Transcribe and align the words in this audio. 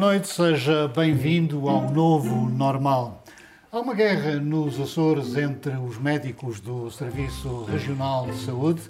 noite, 0.00 0.28
seja 0.28 0.88
bem-vindo 0.88 1.68
ao 1.68 1.90
novo 1.90 2.48
normal. 2.48 3.22
Há 3.70 3.80
uma 3.80 3.92
guerra 3.92 4.36
nos 4.36 4.80
Açores 4.80 5.36
entre 5.36 5.76
os 5.76 5.98
médicos 5.98 6.58
do 6.58 6.90
Serviço 6.90 7.64
Regional 7.64 8.26
de 8.26 8.38
Saúde 8.38 8.80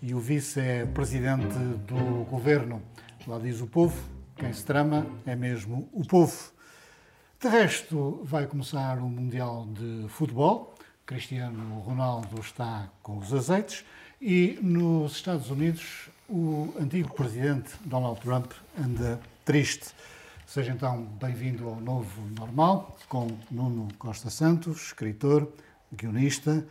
e 0.00 0.14
o 0.14 0.20
vice-presidente 0.20 1.58
do 1.88 2.24
governo. 2.30 2.80
Lá 3.26 3.40
diz 3.40 3.60
o 3.60 3.66
povo, 3.66 4.00
quem 4.36 4.52
se 4.52 4.64
trama 4.64 5.04
é 5.26 5.34
mesmo 5.34 5.88
o 5.92 6.06
povo. 6.06 6.52
De 7.40 7.48
resto, 7.48 8.20
vai 8.22 8.46
começar 8.46 8.98
o 8.98 9.08
Mundial 9.08 9.66
de 9.72 10.06
Futebol. 10.08 10.76
Cristiano 11.04 11.80
Ronaldo 11.80 12.40
está 12.40 12.88
com 13.02 13.18
os 13.18 13.34
azeites 13.34 13.84
e 14.22 14.56
nos 14.62 15.16
Estados 15.16 15.50
Unidos 15.50 16.08
o 16.28 16.72
antigo 16.80 17.12
presidente 17.12 17.72
Donald 17.84 18.20
Trump 18.20 18.52
anda 18.80 19.18
triste. 19.44 19.88
Seja 20.50 20.72
então 20.72 21.04
bem-vindo 21.04 21.68
ao 21.68 21.80
Novo 21.80 22.22
Normal, 22.36 22.98
com 23.08 23.28
Nuno 23.52 23.86
Costa 23.96 24.30
Santos, 24.30 24.86
escritor, 24.86 25.48
guionista, 25.92 26.66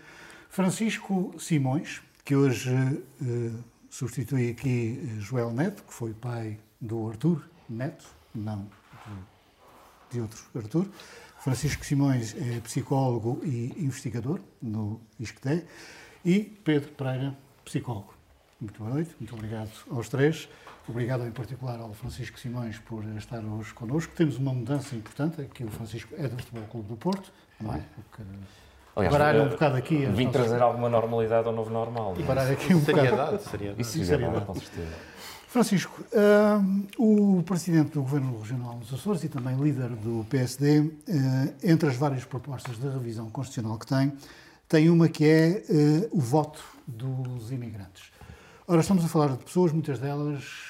Francisco 0.49 1.33
Simões, 1.39 2.01
que 2.25 2.35
hoje 2.35 2.71
eh, 2.75 3.51
substitui 3.89 4.49
aqui 4.49 4.99
eh, 5.01 5.21
Joel 5.21 5.51
Neto, 5.51 5.83
que 5.83 5.93
foi 5.93 6.13
pai 6.13 6.59
do 6.81 7.07
Arthur 7.07 7.41
Neto, 7.69 8.05
não 8.35 8.67
de, 10.09 10.15
de 10.15 10.19
outro 10.19 10.43
Arthur. 10.53 10.85
Francisco 11.39 11.85
Simões 11.85 12.35
é 12.35 12.59
psicólogo 12.59 13.39
e 13.45 13.73
investigador 13.77 14.41
no 14.61 14.99
ISCTE 15.17 15.63
e 16.25 16.41
Pedro 16.65 16.91
Pereira, 16.91 17.33
psicólogo. 17.63 18.13
Muito 18.59 18.77
boa 18.77 18.93
noite, 18.93 19.15
muito 19.17 19.33
obrigado 19.33 19.71
aos 19.89 20.09
três. 20.09 20.49
Obrigado 20.89 21.23
em 21.23 21.29
particular 21.29 21.79
ao 21.79 21.93
Francisco 21.93 22.39
Simões 22.39 22.79
por 22.79 23.03
estar 23.15 23.45
hoje 23.45 23.71
connosco. 23.75 24.11
Temos 24.15 24.37
uma 24.37 24.51
mudança 24.51 24.95
importante, 24.95 25.39
aqui 25.39 25.63
o 25.63 25.69
Francisco 25.69 26.15
é 26.17 26.27
do 26.27 26.35
Futebol 26.35 26.63
Clube 26.63 26.87
do 26.87 26.97
Porto, 26.97 27.31
não 27.61 27.75
é? 27.75 27.83
Porque 27.93 28.23
Aliás, 28.95 29.15
parar 29.15 29.35
um 29.35 29.49
bocado 29.49 29.77
aqui... 29.77 30.07
Vim 30.07 30.25
nossas... 30.25 30.31
trazer 30.31 30.61
alguma 30.63 30.89
normalidade 30.89 31.47
ao 31.47 31.53
novo 31.53 31.69
normal. 31.69 32.15
E 32.17 32.23
parar 32.23 32.49
aqui 32.49 32.73
um 32.73 32.83
seriedade, 32.83 33.11
bocado... 33.11 33.43
Seriedade, 33.43 33.81
Isso, 33.81 34.03
seriedade, 34.03 34.45
com 34.45 34.55
certeza. 34.55 34.95
Francisco, 35.47 36.03
uh, 36.11 37.37
o 37.37 37.43
Presidente 37.43 37.91
do 37.91 38.01
Governo 38.01 38.39
Regional 38.39 38.75
dos 38.77 38.91
Açores 38.91 39.23
e 39.23 39.29
também 39.29 39.55
líder 39.57 39.89
do 39.89 40.25
PSD, 40.27 40.79
uh, 40.79 40.91
entre 41.63 41.87
as 41.87 41.97
várias 41.97 42.25
propostas 42.25 42.79
de 42.79 42.89
revisão 42.89 43.29
constitucional 43.29 43.77
que 43.77 43.85
tem, 43.85 44.11
tem 44.67 44.89
uma 44.89 45.07
que 45.07 45.23
é 45.23 45.63
uh, 45.69 46.17
o 46.17 46.19
voto 46.19 46.63
dos 46.87 47.51
imigrantes. 47.51 48.11
Ora, 48.67 48.81
estamos 48.81 49.05
a 49.05 49.07
falar 49.07 49.29
de 49.29 49.43
pessoas, 49.43 49.71
muitas 49.71 49.99
delas 49.99 50.68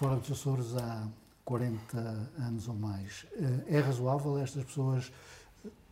fora 0.00 0.16
dos 0.16 0.30
Açores 0.30 0.74
há 0.78 1.06
40 1.44 1.98
anos 2.38 2.66
ou 2.68 2.74
mais. 2.74 3.26
Eh, 3.34 3.76
é 3.76 3.80
razoável 3.80 4.38
estas 4.38 4.64
pessoas 4.64 5.12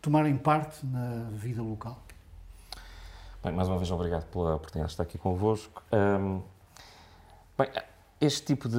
tomarem 0.00 0.34
parte 0.34 0.86
na 0.86 1.28
vida 1.30 1.60
local? 1.60 1.98
Bem, 3.44 3.52
mais 3.52 3.68
uma 3.68 3.76
vez, 3.76 3.90
obrigado 3.90 4.24
pela 4.30 4.54
oportunidade 4.54 4.88
de 4.88 4.92
estar 4.94 5.02
aqui 5.02 5.18
convosco. 5.18 5.82
Um, 5.92 6.40
bem, 7.58 7.70
este 8.20 8.46
tipo 8.46 8.68
de, 8.68 8.76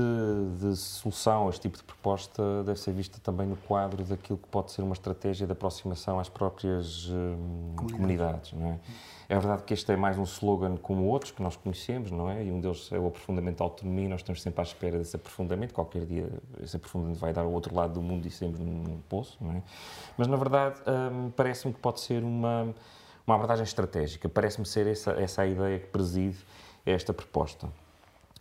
de, 0.60 0.76
solução, 0.76 1.48
este 1.48 1.62
tipo 1.62 1.78
de 1.78 1.84
proposta 1.84 2.62
deve 2.66 2.78
ser 2.78 2.92
vista 2.92 3.20
também 3.24 3.48
no 3.48 3.56
quadro 3.56 4.04
daquilo 4.04 4.38
que 4.38 4.48
pode 4.50 4.72
ser 4.72 4.82
uma 4.82 4.92
estratégia 4.92 5.46
de 5.46 5.54
aproximação 5.54 6.20
às 6.20 6.28
próprias 6.28 7.08
um, 7.10 7.74
comunidades, 7.78 8.52
não 8.52 8.72
é? 8.72 8.80
É 9.30 9.40
verdade 9.40 9.64
que 9.64 9.74
este 9.74 9.90
é 9.94 9.96
mais 9.96 10.18
um 10.18 10.24
slogan 10.24 10.76
como 10.76 11.06
outros 11.06 11.32
que 11.32 11.42
nós 11.42 11.56
conhecemos, 11.56 12.12
não 12.12 12.30
é? 12.30 12.44
E 12.44 12.52
um 12.52 12.60
deles 12.60 12.92
é 12.92 13.00
o 13.00 13.08
aprofundamento 13.08 13.60
da 13.60 13.64
autonomia, 13.64 14.10
nós 14.10 14.20
estamos 14.20 14.42
sempre 14.42 14.60
à 14.60 14.64
espera 14.64 14.98
desse 14.98 15.16
aprofundamento, 15.16 15.74
qualquer 15.74 16.06
dia 16.06 16.28
esse 16.62 16.76
aprofundamento 16.76 17.20
vai 17.20 17.32
dar 17.32 17.44
ao 17.44 17.52
outro 17.52 17.74
lado 17.74 17.94
do 17.94 18.02
mundo 18.02 18.28
e 18.28 18.32
sempre 18.32 18.62
num 18.62 19.00
poço, 19.08 19.38
não 19.40 19.52
é? 19.52 19.64
Mas, 20.18 20.28
na 20.28 20.36
verdade, 20.36 20.82
hum, 20.86 21.32
parece-me 21.34 21.74
que 21.74 21.80
pode 21.80 22.02
ser 22.02 22.24
uma, 22.24 22.74
uma 23.26 23.36
abordagem 23.36 23.64
estratégica, 23.64 24.28
parece-me 24.28 24.66
ser 24.66 24.86
essa, 24.86 25.12
essa 25.12 25.44
a 25.44 25.48
ideia 25.48 25.80
que 25.80 25.88
preside 25.88 26.40
esta 26.86 27.14
proposta. 27.14 27.70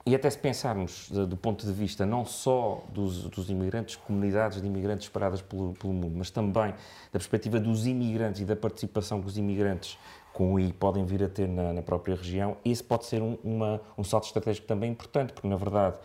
E 0.09 0.15
até 0.15 0.31
se 0.31 0.39
pensarmos 0.39 1.11
do 1.11 1.37
ponto 1.37 1.67
de 1.67 1.73
vista 1.73 2.07
não 2.07 2.25
só 2.25 2.83
dos, 2.89 3.25
dos 3.25 3.51
imigrantes, 3.51 3.95
comunidades 3.95 4.59
de 4.59 4.67
imigrantes 4.67 5.05
esperadas 5.05 5.43
pelo, 5.43 5.75
pelo 5.75 5.93
mundo, 5.93 6.15
mas 6.17 6.31
também 6.31 6.73
da 6.73 7.19
perspectiva 7.19 7.61
dos 7.61 7.87
imigrantes 7.87 8.41
e 8.41 8.47
da 8.47 8.57
participação 8.57 9.21
que 9.21 9.27
os 9.27 9.37
imigrantes 9.37 9.99
com 10.33 10.55
o 10.55 10.59
I 10.59 10.73
podem 10.73 11.05
vir 11.05 11.23
a 11.23 11.29
ter 11.29 11.47
na, 11.47 11.75
na 11.75 11.83
própria 11.83 12.17
região, 12.17 12.57
esse 12.65 12.83
pode 12.83 13.05
ser 13.05 13.21
um, 13.21 13.37
uma, 13.45 13.83
um 13.99 14.05
salto 14.05 14.25
estratégico 14.25 14.67
também 14.67 14.91
importante, 14.91 15.35
porque, 15.35 15.47
na 15.47 15.57
verdade, 15.57 15.99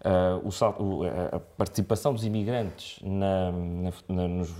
uh, 0.00 0.44
o 0.44 0.50
salto, 0.50 0.82
o, 0.82 1.04
a 1.04 1.38
participação 1.38 2.12
dos 2.12 2.24
imigrantes 2.24 2.98
na, 3.04 3.52
na, 4.08 4.28
nos, 4.28 4.50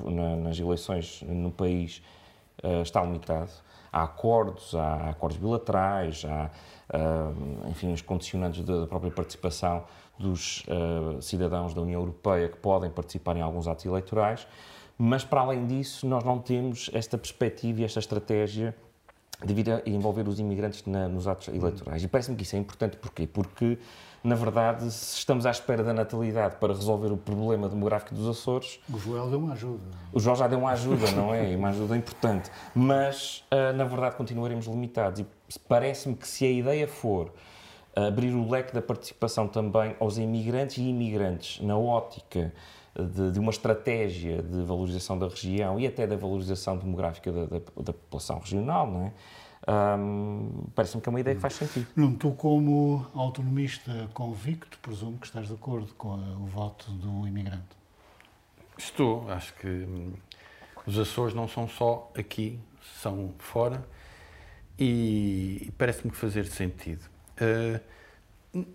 nas 0.40 0.56
eleições 0.60 1.20
no 1.26 1.50
país 1.50 2.00
uh, 2.62 2.82
está 2.82 3.02
limitado. 3.02 3.50
Há 3.90 4.04
acordos, 4.04 4.72
há 4.74 5.10
acordos 5.10 5.38
bilaterais, 5.38 6.24
há, 6.24 6.50
uh, 6.94 7.68
enfim, 7.70 7.92
os 7.92 8.00
condicionantes 8.00 8.64
da 8.64 8.86
própria 8.86 9.10
participação 9.10 9.84
dos 10.18 10.64
cidadãos 11.20 11.74
da 11.74 11.80
União 11.80 12.00
Europeia 12.00 12.48
que 12.48 12.56
podem 12.56 12.88
participar 12.88 13.36
em 13.36 13.40
alguns 13.40 13.66
atos 13.66 13.84
eleitorais, 13.84 14.46
mas, 14.96 15.24
para 15.24 15.40
além 15.40 15.66
disso, 15.66 16.06
nós 16.06 16.22
não 16.22 16.38
temos 16.38 16.88
esta 16.92 17.18
perspectiva 17.18 17.80
e 17.80 17.84
esta 17.84 17.98
estratégia 17.98 18.74
devido 19.44 19.70
a 19.72 19.82
envolver 19.86 20.28
os 20.28 20.38
imigrantes 20.38 20.84
na, 20.86 21.08
nos 21.08 21.26
atos 21.26 21.48
eleitorais. 21.48 22.02
E 22.02 22.08
parece-me 22.08 22.36
que 22.36 22.44
isso 22.44 22.54
é 22.54 22.58
importante. 22.58 22.96
Porquê? 22.96 23.26
Porque, 23.26 23.76
na 24.22 24.36
verdade, 24.36 24.90
se 24.90 25.18
estamos 25.18 25.44
à 25.44 25.50
espera 25.50 25.82
da 25.82 25.92
natalidade 25.92 26.56
para 26.56 26.72
resolver 26.72 27.12
o 27.12 27.16
problema 27.16 27.68
demográfico 27.68 28.14
dos 28.14 28.28
Açores... 28.28 28.78
O 28.90 28.98
Joel 28.98 29.28
deu 29.28 29.40
uma 29.40 29.52
ajuda. 29.52 29.82
O 30.12 30.20
Joel 30.20 30.36
já 30.36 30.46
deu 30.46 30.60
uma 30.60 30.70
ajuda, 30.70 31.10
não 31.10 31.34
é? 31.34 31.56
Uma 31.56 31.70
ajuda 31.70 31.96
importante. 31.96 32.50
Mas, 32.74 33.44
ah, 33.50 33.72
na 33.72 33.84
verdade, 33.84 34.14
continuaremos 34.14 34.66
limitados. 34.66 35.20
E 35.20 35.26
parece-me 35.58 36.14
que 36.14 36.26
se 36.26 36.44
a 36.44 36.50
ideia 36.50 36.88
for 36.88 37.32
abrir 37.94 38.34
o 38.34 38.48
leque 38.48 38.74
da 38.74 38.82
participação 38.82 39.46
também 39.46 39.94
aos 40.00 40.18
imigrantes 40.18 40.78
e 40.78 40.82
imigrantes 40.82 41.60
na 41.60 41.78
ótica 41.78 42.52
de, 42.94 43.32
de, 43.32 43.38
uma 43.38 43.50
estratégia 43.50 44.42
de 44.42 44.62
valorização 44.62 45.18
da 45.18 45.28
região 45.28 45.78
e 45.78 45.86
até 45.86 46.06
da 46.06 46.16
valorização 46.16 46.76
demográfica 46.76 47.32
da, 47.32 47.44
da, 47.46 47.58
da 47.58 47.92
população 47.92 48.38
regional, 48.38 48.90
não 48.90 49.06
é? 49.06 49.12
Um, 49.66 50.66
Parece-me 50.74 51.00
que 51.02 51.08
é 51.08 51.10
uma 51.10 51.20
ideia 51.20 51.34
que 51.34 51.40
faz 51.40 51.54
sentido. 51.54 51.86
Não, 51.96 52.12
tu, 52.14 52.32
como 52.32 53.06
autonomista 53.14 54.10
convicto, 54.12 54.78
presumo 54.80 55.16
que 55.16 55.26
estás 55.26 55.48
de 55.48 55.54
acordo 55.54 55.92
com 55.94 56.12
o 56.12 56.46
voto 56.46 56.90
do 56.90 57.26
imigrante. 57.26 57.64
Estou. 58.76 59.30
Acho 59.30 59.54
que 59.54 59.66
hum, 59.66 60.12
os 60.86 60.98
Açores 60.98 61.34
não 61.34 61.48
são 61.48 61.66
só 61.66 62.10
aqui, 62.14 62.60
são 63.00 63.32
fora 63.38 63.82
e, 64.78 65.66
e 65.66 65.72
parece-me 65.76 66.10
que 66.10 66.16
fazer 66.16 66.46
sentido. 66.46 67.02
Uh, 67.40 67.80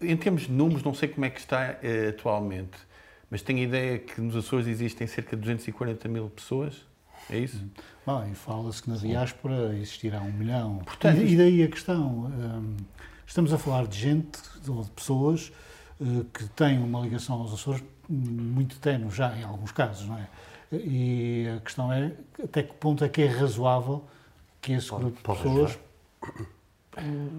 em 0.02 0.18
termos 0.18 0.44
de 0.44 0.52
números, 0.52 0.84
não 0.84 0.94
sei 0.94 1.08
como 1.08 1.26
é 1.26 1.30
que 1.30 1.40
está 1.40 1.78
uh, 1.82 2.10
atualmente 2.10 2.90
mas 3.30 3.42
tenho 3.42 3.60
a 3.60 3.64
ideia 3.64 4.00
que 4.00 4.20
nos 4.20 4.36
Açores 4.36 4.68
existem 4.68 5.06
cerca 5.06 5.36
de 5.36 5.42
240 5.42 6.08
mil 6.08 6.30
pessoas. 6.30 6.74
É 7.30 7.38
isso? 7.38 7.64
Bom, 8.06 8.28
e 8.30 8.34
fala-se 8.34 8.82
que 8.82 8.90
na 8.90 8.98
diáspora 8.98 9.76
existirá 9.76 10.20
um 10.22 10.32
milhão. 10.32 10.80
Portanto, 10.80 11.22
e, 11.22 11.38
daí 11.38 11.62
a 11.62 11.68
questão. 11.68 12.26
Um, 12.26 12.78
estamos 13.28 13.54
a 13.54 13.58
falar 13.58 13.86
de 13.86 14.00
gente, 14.00 14.40
ou 14.68 14.84
de 14.84 14.90
pessoas, 14.92 15.52
uh, 16.02 16.24
que 16.34 16.46
têm 16.50 16.80
uma 16.80 17.02
ligação 17.02 17.40
aos 17.40 17.54
Açores 17.54 17.84
muito 18.10 18.80
tenue 18.80 19.12
já, 19.12 19.38
em 19.38 19.44
alguns 19.44 19.72
casos, 19.72 20.08
não 20.08 20.18
é? 20.18 20.28
E 20.72 21.48
a 21.56 21.60
questão 21.60 21.94
é 21.94 22.14
até 22.44 22.64
que 22.64 22.74
ponto 22.74 23.04
é 23.04 23.10
que 23.10 23.22
é 23.22 23.28
razoável 23.28 24.04
que 24.60 24.74
esse 24.74 24.90
grupo 24.90 25.12
de 25.12 25.22
pessoas. 25.22 25.78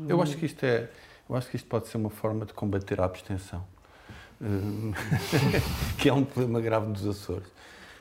Eu 0.08 0.22
acho 0.22 0.36
que 0.36 0.46
isto 0.46 0.64
é. 0.64 0.88
Eu 1.28 1.36
acho 1.36 1.48
que 1.48 1.56
isto 1.56 1.68
pode 1.68 1.88
ser 1.88 1.96
uma 1.96 2.10
forma 2.10 2.44
de 2.44 2.52
combater 2.52 3.00
a 3.00 3.04
abstenção. 3.04 3.64
que 5.98 6.08
é 6.08 6.12
um 6.12 6.24
problema 6.24 6.60
grave 6.60 6.86
nos 6.86 7.06
Açores. 7.06 7.46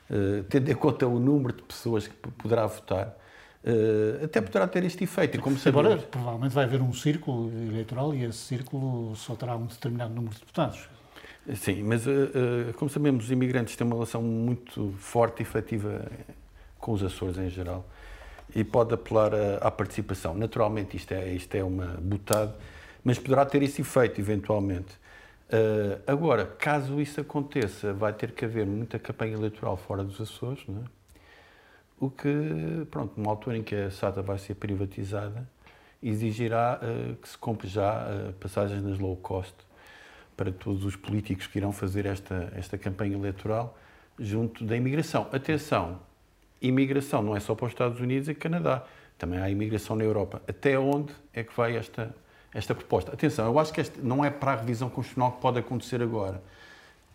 Uh, 0.09 0.43
tendo 0.49 0.71
em 0.71 0.75
conta 0.75 1.05
o 1.05 1.19
número 1.19 1.53
de 1.53 1.61
pessoas 1.61 2.07
que 2.07 2.15
poderá 2.15 2.65
votar, 2.65 3.15
uh, 3.63 4.25
até 4.25 4.41
poderá 4.41 4.67
ter 4.67 4.83
este 4.83 5.03
efeito. 5.03 5.37
E 5.37 5.39
como 5.39 5.57
Agora, 5.65 5.97
provavelmente 5.97 6.53
vai 6.53 6.63
haver 6.63 6.81
um 6.81 6.93
círculo 6.93 7.51
eleitoral 7.67 8.15
e 8.15 8.23
esse 8.23 8.39
círculo 8.39 9.15
só 9.15 9.35
terá 9.35 9.55
um 9.55 9.65
determinado 9.65 10.13
número 10.13 10.33
de 10.33 10.39
deputados. 10.39 10.89
Sim, 11.55 11.83
mas 11.83 12.07
uh, 12.07 12.09
uh, 12.09 12.73
como 12.75 12.89
sabemos, 12.89 13.25
os 13.25 13.31
imigrantes 13.31 13.75
têm 13.75 13.85
uma 13.85 13.95
relação 13.95 14.21
muito 14.21 14.93
forte 14.97 15.41
e 15.41 15.43
efetiva 15.43 16.09
com 16.79 16.93
os 16.93 17.03
Açores 17.03 17.37
em 17.37 17.49
geral 17.49 17.85
e 18.55 18.63
pode 18.63 18.93
apelar 18.93 19.31
à 19.61 19.69
participação. 19.69 20.33
Naturalmente, 20.33 20.97
isto 20.97 21.13
é, 21.13 21.31
isto 21.33 21.53
é 21.55 21.63
uma 21.63 21.97
butada, 22.01 22.55
mas 23.03 23.19
poderá 23.19 23.45
ter 23.45 23.61
esse 23.63 23.81
efeito 23.81 24.19
eventualmente. 24.19 24.97
Uh, 25.49 25.99
agora, 26.05 26.45
caso 26.45 27.01
isso 27.01 27.19
aconteça, 27.19 27.91
vai 27.91 28.13
ter 28.13 28.31
que 28.31 28.45
haver 28.45 28.67
muita 28.67 28.99
campanha 28.99 29.33
eleitoral 29.33 29.77
fora 29.77 30.03
dos 30.03 30.21
Açores, 30.21 30.63
não 30.67 30.81
é? 30.81 30.85
o 31.99 32.09
que, 32.09 32.85
pronto, 32.89 33.13
numa 33.17 33.31
altura 33.31 33.57
em 33.57 33.63
que 33.63 33.75
a 33.75 33.91
SATA 33.91 34.21
vai 34.21 34.37
ser 34.37 34.55
privatizada, 34.55 35.47
exigirá 36.01 36.79
uh, 36.81 37.15
que 37.15 37.27
se 37.27 37.37
compre 37.37 37.67
já 37.67 38.05
uh, 38.05 38.33
passagens 38.33 38.81
nas 38.83 38.99
low 38.99 39.17
cost 39.17 39.55
para 40.37 40.51
todos 40.51 40.85
os 40.85 40.95
políticos 40.95 41.47
que 41.47 41.57
irão 41.57 41.73
fazer 41.73 42.05
esta, 42.05 42.53
esta 42.55 42.77
campanha 42.77 43.15
eleitoral 43.15 43.77
junto 44.17 44.63
da 44.63 44.77
imigração. 44.77 45.27
Atenção, 45.33 45.99
imigração 46.61 47.21
não 47.21 47.35
é 47.35 47.39
só 47.39 47.56
para 47.56 47.65
os 47.65 47.71
Estados 47.71 48.00
Unidos 48.00 48.29
e 48.29 48.33
Canadá, 48.33 48.83
também 49.17 49.39
há 49.39 49.50
imigração 49.50 49.95
na 49.95 50.03
Europa. 50.03 50.41
Até 50.47 50.77
onde 50.77 51.13
é 51.33 51.44
que 51.44 51.56
vai 51.56 51.75
esta, 51.75 52.13
esta 52.53 52.73
proposta? 52.73 53.13
Atenção, 53.13 53.45
eu 53.45 53.59
acho 53.59 53.73
que 53.73 53.81
este 53.81 54.00
não 54.01 54.23
é 54.23 54.29
para 54.29 54.53
a 54.53 54.56
revisão 54.56 54.89
constitucional 54.89 55.33
que 55.33 55.41
pode 55.41 55.59
acontecer 55.59 56.01
agora 56.01 56.41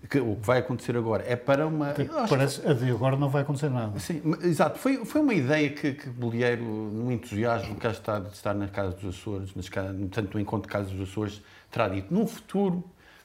que, 0.08 0.18
o 0.18 0.36
que 0.36 0.46
vai 0.46 0.58
acontecer 0.58 0.96
agora 0.96 1.24
é 1.26 1.36
para 1.36 1.66
uma. 1.66 1.94
Parece, 2.28 2.60
que, 2.60 2.90
agora 2.90 3.16
não 3.16 3.28
vai 3.28 3.42
acontecer 3.42 3.70
nada. 3.70 3.98
Sim, 3.98 4.22
exato. 4.42 4.78
Foi, 4.78 5.04
foi 5.04 5.20
uma 5.20 5.34
ideia 5.34 5.70
que, 5.70 5.94
que 5.94 6.08
Bolieiro, 6.08 6.62
no 6.62 7.10
entusiasmo 7.10 7.74
que 7.76 7.86
está 7.86 8.20
de 8.20 8.32
estar 8.32 8.54
na 8.54 8.68
Casa 8.68 8.92
dos 8.96 9.16
Açores, 9.16 9.54
nas, 9.54 9.68
tanto 10.10 10.34
no 10.34 10.40
encontro 10.40 10.68
de 10.68 10.72
Casa 10.72 10.90
dos 10.90 11.08
Açores, 11.08 11.42
terá 11.70 11.88
dito. 11.88 12.12
No 12.12 12.26
futuro, 12.26 12.84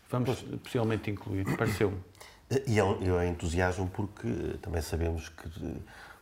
vamos 0.10 0.42
pois. 0.42 0.62
possivelmente 0.62 1.12
incluir. 1.12 1.46
Pareceu-me. 1.58 1.98
E 2.66 2.80
é, 2.80 2.84
é 2.84 3.28
entusiasmo 3.28 3.90
porque 3.94 4.28
também 4.62 4.82
sabemos 4.82 5.30
que 5.30 5.50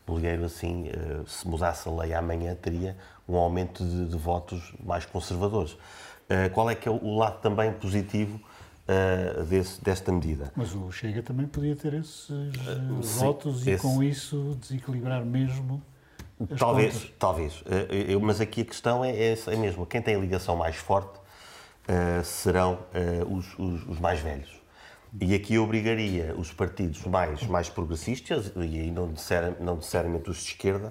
Bolieiro, 0.07 0.45
assim, 0.45 0.87
eh, 0.87 1.21
se 1.27 1.45
mudasse 1.45 1.87
a 1.89 1.91
lei 1.91 2.13
amanhã, 2.13 2.55
teria 2.55 2.95
um 3.27 3.35
aumento 3.35 3.83
de, 3.83 4.05
de 4.07 4.17
votos 4.17 4.73
mais 4.83 5.05
conservadores. 5.05 5.77
Eh, 6.29 6.47
qual 6.49 6.69
é 6.69 6.75
que 6.75 6.87
é 6.87 6.91
o 6.91 7.17
lado 7.17 7.41
também 7.41 7.73
positivo 7.73 8.39
uh, 8.87 9.43
desse, 9.43 9.83
desta 9.83 10.11
medida. 10.11 10.51
Mas 10.55 10.73
o 10.73 10.91
Chega 10.91 11.21
também 11.21 11.45
podia 11.45 11.75
ter 11.75 11.93
esses 11.93 12.29
uh, 12.29 13.01
votos 13.01 13.61
sim, 13.61 13.69
e 13.69 13.73
esse... 13.73 13.83
com 13.83 14.01
isso 14.01 14.57
desequilibrar 14.59 15.23
mesmo. 15.25 15.81
talvez, 16.57 16.93
contas. 16.93 17.11
talvez. 17.19 17.63
Eu, 18.07 18.19
mas 18.19 18.39
aqui 18.39 18.61
a 18.61 18.65
questão 18.65 19.03
é, 19.03 19.11
é, 19.11 19.37
é 19.47 19.55
mesmo: 19.55 19.85
quem 19.85 20.01
tem 20.01 20.15
a 20.15 20.19
ligação 20.19 20.55
mais 20.55 20.75
forte 20.75 21.19
serão 22.21 22.79
os, 23.29 23.57
os, 23.57 23.87
os 23.87 23.99
mais 23.99 24.19
velhos. 24.19 24.56
E 25.19 25.33
aqui 25.33 25.57
obrigaria 25.57 26.35
os 26.37 26.53
partidos 26.53 27.03
mais, 27.05 27.41
mais 27.47 27.69
progressistas, 27.69 28.51
e 28.55 28.59
aí 28.59 28.91
não, 28.91 29.07
necessariamente, 29.07 29.63
não 29.63 29.75
necessariamente 29.77 30.29
os 30.29 30.37
de 30.37 30.49
esquerda, 30.49 30.89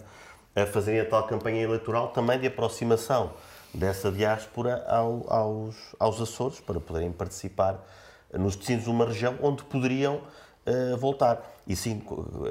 a 0.55 0.67
fazerem 0.67 1.01
a 1.01 1.05
tal 1.05 1.27
campanha 1.29 1.63
eleitoral 1.63 2.09
também 2.09 2.41
de 2.41 2.49
aproximação 2.49 3.35
dessa 3.73 4.11
diáspora 4.11 4.85
ao, 4.89 5.33
aos, 5.33 5.77
aos 5.99 6.21
Açores 6.21 6.59
para 6.59 6.81
poderem 6.81 7.13
participar 7.13 7.87
nos 8.33 8.57
destinos 8.57 8.85
de 8.85 8.91
uma 8.91 9.07
região 9.07 9.39
onde 9.41 9.63
poderiam 9.63 10.17
uh, 10.17 10.97
voltar. 10.97 11.41
E 11.67 11.77
sim, 11.77 12.03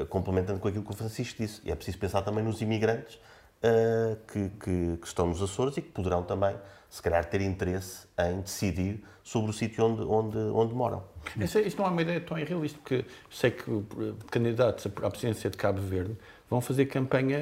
complementando 0.10 0.60
com 0.60 0.68
aquilo 0.70 0.84
que 0.84 0.92
o 0.92 0.96
Francisco 0.96 1.42
disse, 1.42 1.62
é 1.70 1.76
preciso 1.76 1.98
pensar 1.98 2.22
também 2.22 2.44
nos 2.44 2.62
imigrantes 2.62 3.20
uh, 3.64 4.16
que, 4.28 4.50
que, 4.50 4.98
que, 4.98 5.08
estão 5.08 5.28
nos 5.28 5.42
Açores 5.42 5.78
e 5.78 5.82
que 5.82 5.90
poderão 5.90 6.24
também, 6.24 6.56
se 6.90 7.02
calhar, 7.02 7.26
ter 7.26 7.42
interesse 7.42 8.08
em 8.20 8.42
decidir 8.42 9.04
sobre 9.24 9.50
o 9.50 9.54
sítio 9.54 9.86
onde, 9.86 10.02
onde, 10.04 10.38
onde 10.38 10.74
moram. 10.74 11.04
Isto 11.38 11.80
não 11.80 11.88
é 11.88 11.90
uma 11.90 12.02
ideia 12.02 12.22
tão 12.22 12.38
irrealista, 12.38 12.78
porque 12.78 13.06
sei 13.32 13.52
que 13.52 13.64
candidatos 14.30 14.86
à 14.86 15.10
presidência 15.10 15.50
de 15.50 15.58
Cabo 15.58 15.82
Verde 15.82 16.16
vão 16.48 16.62
fazer 16.62 16.86
campanha 16.86 17.40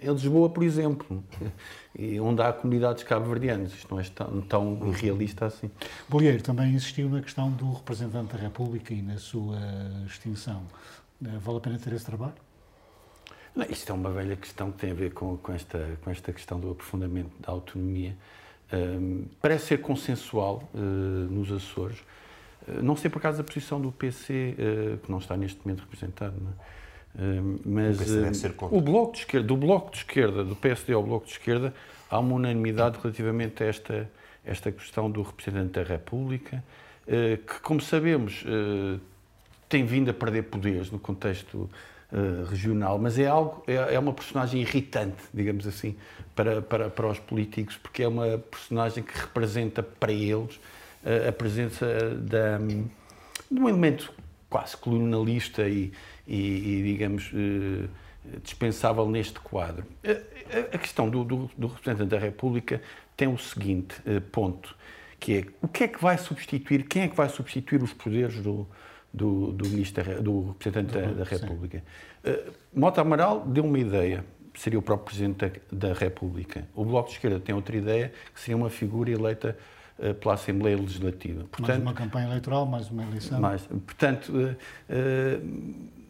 em 0.00 0.10
Lisboa, 0.12 0.48
por 0.48 0.62
exemplo, 0.62 1.24
e 1.98 2.20
onde 2.20 2.40
há 2.40 2.52
comunidades 2.52 3.02
cabo-verdianas. 3.02 3.72
Isto 3.72 3.92
não 3.92 4.00
é 4.00 4.04
tão, 4.04 4.40
tão 4.42 4.88
irrealista 4.88 5.46
assim. 5.46 5.68
Bolheiro 6.08 6.42
também 6.42 6.72
insistiu 6.72 7.08
na 7.08 7.20
questão 7.20 7.50
do 7.50 7.72
representante 7.72 8.32
da 8.32 8.40
República 8.40 8.94
e 8.94 9.02
na 9.02 9.18
sua 9.18 9.58
extinção. 10.06 10.62
Eh, 11.24 11.38
vale 11.40 11.58
a 11.58 11.60
pena 11.60 11.78
ter 11.78 11.92
esse 11.92 12.04
trabalho? 12.04 12.34
Não, 13.54 13.66
isto 13.68 13.90
é 13.90 13.94
uma 13.94 14.10
velha 14.10 14.36
questão 14.36 14.70
que 14.70 14.78
tem 14.78 14.90
a 14.92 14.94
ver 14.94 15.12
com, 15.12 15.36
com, 15.36 15.52
esta, 15.52 15.98
com 16.02 16.10
esta 16.10 16.32
questão 16.32 16.60
do 16.60 16.70
aprofundamento 16.70 17.30
da 17.40 17.50
autonomia. 17.52 18.16
Um, 18.72 19.24
parece 19.40 19.66
ser 19.66 19.80
consensual 19.80 20.68
uh, 20.72 20.78
nos 20.78 21.50
Açores. 21.50 21.98
Uh, 22.68 22.82
não 22.82 22.94
sei 22.94 23.10
por 23.10 23.20
causa 23.20 23.38
da 23.38 23.44
posição 23.44 23.80
do 23.80 23.90
PC, 23.90 24.54
uh, 24.54 24.98
que 24.98 25.10
não 25.10 25.18
está 25.18 25.36
neste 25.36 25.60
momento 25.64 25.80
representado. 25.80 26.36
É? 26.36 26.70
mas 27.64 27.98
o 28.70 28.80
bloco 28.80 29.14
de 29.14 29.18
esquerda, 29.18 29.44
do 29.48 29.56
bloco 29.56 29.90
de 29.90 29.96
esquerda, 29.96 30.44
do 30.44 30.54
PSD 30.54 30.92
ao 30.92 31.02
bloco 31.02 31.26
de 31.26 31.32
esquerda, 31.32 31.74
há 32.08 32.20
uma 32.20 32.36
unanimidade 32.36 33.00
relativamente 33.02 33.64
a 33.64 33.66
esta 33.66 34.08
esta 34.44 34.70
questão 34.70 35.10
do 35.10 35.20
representante 35.20 35.72
da 35.72 35.82
República, 35.82 36.62
que, 37.06 37.60
como 37.62 37.80
sabemos, 37.80 38.44
tem 39.68 39.84
vindo 39.84 40.08
a 40.10 40.14
perder 40.14 40.44
poderes 40.44 40.90
no 40.90 40.98
contexto 40.98 41.68
eh, 42.12 42.44
regional, 42.50 42.98
mas 42.98 43.20
é 43.20 43.26
algo 43.26 43.62
é, 43.68 43.94
é 43.94 43.98
uma 43.98 44.12
personagem 44.12 44.60
irritante, 44.60 45.22
digamos 45.32 45.64
assim, 45.64 45.94
para, 46.34 46.60
para, 46.60 46.90
para 46.90 47.06
os 47.06 47.20
políticos, 47.20 47.76
porque 47.76 48.02
é 48.02 48.08
uma 48.08 48.36
personagem 48.36 49.04
que 49.04 49.16
representa 49.16 49.80
para 49.80 50.12
eles 50.12 50.58
a 51.26 51.30
presença 51.30 51.86
da, 52.16 52.58
de 52.58 53.60
um 53.60 53.68
elemento 53.68 54.12
quase 54.50 54.76
colonialista 54.76 55.68
e, 55.68 55.92
e, 56.26 56.36
e 56.36 56.82
digamos, 56.82 57.30
eh, 57.32 57.88
dispensável 58.42 59.08
neste 59.08 59.38
quadro. 59.38 59.86
A, 60.04 60.74
a 60.74 60.78
questão 60.78 61.08
do, 61.08 61.22
do, 61.22 61.50
do, 61.56 61.68
representante 61.68 62.10
da 62.10 62.18
República 62.18 62.82
tem 63.16 63.28
o 63.28 63.38
seguinte 63.38 63.94
ponto, 64.32 64.76
que 65.20 65.38
é 65.38 65.44
o 65.62 65.68
que 65.68 65.84
é 65.84 65.88
que 65.88 66.02
vai 66.02 66.18
substituir, 66.18 66.82
quem 66.88 67.02
é 67.02 67.08
que 67.08 67.16
vai 67.16 67.28
substituir 67.28 67.82
os 67.84 67.92
poderes 67.92 68.40
do, 68.40 68.66
do, 69.12 69.52
do, 69.52 69.68
ministro, 69.68 70.22
do 70.22 70.48
representante 70.48 70.92
da, 70.92 71.12
da 71.12 71.24
República? 71.24 71.82
Uh, 72.24 72.52
Mota 72.74 73.00
Amaral 73.00 73.44
deu 73.46 73.64
uma 73.64 73.78
ideia, 73.78 74.24
seria 74.54 74.78
o 74.78 74.82
próprio 74.82 75.06
Presidente 75.06 75.60
da, 75.70 75.88
da, 75.88 75.94
República. 75.94 76.66
O 76.74 76.84
Bloco 76.84 77.08
de 77.08 77.16
Esquerda 77.16 77.40
tem 77.40 77.54
outra 77.54 77.76
ideia, 77.76 78.12
que 78.34 78.40
seria 78.40 78.56
uma 78.56 78.70
figura 78.70 79.10
eleita 79.10 79.56
uh, 79.98 80.14
pela 80.14 80.34
Assembleia 80.34 80.76
Legislativa. 80.76 81.44
Portanto, 81.44 81.68
mais 81.68 81.80
uma 81.80 81.94
campanha 81.94 82.26
eleitoral, 82.28 82.66
mais 82.66 82.90
uma 82.90 83.02
eleição. 83.04 83.40
Mais, 83.40 83.62
portanto, 83.66 84.32
uh, 84.32 86.00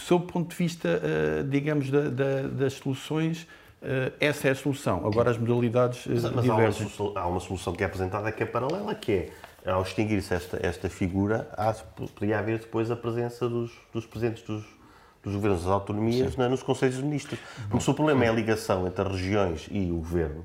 sob 0.00 0.24
o 0.24 0.26
ponto 0.26 0.50
de 0.50 0.56
vista, 0.56 0.88
uh, 0.88 1.44
digamos, 1.44 1.90
da, 1.90 2.08
da, 2.08 2.42
das 2.48 2.74
soluções, 2.74 3.42
uh, 3.82 4.12
essa 4.18 4.48
é 4.48 4.50
a 4.50 4.54
solução. 4.54 5.06
Agora 5.06 5.30
as 5.30 5.38
modalidades 5.38 6.06
uh, 6.06 6.10
mas, 6.10 6.22
mas 6.22 6.48
há, 6.48 6.54
uma 6.54 6.72
solução, 6.72 7.12
há 7.14 7.26
uma 7.26 7.40
solução 7.40 7.72
que 7.72 7.82
é 7.82 7.86
apresentada 7.86 8.32
que 8.32 8.42
é 8.42 8.46
paralela, 8.46 8.94
que 8.94 9.12
é, 9.12 9.28
ao 9.66 9.82
extinguir-se 9.82 10.32
esta, 10.34 10.58
esta 10.64 10.88
figura, 10.88 11.48
há, 11.56 11.72
poderia 11.72 12.38
haver 12.38 12.58
depois 12.58 12.90
a 12.90 12.96
presença 12.96 13.48
dos, 13.48 13.70
dos 13.92 14.06
presidentes 14.06 14.42
dos, 14.44 14.64
dos 15.22 15.34
governos 15.34 15.62
das 15.62 15.70
autonomias 15.70 16.36
na, 16.36 16.48
nos 16.48 16.62
Conselhos 16.62 16.96
de 16.96 17.02
Ministros. 17.02 17.38
Porque 17.68 17.84
se 17.84 17.90
o 17.90 17.94
problema 17.94 18.24
é 18.24 18.28
a 18.28 18.32
ligação 18.32 18.86
entre 18.86 19.02
as 19.02 19.12
regiões 19.12 19.68
e 19.70 19.90
o 19.90 19.96
governo, 19.96 20.44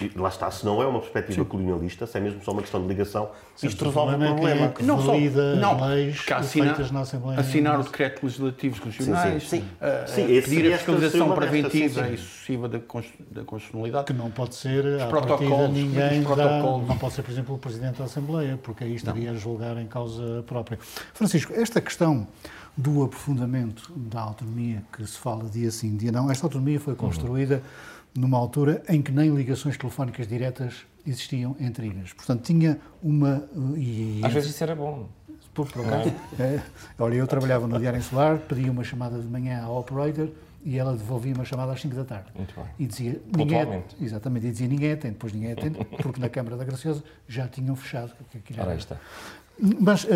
e 0.00 0.18
lá 0.18 0.28
está, 0.28 0.50
se 0.50 0.64
não 0.64 0.82
é 0.82 0.86
uma 0.86 1.00
perspectiva 1.00 1.42
Sim. 1.42 1.48
colonialista, 1.48 2.06
se 2.06 2.16
é 2.16 2.20
mesmo 2.20 2.42
só 2.44 2.52
uma 2.52 2.62
questão 2.62 2.80
de 2.80 2.88
ligação, 2.88 3.30
Sim, 3.56 3.66
isto 3.66 3.84
resolve 3.84 4.14
o 4.14 4.18
problema. 4.18 4.66
É 4.66 4.68
que 4.68 4.82
não 4.82 5.00
só 5.00 5.14
não, 5.56 5.88
leis 5.88 6.24
assina, 6.30 6.66
feitas 6.66 6.90
na 6.90 7.00
Assembleia. 7.00 7.40
Assinar 7.40 7.80
o 7.80 7.82
decreto 7.82 8.22
legislativos 8.22 8.78
regionais, 8.78 9.42
sim, 9.42 9.60
sim. 9.60 9.64
Uh, 9.80 10.08
sim, 10.08 10.26
pedir 10.26 10.72
a 10.72 10.76
fiscalização 10.76 11.34
preventiva 11.34 12.08
e 12.08 12.16
sucessiva 12.16 12.68
da, 12.68 12.78
da 12.78 13.44
constitucionalidade. 13.44 14.06
Que 14.06 14.12
não 14.12 14.30
pode 14.30 14.54
ser, 14.54 14.84
os 14.84 15.04
protocolos, 15.04 15.70
ninguém 15.70 16.22
protocolos. 16.22 16.82
Dá, 16.82 16.88
não 16.88 16.98
pode 16.98 17.14
ser, 17.14 17.22
por 17.22 17.30
exemplo, 17.30 17.54
o 17.54 17.58
Presidente 17.58 17.98
da 17.98 18.04
Assembleia, 18.04 18.58
porque 18.62 18.84
aí 18.84 18.94
estaria 18.94 19.30
não. 19.30 19.36
a 19.36 19.38
julgar 19.38 19.76
em 19.76 19.86
causa 19.86 20.44
própria. 20.46 20.78
Francisco, 21.14 21.52
esta 21.54 21.80
questão 21.80 22.26
do 22.76 23.02
aprofundamento 23.02 23.92
da 23.96 24.20
autonomia 24.20 24.82
que 24.92 25.04
se 25.04 25.18
fala 25.18 25.44
dia 25.44 25.70
sim, 25.70 25.96
dia 25.96 26.12
não, 26.12 26.30
esta 26.30 26.46
autonomia 26.46 26.78
foi 26.78 26.94
construída 26.94 27.56
uhum 27.56 27.99
numa 28.14 28.38
altura 28.38 28.82
em 28.88 29.00
que 29.00 29.12
nem 29.12 29.34
ligações 29.34 29.76
telefónicas 29.76 30.26
diretas 30.26 30.86
existiam 31.06 31.56
entre 31.60 31.86
ilhas. 31.86 32.12
Portanto, 32.12 32.42
tinha 32.42 32.78
uma. 33.02 33.48
E, 33.76 34.20
Às 34.22 34.32
vezes 34.32 34.50
isso 34.50 34.62
era 34.62 34.74
bom. 34.74 35.08
Por, 35.54 35.70
por 35.70 35.84
acaso, 35.84 36.12
é. 36.38 36.42
É, 36.42 36.62
olha, 36.98 37.14
eu 37.14 37.26
trabalhava 37.26 37.66
no 37.66 37.78
Diário 37.78 37.98
Insular, 37.98 38.38
pedia 38.38 38.70
uma 38.70 38.84
chamada 38.84 39.18
de 39.18 39.26
manhã 39.26 39.62
à 39.64 39.70
operator 39.70 40.28
e 40.64 40.78
ela 40.78 40.92
devolvia 40.92 41.34
uma 41.34 41.44
chamada 41.44 41.72
às 41.72 41.80
5 41.80 41.94
da 41.94 42.04
tarde. 42.04 42.28
Muito 42.36 42.54
bem. 42.54 42.64
E 42.78 42.86
dizia, 42.86 43.20
ninguém, 43.36 43.82
exatamente, 44.00 44.46
e 44.46 44.50
dizia 44.50 44.68
ninguém 44.68 44.92
atende, 44.92 45.14
depois 45.14 45.32
ninguém 45.32 45.52
atende, 45.52 45.84
porque 46.02 46.20
na 46.20 46.28
Câmara 46.28 46.56
da 46.56 46.64
Graciosa 46.64 47.02
já 47.26 47.48
tinham 47.48 47.74
fechado. 47.74 48.12
Que 48.44 48.60
Ora, 48.60 48.74
está. 48.74 48.96
Mas 49.58 50.04
uh, 50.04 50.08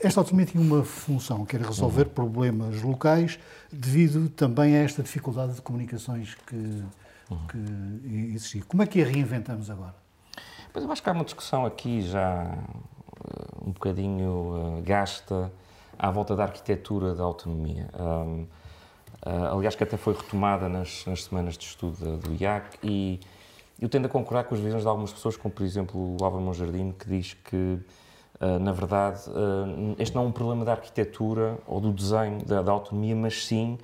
esta 0.00 0.20
autonomia 0.20 0.46
tinha 0.46 0.62
uma 0.62 0.84
função, 0.84 1.44
que 1.44 1.56
era 1.56 1.66
resolver 1.66 2.04
uhum. 2.04 2.10
problemas 2.10 2.80
locais, 2.82 3.38
devido 3.70 4.28
também 4.30 4.74
a 4.76 4.78
esta 4.78 5.02
dificuldade 5.02 5.54
de 5.54 5.62
comunicações 5.62 6.34
que, 6.46 6.82
que 7.48 8.32
existia. 8.34 8.62
Como 8.64 8.82
é 8.82 8.86
que 8.86 9.02
a 9.02 9.04
reinventamos 9.04 9.70
agora? 9.70 9.94
Pois 10.72 10.84
eu 10.84 10.92
acho 10.92 11.02
que 11.02 11.08
há 11.08 11.12
uma 11.12 11.24
discussão 11.24 11.64
aqui 11.64 12.02
já 12.02 12.58
um 13.64 13.72
bocadinho 13.72 14.82
gasta 14.84 15.50
à 15.98 16.10
volta 16.10 16.36
da 16.36 16.44
arquitetura 16.44 17.14
da 17.14 17.24
autonomia. 17.24 17.88
Um, 17.98 18.46
aliás, 19.50 19.74
que 19.74 19.82
até 19.82 19.96
foi 19.96 20.14
retomada 20.14 20.68
nas, 20.68 21.04
nas 21.06 21.24
semanas 21.24 21.56
de 21.56 21.64
estudo 21.64 22.18
do 22.18 22.34
IAC 22.42 22.78
e 22.82 23.20
eu 23.80 23.88
tendo 23.88 24.06
a 24.06 24.08
concordar 24.08 24.44
com 24.44 24.54
as 24.54 24.60
visões 24.60 24.82
de 24.82 24.88
algumas 24.88 25.12
pessoas, 25.12 25.36
como 25.36 25.52
por 25.52 25.64
exemplo 25.64 26.16
o 26.20 26.24
Álvaro 26.24 26.42
Monjardim, 26.42 26.92
que 26.92 27.08
diz 27.08 27.34
que 27.34 27.78
Uh, 28.38 28.58
na 28.58 28.70
verdade, 28.70 29.22
uh, 29.30 29.96
este 29.98 30.14
não 30.14 30.24
é 30.24 30.26
um 30.26 30.32
problema 30.32 30.62
da 30.62 30.72
arquitetura 30.72 31.58
ou 31.66 31.80
do 31.80 31.90
desenho 31.90 32.44
da, 32.44 32.60
da 32.60 32.70
autonomia, 32.70 33.16
mas 33.16 33.46
sim 33.46 33.78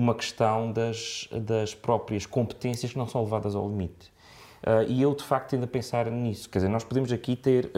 uma 0.00 0.14
questão 0.14 0.72
das, 0.72 1.28
das 1.30 1.74
próprias 1.74 2.24
competências 2.24 2.92
que 2.92 2.98
não 2.98 3.06
são 3.06 3.22
levadas 3.22 3.54
ao 3.54 3.68
limite. 3.68 4.10
Uh, 4.62 4.88
e 4.88 5.02
eu, 5.02 5.14
de 5.14 5.24
facto, 5.24 5.50
tendo 5.50 5.64
a 5.64 5.66
pensar 5.66 6.10
nisso. 6.10 6.48
Quer 6.48 6.58
dizer, 6.58 6.68
nós 6.68 6.84
podemos 6.84 7.12
aqui 7.12 7.36
ter 7.36 7.70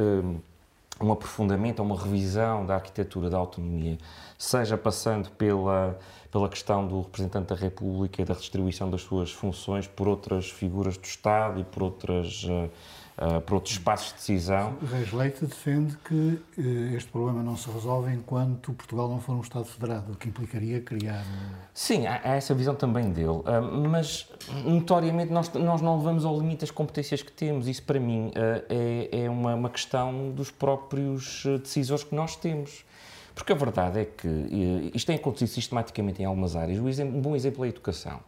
um 1.01 1.13
aprofundamento, 1.13 1.83
uma 1.83 1.99
revisão 1.99 2.65
da 2.65 2.75
arquitetura 2.75 3.29
da 3.29 3.39
autonomia, 3.39 3.99
seja 4.39 4.79
passando 4.79 5.31
pela, 5.31 5.99
pela 6.31 6.49
questão 6.49 6.87
do 6.87 7.01
representante 7.01 7.49
da 7.49 7.55
República 7.55 8.23
e 8.23 8.25
da 8.25 8.35
redistribuição 8.35 8.89
das 8.89 9.03
suas 9.03 9.33
funções 9.33 9.87
por 9.87 10.07
outras 10.07 10.51
figuras 10.51 10.97
do 10.97 11.05
Estado 11.05 11.61
e 11.61 11.65
por 11.65 11.83
outras 11.83 12.45
uh, 12.45 12.71
por 13.47 13.55
outros 13.55 13.75
espaços 13.75 14.09
de 14.09 14.15
decisão. 14.15 14.77
O 14.81 14.87
Reis 14.87 15.13
Leite 15.13 15.45
defende 15.45 15.97
que 15.99 16.15
uh, 16.59 16.97
este 16.97 17.11
problema 17.11 17.43
não 17.43 17.57
se 17.57 17.71
resolve 17.71 18.13
enquanto 18.13 18.73
Portugal 18.73 19.09
não 19.09 19.21
for 19.21 19.35
um 19.35 19.41
Estado 19.41 19.65
federado, 19.65 20.13
o 20.13 20.17
que 20.17 20.29
implicaria 20.29 20.81
criar. 20.81 21.23
Uh... 21.23 21.57
Sim, 21.75 22.07
há, 22.07 22.21
há, 22.25 22.35
essa 22.37 22.55
visão 22.55 22.75
também 22.75 23.11
dele, 23.11 23.43
mas 23.89 24.29
notoriamente 24.65 25.33
nós, 25.33 25.53
nós 25.53 25.81
não 25.81 25.99
levamos 25.99 26.25
ao 26.25 26.39
limite 26.39 26.65
as 26.65 26.71
competências 26.71 27.23
que 27.23 27.33
temos. 27.33 27.69
Isso, 27.69 27.83
para 27.83 28.01
mim, 28.01 28.33
é, 28.69 29.25
é 29.25 29.31
uma, 29.31 29.55
uma 29.55 29.71
questão 29.71 30.31
dos 30.31 30.51
próprios 30.51 31.45
decisores 31.63 32.05
que 32.05 32.15
nós 32.15 32.37
temos. 32.37 32.85
Porque 33.35 33.53
a 33.53 33.57
verdade 33.57 34.01
é 34.01 34.05
que 34.05 34.29
isto 34.95 35.07
tem 35.07 35.17
acontecido 35.17 35.49
sistematicamente 35.49 36.23
em 36.23 36.25
algumas 36.25 36.55
áreas. 36.55 36.79
Um 37.01 37.21
bom 37.21 37.35
exemplo 37.35 37.65
é 37.65 37.69
a 37.69 37.71
educação. 37.71 38.21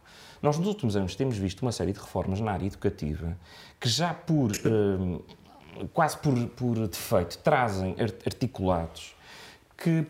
Nós, 0.45 0.59
nos 0.59 0.67
últimos 0.67 0.95
anos, 0.95 1.15
temos 1.15 1.39
visto 1.39 1.63
uma 1.63 1.71
série 1.71 1.91
de 1.91 1.99
reformas 1.99 2.39
na 2.39 2.51
área 2.51 2.67
educativa 2.67 3.35
que 3.79 3.89
já 3.89 4.13
por, 4.13 4.51
hum, 4.63 5.19
quase 5.91 6.19
por, 6.19 6.37
por 6.49 6.87
defeito, 6.87 7.39
trazem 7.39 7.95
articulados 8.23 9.15
que, 9.75 10.05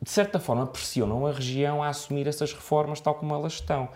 de 0.00 0.10
certa 0.10 0.40
forma, 0.40 0.66
pressionam 0.66 1.24
a 1.28 1.30
região 1.30 1.80
a 1.80 1.90
assumir 1.90 2.26
essas 2.26 2.52
reformas 2.52 3.00
tal 3.00 3.14
como 3.14 3.32
elas 3.36 3.52
estão. 3.52 3.88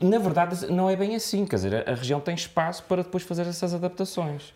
Na 0.00 0.18
verdade, 0.18 0.66
não 0.72 0.90
é 0.90 0.96
bem 0.96 1.14
assim, 1.14 1.46
quer 1.46 1.54
dizer, 1.54 1.88
a, 1.88 1.94
região 1.94 2.18
tem 2.18 2.34
espaço 2.34 2.82
para 2.82 3.04
depois 3.04 3.22
fazer 3.22 3.46
essas 3.46 3.72
adaptações. 3.72 4.52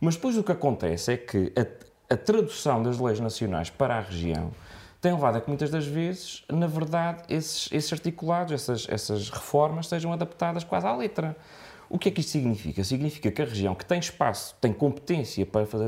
Mas 0.00 0.14
depois 0.14 0.38
o 0.38 0.44
que 0.44 0.52
acontece 0.52 1.14
é 1.14 1.16
que 1.16 1.52
a, 1.56 2.14
a 2.14 2.16
tradução 2.16 2.84
das 2.84 3.00
leis 3.00 3.18
nacionais 3.18 3.68
para 3.68 3.96
a 3.96 4.00
região 4.00 4.52
tem 5.00 5.12
levado 5.12 5.36
a 5.36 5.40
que 5.40 5.48
muitas 5.48 5.70
das 5.70 5.86
vezes, 5.86 6.44
na 6.48 6.66
verdade, 6.66 7.22
esses, 7.28 7.68
esses 7.72 7.92
articulados, 7.92 8.52
essas, 8.52 8.86
essas 8.88 9.30
reformas 9.30 9.86
sejam 9.86 10.12
adaptadas 10.12 10.64
quase 10.64 10.86
à 10.86 10.96
letra. 10.96 11.36
O 11.88 11.98
que 11.98 12.08
é 12.08 12.12
que 12.12 12.20
isto 12.20 12.32
significa? 12.32 12.84
Significa 12.84 13.30
que 13.30 13.40
a 13.40 13.44
região 13.44 13.74
que 13.74 13.84
tem 13.84 13.98
espaço, 13.98 14.56
tem 14.60 14.72
competência 14.72 15.46
para 15.46 15.64
fazer 15.64 15.86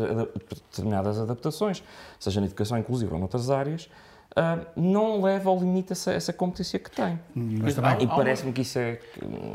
determinadas 0.49 1.19
adaptações, 1.19 1.83
seja 2.19 2.41
na 2.41 2.47
educação 2.47 2.79
inclusiva 2.79 3.15
ou 3.15 3.19
noutras 3.19 3.51
áreas, 3.51 3.91
uh, 4.31 4.65
não 4.75 5.21
leva 5.21 5.51
ao 5.51 5.59
limite 5.59 5.93
essa, 5.93 6.13
essa 6.13 6.33
competência 6.33 6.79
que 6.79 6.91
tem. 6.91 7.19
Mas 7.35 7.77
e 7.77 8.07
parece-me 8.07 8.53
que 8.53 8.63
isso 8.63 8.79
é 8.79 8.99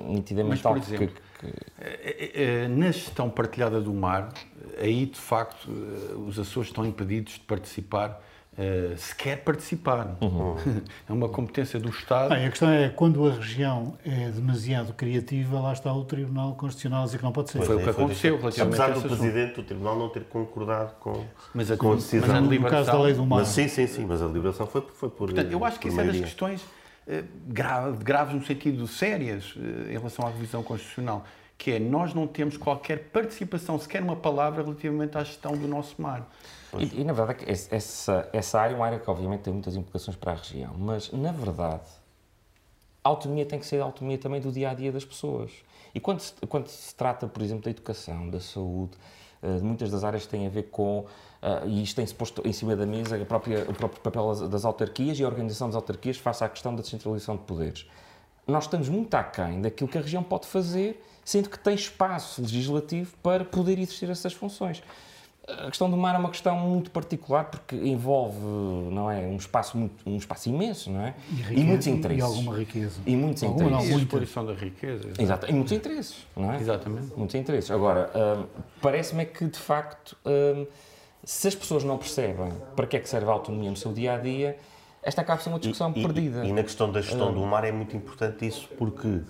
nitidamente 0.08 0.62
Mas, 0.62 0.62
por 0.62 0.78
exemplo, 0.78 1.08
que, 1.08 1.48
que... 1.48 1.54
Eh, 1.80 2.32
eh, 2.36 2.68
na 2.68 2.92
gestão 2.92 3.30
partilhada 3.30 3.82
do 3.82 3.94
mar, 3.94 4.32
aí 4.80 5.08
de 5.08 5.20
facto 5.20 5.68
eh, 5.68 6.14
os 6.16 6.38
Açores 6.38 6.70
estão 6.70 6.86
impedidos 6.86 7.34
de 7.34 7.40
participar 7.40 8.22
Uh, 8.58 8.96
se 8.98 9.14
quer 9.14 9.38
participar. 9.44 10.16
Uhum. 10.22 10.56
É 11.08 11.14
uma 11.14 11.28
competência 11.30 11.80
do 11.80 11.90
Estado. 11.90 12.30
Bem, 12.30 12.46
a 12.46 12.50
questão 12.50 12.70
é, 12.70 12.90
quando 12.90 13.28
a 13.28 13.34
região 13.34 13.98
é 14.04 14.30
demasiado 14.30 14.94
criativa, 14.94 15.60
lá 15.60 15.74
está 15.74 15.94
o 15.94 16.04
Tribunal 16.06 16.56
Constitucional 16.56 17.04
a 17.04 17.06
dizer 17.06 17.18
que 17.18 17.24
não 17.24 17.32
pode 17.32 17.52
ser. 17.52 17.60
Foi, 17.60 17.68
foi 17.68 17.76
o 17.76 17.80
que 17.84 17.90
aconteceu 17.90 18.38
relativamente 18.38 18.82
Apesar 18.82 19.00
do 19.00 19.02
Presidente 19.02 19.56
do 19.56 19.64
Tribunal 19.64 20.00
não 20.00 20.10
ter 20.10 20.24
concordado 20.24 20.94
com, 21.00 21.26
mas 21.54 21.70
a, 21.70 21.78
com 21.78 21.92
a 21.92 21.96
decisão. 21.96 22.28
Mas 22.28 22.38
a 22.38 22.42
no 22.42 22.70
caso 22.70 22.92
da 22.92 23.02
lei 23.02 23.14
do 23.14 23.26
mar. 23.26 23.40
Mas, 23.40 23.50
sim, 23.50 23.68
sim, 23.68 23.88
sim, 23.88 24.06
mas 24.06 24.22
a 24.22 24.28
liberação 24.28 24.66
foi, 24.66 24.82
foi 24.82 25.10
por 25.10 25.28
Portanto, 25.28 25.52
eu 25.52 25.66
acho 25.66 25.80
que 25.80 25.90
isso 25.90 26.00
é 26.00 26.04
das 26.06 26.20
questões 26.20 26.62
uh, 26.62 27.24
graves, 27.48 28.00
graves 28.02 28.36
no 28.36 28.44
sentido 28.44 28.88
sérias 28.88 29.54
uh, 29.56 29.90
em 29.90 29.98
relação 29.98 30.26
à 30.26 30.30
revisão 30.30 30.64
constitucional, 30.64 31.26
que 31.58 31.72
é 31.72 31.80
nós 31.80 32.14
não 32.14 32.28
temos 32.28 32.58
qualquer 32.58 33.10
participação, 33.10 33.80
sequer 33.80 34.02
uma 34.02 34.16
palavra 34.16 34.64
relativamente 34.64 35.18
à 35.18 35.24
gestão 35.24 35.54
do 35.58 35.68
nosso 35.68 36.02
mar. 36.02 36.30
E, 36.78 37.02
e, 37.02 37.04
na 37.04 37.14
verdade, 37.14 37.46
essa, 37.48 38.30
essa 38.34 38.60
área 38.60 38.74
é 38.74 38.76
uma 38.76 38.86
área 38.86 39.00
que, 39.00 39.10
obviamente, 39.10 39.42
tem 39.42 39.54
muitas 39.54 39.76
implicações 39.76 40.18
para 40.18 40.34
a 40.34 40.36
região, 40.36 40.74
mas, 40.78 41.12
na 41.12 41.32
verdade, 41.32 41.88
a 43.04 43.10
autonomia 43.10 43.46
tem 43.46 43.60
que 43.60 43.66
ser 43.66 43.82
a 43.82 43.86
autonomia 43.86 44.18
também 44.18 44.42
do 44.42 44.52
dia 44.52 44.72
a 44.72 44.74
dia 44.74 44.92
das 44.92 45.06
pessoas. 45.06 45.52
E 45.94 46.00
quando 46.00 46.20
se, 46.20 46.34
quando 46.50 46.68
se 46.68 46.94
trata, 46.94 47.28
por 47.28 47.42
exemplo, 47.42 47.64
da 47.64 47.70
educação, 47.70 48.30
da 48.30 48.42
saúde, 48.42 48.98
uh, 49.42 49.64
muitas 49.64 49.90
das 49.90 50.04
áreas 50.04 50.26
têm 50.26 50.46
a 50.46 50.50
ver 50.50 50.64
com, 50.64 51.00
uh, 51.00 51.68
e 51.68 51.84
isto 51.84 51.96
tem-se 51.96 52.14
posto 52.14 52.42
em 52.46 52.52
cima 52.52 52.76
da 52.76 52.86
mesa, 52.86 53.16
a 53.16 53.26
própria, 53.26 53.64
o 53.70 53.74
próprio 53.74 54.02
papel 54.02 54.50
das 54.50 54.66
autarquias 54.66 55.18
e 55.20 55.24
a 55.24 55.28
organização 55.28 55.68
das 55.68 55.76
autarquias 55.76 56.18
face 56.18 56.44
à 56.44 56.50
questão 56.50 56.76
da 56.76 56.82
descentralização 56.82 57.38
de 57.38 57.44
poderes. 57.44 57.88
Nós 58.46 58.66
estamos 58.66 58.90
muito 58.90 59.14
aquém 59.16 59.62
daquilo 59.62 59.90
que 59.90 59.98
a 59.98 60.02
região 60.02 60.22
pode 60.22 60.48
fazer, 60.48 61.02
sendo 61.26 61.50
que 61.50 61.58
tem 61.58 61.74
espaço 61.74 62.40
legislativo 62.44 63.12
para 63.24 63.44
poder 63.44 63.80
exercer 63.80 64.12
essas 64.12 64.32
funções. 64.32 64.82
A 65.48 65.68
questão 65.68 65.90
do 65.90 65.98
mar 65.98 66.16
é 66.16 66.18
uma 66.18 66.30
questão 66.30 66.58
muito 66.58 66.90
particular 66.90 67.46
porque 67.46 67.76
envolve, 67.76 68.40
não 68.92 69.12
é, 69.12 69.20
um 69.28 69.36
espaço 69.36 69.78
muito, 69.78 70.08
um 70.10 70.18
espaço 70.18 70.50
imenso, 70.50 70.90
não 70.90 71.02
é? 71.02 71.14
E, 71.30 71.36
riqueza, 71.36 71.54
e 71.60 71.64
muitos 71.64 71.88
interesses. 71.88 72.24
E 72.24 72.26
alguma 72.26 72.58
riqueza. 72.58 73.02
E 73.06 73.16
muitos 73.16 73.44
alguma, 73.44 73.66
interesses. 73.66 73.90
Não, 73.90 73.98
a 73.98 74.02
exposição 74.02 74.46
da 74.46 74.54
riqueza. 74.54 75.14
Exato. 75.20 75.48
E 75.48 75.54
muitos 75.54 75.74
interesses, 75.74 76.28
não 76.36 76.52
é? 76.52 76.60
Exatamente. 76.60 77.14
Muitos 77.16 77.36
interesses. 77.36 77.70
Agora, 77.70 78.12
hum, 78.16 78.46
parece-me 78.82 79.22
é 79.22 79.26
que, 79.26 79.46
de 79.46 79.60
facto, 79.60 80.18
hum, 80.26 80.66
se 81.24 81.48
as 81.48 81.54
pessoas 81.54 81.84
não 81.84 81.98
percebem 81.98 82.52
para 82.76 82.88
que 82.88 82.98
é 82.98 83.00
que 83.00 83.10
serve 83.10 83.28
a 83.28 83.34
autonomia 83.34 83.70
no 83.70 83.78
seu 83.78 83.94
dia-a-dia, 83.94 84.58
esta 85.04 85.22
acaba 85.22 85.40
ser 85.40 85.50
uma 85.50 85.60
discussão 85.60 85.94
e, 85.96 86.02
perdida. 86.02 86.44
E, 86.44 86.50
e, 86.50 86.54
na 86.54 86.64
questão 86.64 86.92
da 86.92 87.02
gestão 87.02 87.32
do 87.32 87.42
mar 87.42 87.64
é 87.64 87.72
muito 87.72 87.96
importante 87.96 88.48
isso, 88.48 88.68
porque 88.80 89.22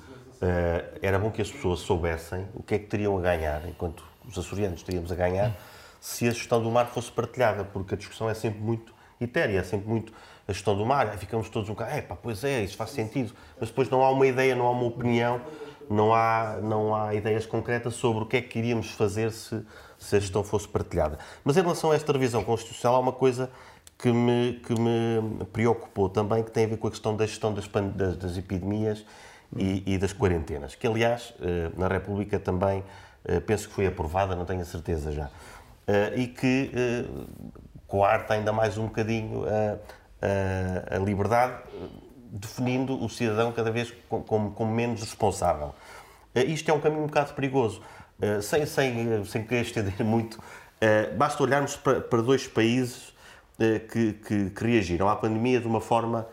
uh, 0.42 1.00
era 1.02 1.20
bom 1.20 1.32
que 1.32 1.42
as 1.42 1.52
pessoas 1.52 1.80
soubessem 1.80 2.48
o 2.54 2.64
que 2.64 2.76
é 2.76 2.80
que 2.80 2.86
teriam 2.86 3.18
a 3.18 3.22
ganhar, 3.22 3.68
enquanto 3.68 4.04
os 4.28 4.38
açorianos 4.38 4.84
teríamos 4.84 5.12
a 5.12 5.16
ganhar, 5.16 5.56
se 6.00 6.28
a 6.28 6.32
gestão 6.32 6.62
do 6.62 6.70
mar 6.70 6.88
fosse 6.88 7.12
partilhada, 7.12 7.64
porque 7.64 7.96
a 7.96 7.98
discussão 7.98 8.30
é 8.30 8.34
sempre 8.34 8.60
muito 8.60 8.94
etérea, 9.20 9.60
é 9.60 9.64
sempre 9.64 9.88
muito 9.88 10.14
a 10.48 10.54
gestão 10.54 10.78
do 10.78 10.86
mar, 10.86 11.08
ficamos 11.18 11.50
todos 11.50 11.70
um 11.70 11.74
bocado, 11.74 11.92
é 11.92 12.02
pá, 12.02 12.16
pois 12.16 12.44
é, 12.44 12.64
isso 12.64 12.78
faz 12.78 12.92
sentido, 12.92 13.34
mas 13.60 13.70
depois 13.70 13.90
não 13.90 14.04
há 14.04 14.12
uma 14.12 14.28
ideia, 14.28 14.56
não 14.56 14.68
há 14.68 14.72
uma 14.72 14.86
opinião, 14.86 15.42
não 15.90 16.14
há, 16.14 16.60
não 16.62 16.96
há 16.96 17.14
ideias 17.16 17.46
concretas 17.46 17.96
sobre 17.96 18.24
o 18.24 18.26
que 18.26 18.38
é 18.38 18.42
que 18.42 18.60
iríamos 18.60 18.92
fazer 18.92 19.32
se, 19.32 19.64
se 19.98 20.16
a 20.16 20.20
gestão 20.20 20.44
fosse 20.44 20.68
partilhada. 20.68 21.18
Mas 21.44 21.58
em 21.58 21.62
relação 21.62 21.92
a 21.92 21.96
esta 21.96 22.12
revisão 22.12 22.44
constitucional, 22.44 22.98
há 22.98 23.00
uma 23.00 23.12
coisa 23.12 23.50
que 23.98 24.12
me, 24.12 24.62
que 24.66 24.80
me 24.80 25.46
preocupou 25.46 26.10
também, 26.10 26.44
que 26.44 26.52
tem 26.52 26.66
a 26.66 26.68
ver 26.68 26.78
com 26.78 26.88
a 26.88 26.92
questão 26.92 27.16
da 27.16 27.26
gestão 27.26 27.54
das, 27.54 27.68
das, 27.68 28.18
das 28.18 28.38
epidemias 28.38 29.06
e, 29.56 29.84
e, 29.86 29.98
das 29.98 30.12
quarentenas, 30.12 30.76
que 30.76 30.86
aliás, 30.86 31.34
eh, 31.42 31.72
na 31.78 31.88
República 31.88 32.38
também 32.40 32.84
eh, 33.24 33.40
penso 33.40 33.70
que 33.70 33.74
foi 33.74 33.88
aprovada, 33.88 34.36
não 34.36 34.46
tenho 34.46 34.62
a 34.62 34.66
certeza 34.66 35.12
já. 35.12 35.28
Uh, 35.88 36.18
e 36.18 36.26
que 36.26 36.72
coarta 37.88 38.34
ainda 38.34 38.52
mais 38.52 38.76
um 38.76 38.86
bocadinho 38.86 39.44
a, 39.48 39.78
a, 40.92 40.96
a 40.96 40.98
liberdade, 40.98 41.62
definindo 42.32 43.00
o 43.00 43.08
cidadão 43.08 43.52
cada 43.52 43.70
vez 43.70 43.94
como, 44.10 44.50
como 44.50 44.74
menos 44.74 45.02
responsável. 45.02 45.76
Isto 46.34 46.72
é 46.72 46.74
um 46.74 46.80
caminho 46.80 47.04
um 47.04 47.06
bocado 47.06 47.36
perigoso. 47.36 47.84
Sem, 48.42 48.66
sem, 48.66 49.24
sem 49.26 49.44
querer 49.44 49.62
estender 49.62 49.94
muito, 50.04 50.42
basta 51.16 51.44
olharmos 51.44 51.76
para, 51.76 52.02
para 52.02 52.22
dois 52.24 52.48
países 52.48 53.14
que, 53.60 54.14
que, 54.14 54.50
que, 54.50 54.66
reagiram 54.66 55.08
à 55.08 55.16
pandemia 55.16 55.60
de 55.60 55.68
uma 55.68 55.82
forma 55.82 56.28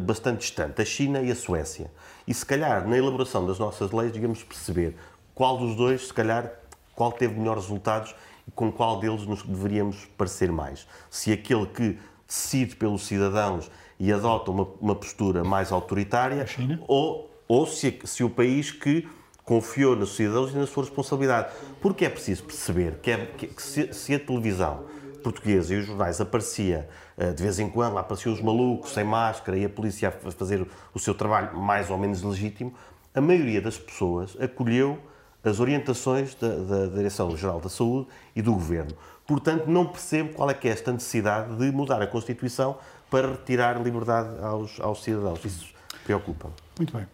bastante 0.00 0.38
distante, 0.38 0.80
a 0.80 0.84
China 0.86 1.20
e 1.20 1.30
a 1.30 1.36
Suécia. 1.36 1.90
E 2.26 2.34
se 2.34 2.44
calhar, 2.44 2.86
na 2.86 2.96
elaboração 2.96 3.46
das 3.46 3.58
nossas 3.58 3.90
leis, 3.92 4.12
digamos 4.12 4.42
perceber 4.42 4.96
qual 5.34 5.58
dos 5.58 5.76
dois, 5.76 6.08
se 6.08 6.14
calhar, 6.14 6.50
qual 6.94 7.12
teve 7.12 7.38
melhores 7.38 7.64
resultados 7.64 8.14
com 8.54 8.70
qual 8.70 8.98
deles 9.00 9.26
nos 9.26 9.42
deveríamos 9.42 10.06
parecer 10.16 10.50
mais. 10.50 10.86
Se 11.10 11.32
aquele 11.32 11.66
que 11.66 11.98
decide 12.26 12.76
pelos 12.76 13.06
cidadãos 13.06 13.70
e 13.98 14.12
adota 14.12 14.50
uma, 14.50 14.68
uma 14.80 14.94
postura 14.94 15.44
mais 15.44 15.72
autoritária, 15.72 16.46
ou, 16.86 17.30
ou 17.48 17.66
se, 17.66 17.98
se 18.04 18.24
o 18.24 18.30
país 18.30 18.70
que 18.70 19.08
confiou 19.44 19.94
nos 19.94 20.16
cidadãos 20.16 20.52
e 20.52 20.56
na 20.56 20.66
sua 20.66 20.82
responsabilidade. 20.82 21.54
Porque 21.80 22.04
é 22.04 22.10
preciso 22.10 22.42
perceber 22.42 22.98
que, 23.00 23.12
é, 23.12 23.26
que 23.26 23.62
se, 23.62 23.92
se, 23.94 24.14
a 24.14 24.18
televisão 24.18 24.84
portuguesa 25.22 25.74
e 25.74 25.78
os 25.78 25.86
jornais 25.86 26.20
aparecia 26.20 26.88
de 27.34 27.42
vez 27.42 27.58
em 27.58 27.68
quando, 27.70 27.94
lá 27.94 28.00
apareciam 28.00 28.34
os 28.34 28.42
malucos 28.42 28.92
sem 28.92 29.04
máscara 29.04 29.56
e 29.56 29.64
a 29.64 29.68
polícia 29.68 30.08
a 30.08 30.30
fazer 30.30 30.66
o 30.92 30.98
seu 30.98 31.14
trabalho 31.14 31.58
mais 31.58 31.90
ou 31.90 31.96
menos 31.96 32.22
legítimo, 32.22 32.74
a 33.14 33.20
maioria 33.20 33.60
das 33.60 33.78
pessoas 33.78 34.36
acolheu 34.38 34.98
as 35.42 35.60
orientações 35.60 36.34
da, 36.34 36.48
da 36.48 36.86
Direção-Geral 36.88 37.60
da 37.60 37.68
Saúde 37.68 38.08
e 38.34 38.42
do 38.42 38.52
Governo. 38.52 38.94
Portanto, 39.26 39.66
não 39.66 39.86
percebo 39.86 40.34
qual 40.34 40.50
é 40.50 40.54
que 40.54 40.68
é 40.68 40.72
esta 40.72 40.92
necessidade 40.92 41.56
de 41.56 41.70
mudar 41.72 42.02
a 42.02 42.06
Constituição 42.06 42.76
para 43.10 43.30
retirar 43.30 43.80
liberdade 43.82 44.28
aos, 44.42 44.80
aos 44.80 45.02
cidadãos. 45.02 45.44
Isso 45.44 45.72
preocupa-me. 46.04 46.54
Muito 46.78 46.96
bem. 46.96 47.06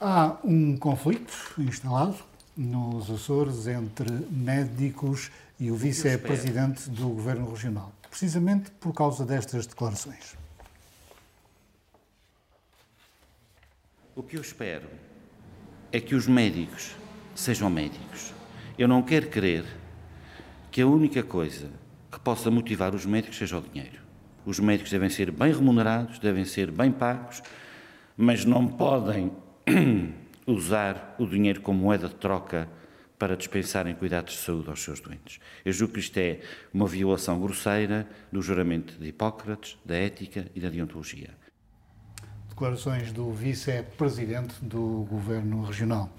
Há 0.00 0.36
um 0.42 0.76
conflito 0.76 1.32
instalado 1.58 2.16
nos 2.56 3.10
Açores 3.10 3.66
entre 3.66 4.10
médicos 4.30 5.30
e 5.58 5.70
o 5.70 5.76
vice-presidente 5.76 6.90
do 6.90 7.08
Governo 7.08 7.50
Regional, 7.50 7.92
precisamente 8.18 8.70
por 8.70 8.94
causa 8.94 9.26
destas 9.26 9.66
declarações. 9.66 10.38
O 14.14 14.22
que 14.22 14.38
eu 14.38 14.40
espero 14.40 14.88
é 15.92 16.00
que 16.00 16.14
os 16.14 16.26
médicos 16.26 16.96
sejam 17.34 17.68
médicos. 17.68 18.32
Eu 18.78 18.88
não 18.88 19.02
quero 19.02 19.28
crer 19.28 19.66
que 20.70 20.80
a 20.80 20.86
única 20.86 21.22
coisa 21.22 21.68
que 22.10 22.18
possa 22.18 22.50
motivar 22.50 22.94
os 22.94 23.04
médicos 23.04 23.36
seja 23.36 23.58
o 23.58 23.60
dinheiro. 23.60 24.00
Os 24.46 24.58
médicos 24.58 24.90
devem 24.90 25.10
ser 25.10 25.30
bem 25.30 25.52
remunerados, 25.52 26.18
devem 26.18 26.46
ser 26.46 26.70
bem 26.70 26.90
pagos, 26.90 27.42
mas 28.16 28.46
não 28.46 28.66
podem 28.66 29.30
usar 30.46 31.14
o 31.18 31.26
dinheiro 31.26 31.60
como 31.60 31.80
moeda 31.80 32.08
de 32.08 32.14
troca 32.14 32.66
para 33.18 33.36
dispensarem 33.36 33.94
cuidados 33.94 34.34
de 34.34 34.40
saúde 34.40 34.68
aos 34.68 34.82
seus 34.82 35.00
doentes. 35.00 35.40
Eu 35.64 35.72
julgo 35.72 35.94
que 35.94 36.00
isto 36.00 36.16
é 36.18 36.40
uma 36.72 36.86
violação 36.86 37.40
grosseira 37.40 38.08
do 38.30 38.42
juramento 38.42 38.98
de 38.98 39.08
Hipócrates, 39.08 39.78
da 39.84 39.96
ética 39.96 40.46
e 40.54 40.60
da 40.60 40.68
deontologia. 40.68 41.30
Declarações 42.48 43.12
do 43.12 43.30
vice-presidente 43.32 44.54
do 44.62 45.06
Governo 45.10 45.62
Regional. 45.64 46.10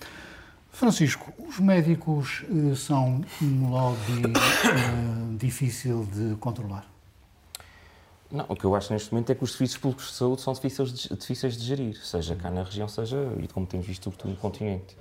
Francisco, 0.69 1.33
os 1.39 1.59
médicos 1.59 2.43
eh, 2.43 2.75
são 2.75 3.21
um 3.41 3.69
lobby 3.69 4.21
uh, 4.27 5.35
difícil 5.37 6.07
de 6.13 6.35
controlar? 6.35 6.96
Não, 8.29 8.45
o 8.49 8.55
que 8.55 8.65
eu 8.65 8.75
acho 8.75 8.91
neste 8.91 9.13
momento 9.13 9.31
é 9.31 9.35
que 9.35 9.43
os 9.43 9.51
serviços 9.51 9.77
públicos 9.77 10.07
de 10.07 10.13
saúde 10.13 10.41
são 10.41 10.51
difíceis 10.53 10.91
de, 10.91 11.15
difíceis 11.15 11.57
de 11.57 11.65
gerir, 11.65 11.97
seja 12.05 12.35
cá 12.35 12.51
na 12.51 12.63
região, 12.63 12.87
seja, 12.87 13.17
e 13.41 13.47
como 13.47 13.65
temos 13.65 13.87
visto, 13.87 14.03
sobretudo 14.03 14.31
no 14.31 14.37
continente. 14.37 14.97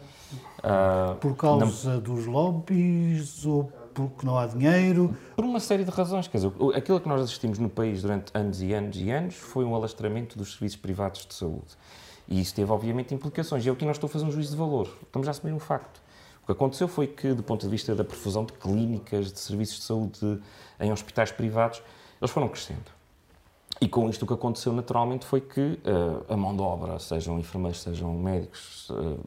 Uh, 0.59 1.17
por 1.17 1.37
causa 1.37 1.95
não, 1.95 2.01
dos 2.01 2.27
lobbies 2.27 3.45
ou 3.45 3.65
porque 3.95 4.27
não 4.27 4.39
há 4.39 4.47
dinheiro? 4.47 5.17
Por 5.35 5.45
uma 5.45 5.59
série 5.59 5.83
de 5.83 5.91
razões. 5.91 6.29
Quer 6.29 6.39
dizer, 6.39 6.53
aquilo 6.75 7.01
que 7.01 7.09
nós 7.09 7.23
assistimos 7.23 7.59
no 7.59 7.71
país 7.71 8.03
durante 8.03 8.31
anos 8.35 8.61
e 8.61 8.73
anos 8.75 8.97
e 8.97 9.11
anos 9.11 9.35
foi 9.35 9.65
um 9.65 9.75
alastramento 9.75 10.37
dos 10.37 10.53
serviços 10.53 10.79
privados 10.79 11.25
de 11.27 11.35
saúde. 11.35 11.77
E 12.29 12.41
isso 12.41 12.55
teve, 12.55 12.71
obviamente, 12.71 13.15
implicações. 13.15 13.65
E 13.65 13.69
é 13.69 13.73
o 13.73 13.77
que 13.77 13.85
nós 13.87 13.97
estamos 13.97 14.11
a 14.11 14.19
fazer 14.19 14.27
um 14.27 14.33
juízo 14.33 14.51
de 14.51 14.57
valor. 14.57 14.89
Estamos 15.03 15.27
a 15.29 15.31
assumir 15.31 15.53
um 15.53 15.59
facto. 15.59 16.03
O 16.43 16.47
que 16.47 16.53
aconteceu 16.53 16.87
foi 16.89 17.07
que, 17.07 17.33
do 17.33 17.43
ponto 17.43 17.63
de 17.63 17.69
vista 17.69 17.95
da 17.95 18.05
profusão 18.05 18.45
de 18.45 18.53
clínicas, 18.53 19.33
de 19.33 19.39
serviços 19.39 19.79
de 19.79 19.85
saúde 19.85 20.41
em 20.79 20.93
hospitais 20.93 21.33
privados, 21.33 21.83
eles 22.21 22.31
foram 22.31 22.49
crescendo. 22.49 22.96
E 23.81 23.89
com 23.89 24.09
isto 24.09 24.23
o 24.23 24.27
que 24.27 24.33
aconteceu 24.33 24.73
naturalmente 24.73 25.27
foi 25.27 25.41
que 25.41 25.61
uh, 25.61 26.33
a 26.33 26.37
mão 26.37 26.55
de 26.57 26.63
obra, 26.63 26.99
sejam 26.99 27.39
enfermeiros, 27.39 27.83
sejam 27.83 28.13
médicos, 28.15 28.89
uh, 28.91 29.19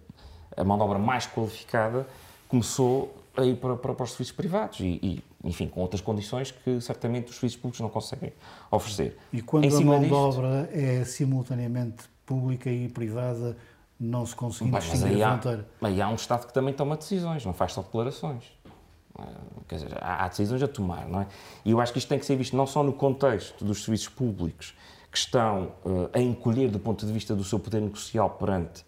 a 0.57 0.63
mão 0.63 0.77
de 0.77 0.83
obra 0.83 0.97
mais 0.97 1.27
qualificada 1.27 2.07
começou 2.47 3.15
a 3.37 3.45
ir 3.45 3.55
para, 3.55 3.75
para, 3.75 3.93
para 3.93 4.03
os 4.03 4.11
serviços 4.11 4.33
privados 4.33 4.79
e, 4.79 4.99
e, 5.01 5.23
enfim, 5.43 5.67
com 5.67 5.81
outras 5.81 6.01
condições 6.01 6.51
que 6.51 6.81
certamente 6.81 7.29
os 7.29 7.35
serviços 7.35 7.57
públicos 7.57 7.79
não 7.79 7.89
conseguem 7.89 8.33
oferecer. 8.71 9.17
E 9.31 9.41
quando 9.41 9.65
em 9.65 9.67
a 9.67 9.79
mão 9.81 9.99
disto, 9.99 10.09
de 10.09 10.13
obra 10.13 10.69
é 10.73 11.03
simultaneamente 11.05 12.03
pública 12.25 12.69
e 12.69 12.89
privada, 12.89 13.55
não 13.99 14.25
se 14.25 14.35
consegue 14.35 14.71
distinguir 14.71 15.23
a 15.23 15.31
fronteira? 15.33 15.67
Aí 15.81 16.01
há 16.01 16.09
um 16.09 16.15
Estado 16.15 16.47
que 16.47 16.53
também 16.53 16.73
toma 16.73 16.97
decisões, 16.97 17.45
não 17.45 17.53
faz 17.53 17.73
só 17.73 17.81
declarações. 17.81 18.43
Quer 19.67 19.75
dizer, 19.75 19.97
há, 20.01 20.27
decisões 20.27 20.63
a 20.63 20.67
tomar, 20.67 21.07
não 21.07 21.21
é? 21.21 21.27
E 21.63 21.71
eu 21.71 21.79
acho 21.79 21.91
que 21.93 21.99
isto 21.99 22.07
tem 22.07 22.17
que 22.17 22.25
ser 22.25 22.35
visto 22.35 22.55
não 22.55 22.65
só 22.65 22.83
no 22.83 22.93
contexto 22.93 23.63
dos 23.63 23.83
serviços 23.83 24.09
públicos 24.09 24.75
que 25.11 25.17
estão 25.17 25.71
uh, 25.85 26.09
a 26.13 26.19
encolher 26.19 26.69
do 26.69 26.79
ponto 26.79 27.05
de 27.05 27.11
vista 27.11 27.35
do 27.35 27.43
seu 27.43 27.59
poder 27.59 27.81
negocial 27.81 28.29
perante 28.31 28.81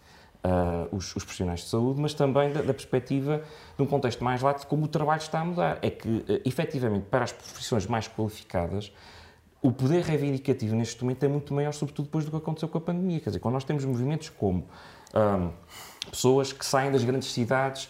uh, 0.44 0.94
os, 0.94 1.14
os, 1.16 1.24
profissionais 1.24 1.60
de 1.60 1.66
saúde, 1.66 2.00
mas 2.00 2.14
também 2.14 2.52
da, 2.52 2.62
da, 2.62 2.74
perspectiva 2.74 3.42
de 3.76 3.82
um 3.82 3.86
contexto 3.86 4.22
mais 4.22 4.40
lato 4.42 4.60
de 4.60 4.66
como 4.66 4.84
o 4.84 4.88
trabalho 4.88 5.20
está 5.20 5.40
a 5.40 5.44
mudar. 5.44 5.78
É 5.82 5.90
que, 5.90 6.08
uh, 6.08 6.24
efetivamente, 6.44 7.06
para 7.06 7.24
as 7.24 7.32
profissões 7.32 7.86
mais 7.86 8.08
qualificadas, 8.08 8.92
o 9.60 9.70
poder 9.70 10.02
reivindicativo 10.02 10.74
neste 10.74 11.00
momento 11.02 11.22
é 11.22 11.28
muito 11.28 11.54
maior, 11.54 11.72
sobretudo 11.72 12.06
depois 12.06 12.24
do 12.24 12.30
que 12.32 12.36
aconteceu 12.36 12.68
com 12.68 12.78
a 12.78 12.80
pandemia. 12.80 13.20
Quer 13.20 13.30
dizer, 13.30 13.38
quando 13.38 13.54
nós 13.54 13.64
temos 13.64 13.84
movimentos 13.84 14.28
como 14.28 14.66
um, 15.14 15.50
pessoas 16.10 16.52
que 16.52 16.66
saem 16.66 16.90
das 16.90 17.04
grandes 17.04 17.32
cidades 17.32 17.88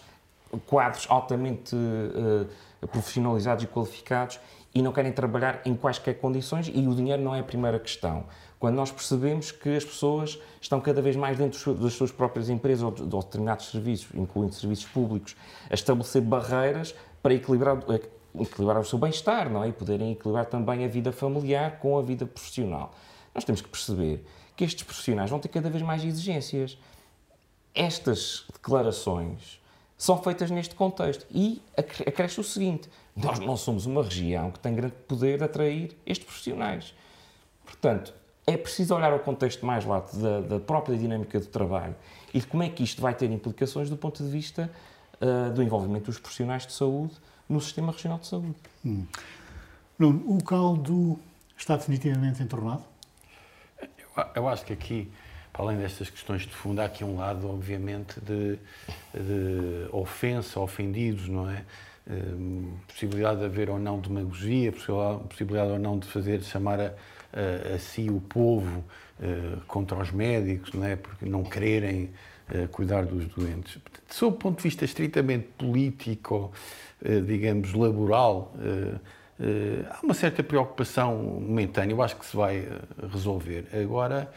quadros 0.65 1.05
altamente 1.09 1.75
uh, 1.75 2.87
profissionalizados 2.87 3.63
e 3.63 3.67
qualificados 3.67 4.39
e 4.75 4.81
não 4.81 4.91
querem 4.91 5.11
trabalhar 5.11 5.61
em 5.65 5.75
quaisquer 5.75 6.19
condições 6.19 6.71
e 6.73 6.87
o 6.87 6.95
dinheiro 6.95 7.21
não 7.21 7.35
é 7.35 7.39
a 7.39 7.43
primeira 7.43 7.79
questão. 7.79 8.25
Quando 8.59 8.75
nós 8.75 8.91
percebemos 8.91 9.51
que 9.51 9.75
as 9.75 9.83
pessoas 9.83 10.39
estão 10.61 10.79
cada 10.79 11.01
vez 11.01 11.15
mais 11.15 11.37
dentro 11.37 11.73
das 11.75 11.93
suas 11.93 12.11
próprias 12.11 12.49
empresas 12.49 12.83
ou 12.83 12.91
de, 12.91 13.03
determinados 13.03 13.69
serviços, 13.69 14.07
incluindo 14.15 14.53
serviços 14.53 14.85
públicos, 14.85 15.35
a 15.69 15.73
estabelecer 15.73 16.21
barreiras 16.21 16.95
para 17.21 17.33
equilibrar, 17.33 17.77
eh, 17.89 18.01
equilibrar 18.39 18.79
o 18.79 18.85
seu 18.85 18.97
bem-estar 18.97 19.49
não 19.49 19.63
é? 19.63 19.67
e 19.67 19.73
poderem 19.73 20.13
equilibrar 20.13 20.45
também 20.45 20.85
a 20.85 20.87
vida 20.87 21.11
familiar 21.11 21.77
com 21.79 21.97
a 21.97 22.01
vida 22.01 22.25
profissional. 22.25 22.93
Nós 23.35 23.43
temos 23.43 23.61
que 23.61 23.67
perceber 23.67 24.25
que 24.55 24.63
estes 24.63 24.83
profissionais 24.83 25.29
vão 25.29 25.39
ter 25.39 25.49
cada 25.49 25.69
vez 25.69 25.83
mais 25.83 26.03
exigências. 26.03 26.77
Estas 27.75 28.45
declarações 28.53 29.59
são 30.03 30.21
feitas 30.21 30.51
neste 30.51 30.75
contexto. 30.75 31.25
E 31.31 31.61
acresce 31.77 32.37
o 32.37 32.43
seguinte: 32.43 32.89
nós 33.15 33.39
não 33.39 33.55
somos 33.55 33.85
uma 33.85 34.03
região 34.03 34.51
que 34.51 34.59
tem 34.59 34.75
grande 34.75 34.95
poder 35.07 35.37
de 35.37 35.45
atrair 35.45 35.97
estes 36.05 36.25
profissionais. 36.25 36.93
Portanto, 37.63 38.13
é 38.45 38.57
preciso 38.57 38.93
olhar 38.93 39.13
o 39.13 39.19
contexto 39.19 39.65
mais 39.65 39.85
lato 39.85 40.17
da, 40.17 40.41
da, 40.41 40.59
própria 40.59 40.97
dinâmica 40.97 41.39
do 41.39 41.45
trabalho 41.45 41.95
e 42.33 42.39
de 42.41 42.45
como 42.45 42.63
é 42.63 42.67
que 42.69 42.83
isto 42.83 43.01
vai 43.01 43.15
ter 43.15 43.31
implicações 43.31 43.89
do 43.89 43.95
ponto 43.95 44.21
de 44.21 44.29
vista 44.29 44.69
uh, 45.21 45.53
do 45.53 45.63
envolvimento 45.63 46.07
dos 46.07 46.19
profissionais 46.19 46.67
de 46.67 46.73
saúde 46.73 47.13
no 47.47 47.61
sistema 47.61 47.93
regional 47.93 48.19
de 48.19 48.27
saúde. 48.27 48.55
Hum. 48.85 49.05
Nuno, 49.97 50.35
o 50.35 50.43
caldo 50.43 51.17
está 51.57 51.77
definitivamente 51.77 52.43
entornado? 52.43 52.83
Eu, 53.81 54.25
eu 54.35 54.47
acho 54.49 54.65
que 54.65 54.73
aqui 54.73 55.09
para 55.53 55.65
além 55.65 55.77
destas 55.77 56.09
questões 56.09 56.41
de 56.41 56.49
fundo, 56.49 56.81
há 56.81 56.85
aqui 56.85 57.03
um 57.03 57.17
lado, 57.17 57.47
obviamente, 57.47 58.19
de, 58.19 58.57
de 59.13 59.87
ofensa, 59.91 60.59
ofendidos, 60.59 61.29
não 61.29 61.47
é? 61.49 61.63
Um, 62.05 62.73
possibilidade 62.87 63.39
de 63.39 63.45
haver 63.45 63.69
ou 63.69 63.79
não 63.79 63.97
demagogia, 63.99 64.73
possibilidade, 64.73 65.71
ou 65.71 65.79
não 65.79 65.97
de 65.97 66.07
fazer 66.07 66.41
chamar 66.41 66.81
a, 66.81 66.93
a, 67.31 67.75
a 67.75 67.79
si 67.79 68.09
o 68.09 68.19
povo 68.19 68.83
uh, 69.19 69.61
contra 69.67 69.97
os 69.97 70.11
médicos, 70.11 70.73
não 70.73 70.83
é? 70.85 70.97
Porque 70.97 71.25
não 71.25 71.43
quererem 71.43 72.09
uh, 72.49 72.67
cuidar 72.69 73.05
dos 73.05 73.25
doentes. 73.27 73.77
Sob 74.09 74.35
o 74.35 74.39
ponto 74.39 74.57
de 74.57 74.63
vista 74.63 74.83
estritamente 74.83 75.47
político, 75.57 76.51
uh, 77.05 77.21
digamos, 77.21 77.73
laboral, 77.73 78.53
há 79.89 80.03
uma 80.03 80.13
certa 80.13 80.43
preocupação 80.43 81.15
momentânea, 81.17 81.93
eu 81.93 82.01
acho 82.01 82.15
que 82.17 82.25
se 82.25 82.35
vai 82.35 82.67
resolver. 83.11 83.67
Agora, 83.73 84.31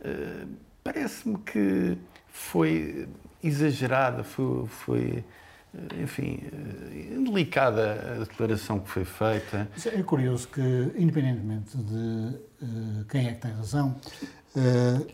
eh, 0.00 0.46
parece-me 0.82 1.38
que 1.38 1.96
foi 2.28 3.08
exagerada, 3.42 4.22
foi, 4.22 4.66
foi 4.66 5.24
eh, 5.76 6.02
enfim, 6.02 6.40
eh, 6.44 7.18
delicada 7.24 8.16
a 8.16 8.18
declaração 8.20 8.80
que 8.80 8.88
foi 8.88 9.04
feita. 9.04 9.68
É 9.86 10.02
curioso 10.02 10.48
que, 10.48 10.60
independentemente 10.96 11.76
de 11.76 12.36
uh, 12.62 13.04
quem 13.08 13.28
é 13.28 13.32
que 13.32 13.40
tem 13.40 13.52
razão, 13.52 13.96
uh, 14.56 15.06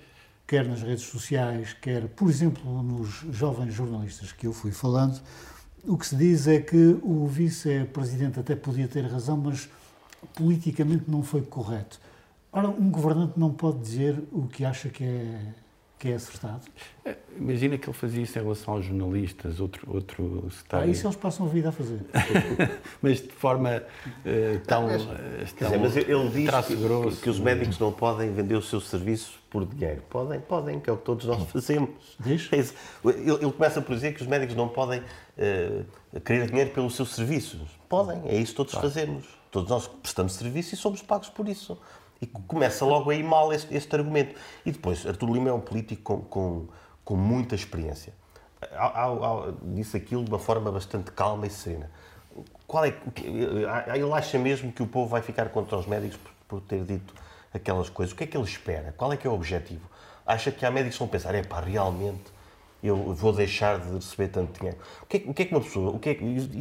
quer 0.46 0.66
nas 0.66 0.82
redes 0.82 1.04
sociais, 1.04 1.74
quer, 1.80 2.06
por 2.08 2.28
exemplo, 2.28 2.82
nos 2.82 3.24
jovens 3.30 3.74
jornalistas 3.74 4.32
que 4.32 4.46
eu 4.46 4.52
fui 4.52 4.72
falando, 4.72 5.20
o 5.84 5.96
que 5.96 6.06
se 6.06 6.14
diz 6.14 6.46
é 6.46 6.60
que 6.60 6.96
o 7.02 7.26
vice-presidente 7.26 8.38
até 8.38 8.54
podia 8.54 8.86
ter 8.86 9.04
razão, 9.06 9.36
mas 9.36 9.68
politicamente 10.34 11.10
não 11.10 11.22
foi 11.22 11.42
correto. 11.42 12.00
Ora, 12.52 12.68
um 12.68 12.90
governante 12.90 13.32
não 13.38 13.50
pode 13.50 13.78
dizer 13.78 14.22
o 14.30 14.46
que 14.46 14.62
acha 14.62 14.90
que 14.90 15.02
é, 15.02 15.54
que 15.98 16.08
é 16.08 16.14
acertado? 16.14 16.60
É, 17.02 17.16
imagina 17.34 17.78
que 17.78 17.88
ele 17.88 17.96
fazia 17.96 18.22
isso 18.22 18.38
em 18.38 18.42
relação 18.42 18.74
aos 18.74 18.84
jornalistas, 18.84 19.58
outro, 19.58 19.90
outro 19.90 20.50
secretário. 20.50 20.88
Ah, 20.88 20.90
isso 20.90 21.06
eles 21.06 21.16
passam 21.16 21.46
a 21.46 21.48
vida 21.48 21.70
a 21.70 21.72
fazer. 21.72 22.00
mas 23.00 23.22
de 23.22 23.30
forma 23.30 23.78
uh, 23.78 24.66
tão, 24.66 24.86
mas, 24.86 25.02
uh, 25.02 25.08
tão 25.56 25.68
dizer, 25.70 25.78
mas 25.78 25.96
ele 25.96 26.28
diz 26.28 26.66
que, 26.66 26.76
grosso, 26.76 27.22
que, 27.22 27.30
os 27.30 27.40
médicos 27.40 27.78
não 27.78 27.90
podem 27.90 28.30
vender 28.30 28.54
os 28.54 28.68
seus 28.68 28.86
serviços 28.86 29.38
por 29.48 29.64
dinheiro. 29.64 30.02
Podem, 30.10 30.38
podem, 30.38 30.78
que 30.78 30.90
é 30.90 30.92
o 30.92 30.98
que 30.98 31.04
todos 31.04 31.24
nós 31.24 31.42
fazemos. 31.50 31.90
Diz? 32.20 32.50
É 32.52 32.58
ele, 32.58 33.30
ele, 33.30 33.52
começa 33.52 33.80
por 33.80 33.94
dizer 33.94 34.12
que 34.12 34.20
os 34.20 34.28
médicos 34.28 34.54
não 34.54 34.68
podem 34.68 35.00
uh, 35.00 36.20
querer 36.20 36.48
dinheiro 36.48 36.70
pelos 36.70 36.96
seus 36.96 37.14
serviços. 37.14 37.62
Podem, 37.88 38.20
é 38.26 38.36
isso 38.36 38.52
que 38.52 38.56
todos 38.56 38.72
claro. 38.72 38.88
fazemos. 38.90 39.24
Todos 39.50 39.70
nós 39.70 39.86
prestamos 39.86 40.32
serviço 40.32 40.74
e 40.74 40.76
somos 40.76 41.00
pagos 41.00 41.28
por 41.28 41.48
isso. 41.48 41.78
E 42.22 42.26
começa 42.26 42.84
logo 42.84 43.10
aí 43.10 43.20
mal 43.20 43.52
este, 43.52 43.74
este 43.74 43.94
argumento. 43.96 44.36
E 44.64 44.70
depois, 44.70 45.04
Artur 45.04 45.32
Lima 45.32 45.50
é 45.50 45.52
um 45.52 45.60
político 45.60 46.02
com, 46.02 46.20
com, 46.22 46.68
com 47.04 47.16
muita 47.16 47.56
experiência. 47.56 48.14
Há, 48.70 49.06
há, 49.06 49.52
disse 49.74 49.96
aquilo 49.96 50.24
de 50.24 50.30
uma 50.30 50.38
forma 50.38 50.70
bastante 50.70 51.10
calma 51.10 51.48
e 51.48 51.50
serena. 51.50 51.90
qual 52.64 52.84
é, 52.84 52.94
ele 53.92 54.12
acha 54.12 54.38
mesmo 54.38 54.70
que 54.70 54.84
o 54.84 54.86
povo 54.86 55.08
vai 55.08 55.20
ficar 55.20 55.48
contra 55.48 55.76
os 55.76 55.84
médicos 55.84 56.16
por, 56.16 56.32
por 56.46 56.60
ter 56.60 56.84
dito 56.84 57.12
aquelas 57.52 57.90
coisas. 57.90 58.12
O 58.12 58.16
que 58.16 58.22
é 58.22 58.26
que 58.28 58.36
ele 58.36 58.46
espera? 58.46 58.94
Qual 58.96 59.12
é 59.12 59.16
que 59.16 59.26
é 59.26 59.30
o 59.30 59.34
objetivo? 59.34 59.90
Acha 60.24 60.52
que 60.52 60.64
há 60.64 60.70
médicos 60.70 60.94
que 60.94 61.00
vão 61.00 61.08
pensar, 61.08 61.34
é 61.34 61.42
pá, 61.42 61.60
realmente 61.60 62.30
eu 62.82 63.14
vou 63.14 63.32
deixar 63.32 63.78
de 63.78 63.94
receber 63.94 64.28
tanto 64.28 64.58
dinheiro. 64.58 64.78
O 65.02 65.06
que 65.06 65.16
é, 65.16 65.22
o 65.26 65.34
que, 65.34 65.42
é 65.42 65.44
que 65.44 65.54
uma 65.54 65.60
pessoa, 65.60 65.90
o 65.90 65.98
que 65.98 66.10
é, 66.10 66.12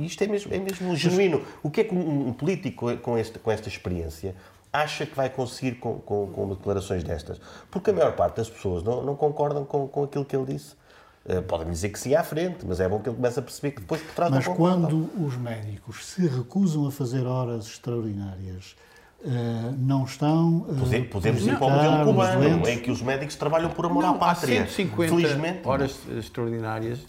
isto 0.04 0.24
é 0.24 0.28
mesmo, 0.28 0.54
é 0.54 0.60
mesmo 0.60 0.96
genuíno, 0.96 1.44
o 1.64 1.72
que 1.72 1.82
é 1.82 1.84
que 1.84 1.96
um, 1.96 2.28
um 2.28 2.34
político 2.34 2.96
com, 2.98 3.18
este, 3.18 3.40
com 3.40 3.52
esta 3.52 3.68
experiência 3.68 4.36
acha 4.72 5.06
que 5.06 5.16
vai 5.16 5.30
conseguir 5.30 5.76
com, 5.76 6.00
com, 6.00 6.28
com, 6.28 6.50
declarações 6.50 7.04
destas? 7.04 7.40
Porque 7.70 7.90
a 7.90 7.94
maior 7.94 8.14
parte 8.14 8.38
das 8.38 8.50
pessoas 8.50 8.84
não, 8.84 9.04
não 9.04 9.16
concordam 9.16 9.66
com, 9.66 9.88
com 9.88 10.04
aquilo 10.04 10.26
que 10.26 10.36
ele 10.36 10.54
disse. 10.54 10.76
Uh, 11.24 11.42
podem 11.44 11.70
dizer 11.70 11.90
que 11.90 12.00
sim 12.00 12.16
à 12.16 12.24
frente, 12.24 12.66
mas 12.66 12.80
é 12.80 12.90
bom 12.90 13.00
que 13.00 13.08
ele 13.08 13.16
comece 13.16 13.38
a 13.38 13.44
perceber 13.44 13.72
que 13.72 13.82
depois 13.82 14.02
por 14.02 14.16
trás 14.16 14.32
Mas 14.32 14.48
quando 14.48 15.08
os 15.24 15.38
médicos 15.38 16.08
se 16.08 16.26
recusam 16.28 16.88
a 16.88 16.92
fazer 16.92 17.26
horas 17.26 17.66
extraordinárias, 17.66 18.76
Uh, 19.24 19.78
não 19.78 20.04
estão. 20.04 20.66
Uh, 20.68 20.76
podemos, 20.80 21.10
podemos 21.10 21.46
ir 21.46 21.56
para 21.56 21.68
o 21.68 21.70
modelo 21.70 22.06
cubano, 22.06 22.68
em 22.68 22.80
que 22.80 22.90
os 22.90 23.04
médicos 23.04 23.36
trabalham 23.36 23.70
por 23.70 23.86
amor 23.86 24.02
não, 24.02 24.16
à 24.16 24.18
pátria. 24.18 24.66
150 24.66 25.16
Felizmente, 25.16 25.68
horas 25.68 26.00
extraordinárias 26.18 27.06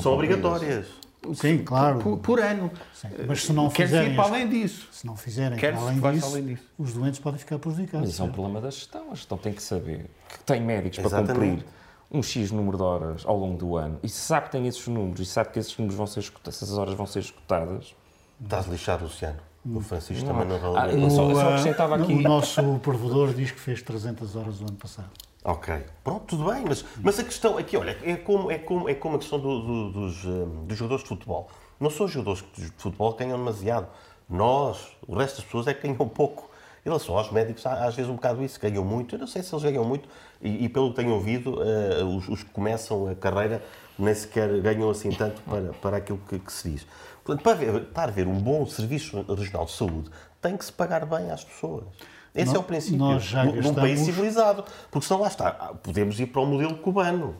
são 0.00 0.12
obrigatórias. 0.12 0.86
Sim, 1.34 1.58
claro. 1.58 1.98
Por, 1.98 2.18
por 2.18 2.40
ano. 2.40 2.70
Sim. 2.94 3.08
Mas 3.26 3.44
se 3.44 3.52
não 3.52 3.68
fizerem. 3.70 4.12
ir 4.12 4.16
para 4.16 4.24
além 4.24 4.48
disso. 4.48 4.88
Se 4.90 5.06
não 5.06 5.16
fizerem 5.16 5.58
para 5.58 5.76
além 5.76 6.00
disso, 6.00 6.26
além 6.26 6.44
disso, 6.46 6.62
os 6.78 6.92
doentes 6.92 7.20
podem 7.20 7.38
ficar 7.38 7.58
prejudicados. 7.58 8.00
Mas 8.00 8.10
isso 8.10 8.22
é 8.22 8.24
um 8.24 8.32
problema 8.32 8.60
da 8.60 8.70
gestão. 8.70 9.10
A 9.10 9.14
gestão 9.14 9.36
tem 9.36 9.52
que 9.52 9.62
saber 9.62 10.10
que 10.28 10.38
tem 10.44 10.60
médicos 10.60 10.98
Exatamente. 10.98 11.26
para 11.26 11.34
cumprir 11.34 11.64
um 12.10 12.22
X 12.22 12.50
número 12.50 12.76
de 12.76 12.82
horas 12.82 13.22
ao 13.24 13.36
longo 13.36 13.56
do 13.56 13.76
ano 13.76 14.00
e 14.02 14.08
se 14.08 14.18
sabe 14.20 14.46
que 14.46 14.52
tem 14.52 14.66
esses 14.66 14.86
números 14.88 15.20
e 15.20 15.26
sabe 15.26 15.50
que 15.50 15.58
esses 15.58 15.76
números 15.76 15.96
vão 15.96 16.06
ser 16.06 16.20
escutados, 16.20 16.62
essas 16.62 16.76
horas 16.76 16.94
vão 16.94 17.06
ser 17.06 17.20
escutadas. 17.20 17.94
Estás 18.42 18.66
lixado, 18.66 19.04
Luciano. 19.04 19.38
O 19.64 19.80
Francisco 19.80 20.24
não. 20.24 20.32
também 20.32 20.48
não 20.48 20.58
valeu. 20.58 20.78
Ah, 20.78 20.88
eu 20.88 21.10
só, 21.10 21.34
só 21.34 21.48
acrescentava 21.48 21.96
aqui. 21.96 22.14
O 22.14 22.22
nosso 22.22 22.78
provedor 22.78 23.34
diz 23.34 23.50
que 23.50 23.60
fez 23.60 23.82
300 23.82 24.34
horas 24.34 24.60
o 24.60 24.64
ano 24.64 24.76
passado. 24.76 25.10
Ok, 25.42 25.74
pronto, 26.04 26.36
tudo 26.36 26.52
bem, 26.52 26.62
mas, 26.68 26.84
mas 27.02 27.18
a 27.18 27.24
questão 27.24 27.56
aqui, 27.56 27.74
olha, 27.74 27.96
é 28.02 28.14
como, 28.16 28.50
é 28.50 28.58
como, 28.58 28.88
é 28.90 28.94
como 28.94 29.16
a 29.16 29.18
questão 29.18 29.40
do, 29.40 29.60
do, 29.62 29.92
dos, 29.92 30.24
um, 30.26 30.66
dos 30.66 30.76
jogadores 30.76 31.02
de 31.02 31.08
futebol. 31.08 31.48
Não 31.80 31.88
são 31.88 32.04
os 32.04 32.12
jogadores 32.12 32.44
de 32.54 32.66
futebol 32.76 33.14
que 33.14 33.24
ganham 33.24 33.38
demasiado. 33.38 33.88
Nós, 34.28 34.94
o 35.06 35.16
resto 35.16 35.36
das 35.36 35.46
pessoas 35.46 35.66
é 35.66 35.72
que 35.72 35.88
ganham 35.88 36.06
pouco. 36.06 36.50
Em 36.84 36.88
relação 36.90 37.16
aos 37.16 37.30
médicos, 37.32 37.64
há 37.64 37.86
às 37.86 37.94
vezes 37.94 38.10
um 38.10 38.16
bocado 38.16 38.44
isso, 38.44 38.60
ganham 38.60 38.84
muito. 38.84 39.14
Eu 39.14 39.18
não 39.18 39.26
sei 39.26 39.42
se 39.42 39.54
eles 39.54 39.64
ganham 39.64 39.82
muito, 39.82 40.06
e, 40.42 40.64
e 40.64 40.68
pelo 40.68 40.90
que 40.90 40.96
tenho 40.96 41.14
ouvido, 41.14 41.54
uh, 41.54 42.16
os, 42.16 42.28
os, 42.28 42.42
que 42.42 42.50
começam 42.50 43.08
a 43.08 43.14
carreira 43.14 43.62
nem 43.98 44.14
sequer 44.14 44.60
ganham 44.60 44.90
assim 44.90 45.10
tanto 45.10 45.40
para, 45.42 45.72
para 45.74 45.96
aquilo 45.96 46.20
que, 46.28 46.38
que 46.38 46.52
se 46.52 46.70
diz. 46.70 46.86
Portanto, 47.24 47.42
para 47.42 47.52
haver, 47.52 47.84
para 47.86 48.12
haver 48.12 48.26
um 48.26 48.38
bom 48.38 48.66
serviço 48.66 49.22
regional 49.22 49.64
de 49.64 49.72
saúde, 49.72 50.10
tem 50.40 50.56
que 50.56 50.64
se 50.64 50.72
pagar 50.72 51.06
bem 51.06 51.30
às 51.30 51.44
pessoas. 51.44 51.84
Esse 52.34 52.54
é 52.54 52.58
o 52.58 52.62
princípio 52.62 52.98
nós 52.98 53.32
gastamos... 53.32 53.64
num 53.64 53.74
país 53.74 54.00
civilizado. 54.00 54.64
Porque 54.90 55.06
senão 55.06 55.20
lá 55.20 55.28
está, 55.28 55.50
podemos 55.82 56.18
ir 56.20 56.26
para 56.26 56.40
o 56.40 56.46
modelo 56.46 56.76
cubano, 56.76 57.34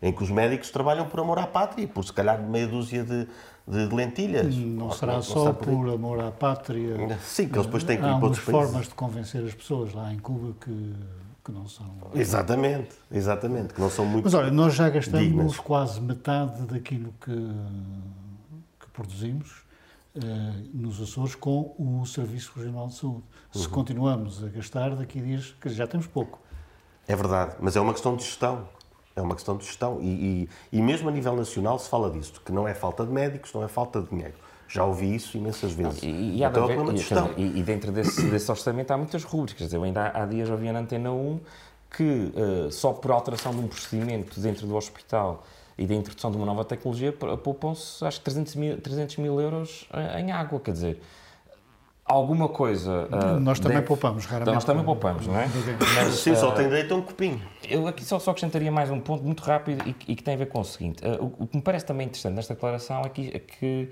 em 0.00 0.12
que 0.12 0.22
os 0.22 0.30
médicos 0.30 0.70
trabalham 0.70 1.06
por 1.06 1.20
amor 1.20 1.38
à 1.38 1.46
pátria, 1.46 1.86
por 1.86 2.04
se 2.04 2.12
calhar 2.12 2.40
meia 2.42 2.66
dúzia 2.66 3.04
de, 3.04 3.28
de 3.66 3.94
lentilhas. 3.94 4.54
Não 4.56 4.90
será 4.90 5.14
não, 5.14 5.22
só 5.22 5.52
por 5.52 5.88
amor 5.88 6.20
à 6.20 6.30
pátria. 6.30 7.18
Sim, 7.20 7.48
que 7.48 7.56
eles 7.56 7.66
depois 7.66 7.84
têm 7.84 7.98
que 7.98 8.04
ir 8.04 8.06
para 8.06 8.24
outros 8.24 8.44
países. 8.44 8.70
formas 8.70 8.88
de 8.88 8.94
convencer 8.94 9.44
as 9.44 9.54
pessoas 9.54 9.92
lá 9.92 10.12
em 10.12 10.18
Cuba 10.18 10.54
que, 10.60 10.94
que 11.44 11.52
não 11.52 11.68
são. 11.68 11.86
Exatamente, 12.14 12.96
exatamente, 13.10 13.74
que 13.74 13.80
não 13.80 13.90
são 13.90 14.04
muito. 14.04 14.24
Mas 14.24 14.34
olha, 14.34 14.50
nós 14.50 14.74
já 14.74 14.88
gastamos 14.88 15.28
dignas. 15.28 15.58
quase 15.58 16.00
metade 16.00 16.62
daquilo 16.62 17.14
que, 17.20 17.36
que 18.80 18.86
produzimos 18.92 19.62
uh, 20.16 20.20
nos 20.72 21.00
Açores 21.00 21.34
com 21.34 21.74
o 21.78 22.04
Serviço 22.06 22.52
Regional 22.56 22.88
de 22.88 22.94
Saúde. 22.94 23.24
Se 23.52 23.66
uhum. 23.66 23.72
continuamos 23.72 24.42
a 24.42 24.48
gastar, 24.48 24.96
daqui 24.96 25.18
a 25.18 25.22
dias, 25.22 25.54
que 25.60 25.68
já 25.68 25.86
temos 25.86 26.06
pouco. 26.06 26.40
É 27.06 27.14
verdade, 27.14 27.56
mas 27.60 27.76
é 27.76 27.80
uma 27.80 27.92
questão 27.92 28.16
de 28.16 28.24
gestão. 28.24 28.66
É 29.14 29.20
uma 29.20 29.34
questão 29.34 29.56
de 29.56 29.64
gestão. 29.66 29.98
E, 30.00 30.48
e, 30.72 30.78
e, 30.78 30.80
mesmo 30.80 31.08
a 31.08 31.12
nível 31.12 31.36
nacional 31.36 31.78
se 31.78 31.88
fala 31.88 32.10
disso, 32.10 32.40
que 32.44 32.50
não 32.50 32.66
é 32.66 32.72
falta 32.72 33.04
de 33.04 33.12
médicos, 33.12 33.52
não 33.52 33.62
é 33.62 33.68
falta 33.68 34.00
de 34.00 34.08
dinheiro. 34.08 34.34
Já 34.66 34.86
ouvi 34.86 35.14
isso 35.14 35.36
imensas 35.36 35.72
vezes. 35.72 36.02
E, 36.02 36.06
e, 36.06 36.42
então, 36.42 36.70
é 36.70 36.92
de 36.92 36.98
gestão. 36.98 37.30
e, 37.36 37.58
e 37.58 37.62
dentro 37.62 37.92
desse, 37.92 38.22
desse, 38.30 38.50
orçamento 38.50 38.90
há 38.90 38.96
muitas 38.96 39.22
rubricas. 39.22 39.70
Eu 39.70 39.82
ainda 39.82 40.04
há, 40.04 40.22
há 40.22 40.26
dias 40.26 40.48
ouvi 40.48 40.72
na 40.72 40.78
Antena 40.78 41.12
1 41.12 41.40
que 41.94 42.02
uh, 42.34 42.72
só 42.72 42.94
por 42.94 43.10
alteração 43.10 43.52
de 43.52 43.58
um 43.58 43.68
procedimento 43.68 44.40
dentro 44.40 44.66
do 44.66 44.74
hospital 44.74 45.44
e 45.76 45.86
da 45.86 45.94
introdução 45.94 46.30
de 46.30 46.38
uma 46.38 46.46
nova 46.46 46.64
tecnologia 46.64 47.12
poupam-se, 47.12 48.02
acho 48.04 48.18
que 48.18 48.24
300 48.24 48.54
mil, 48.54 48.80
300 48.80 49.16
mil 49.18 49.38
euros 49.38 49.86
em 50.18 50.32
água. 50.32 50.58
Quer 50.58 50.72
dizer, 50.72 51.02
alguma 52.12 52.48
coisa. 52.48 53.08
Uh, 53.10 53.40
nós 53.40 53.58
também 53.58 53.78
deve... 53.78 53.86
poupamos, 53.86 54.24
raramente. 54.26 54.54
Nós 54.54 54.64
também 54.64 54.84
poupamos, 54.84 55.26
não 55.26 55.38
é? 55.38 55.48
Mas, 55.96 56.14
Sim, 56.14 56.32
uh, 56.32 56.36
só 56.36 56.50
tem 56.52 56.68
direito 56.68 56.92
a 56.92 56.96
um 56.96 57.02
copinho. 57.02 57.40
Eu 57.68 57.86
aqui 57.86 58.04
só, 58.04 58.18
só 58.18 58.30
acrescentaria 58.30 58.70
mais 58.70 58.90
um 58.90 59.00
ponto 59.00 59.24
muito 59.24 59.42
rápido 59.42 59.82
e, 59.86 60.12
e 60.12 60.16
que 60.16 60.22
tem 60.22 60.34
a 60.34 60.36
ver 60.36 60.46
com 60.46 60.60
o 60.60 60.64
seguinte. 60.64 61.02
Uh, 61.04 61.24
o, 61.38 61.44
o, 61.44 61.46
que 61.46 61.56
me 61.56 61.62
parece 61.62 61.86
também 61.86 62.06
interessante 62.06 62.34
nesta 62.34 62.54
declaração 62.54 63.02
é 63.02 63.08
que, 63.08 63.28
é 63.28 63.38
que 63.38 63.90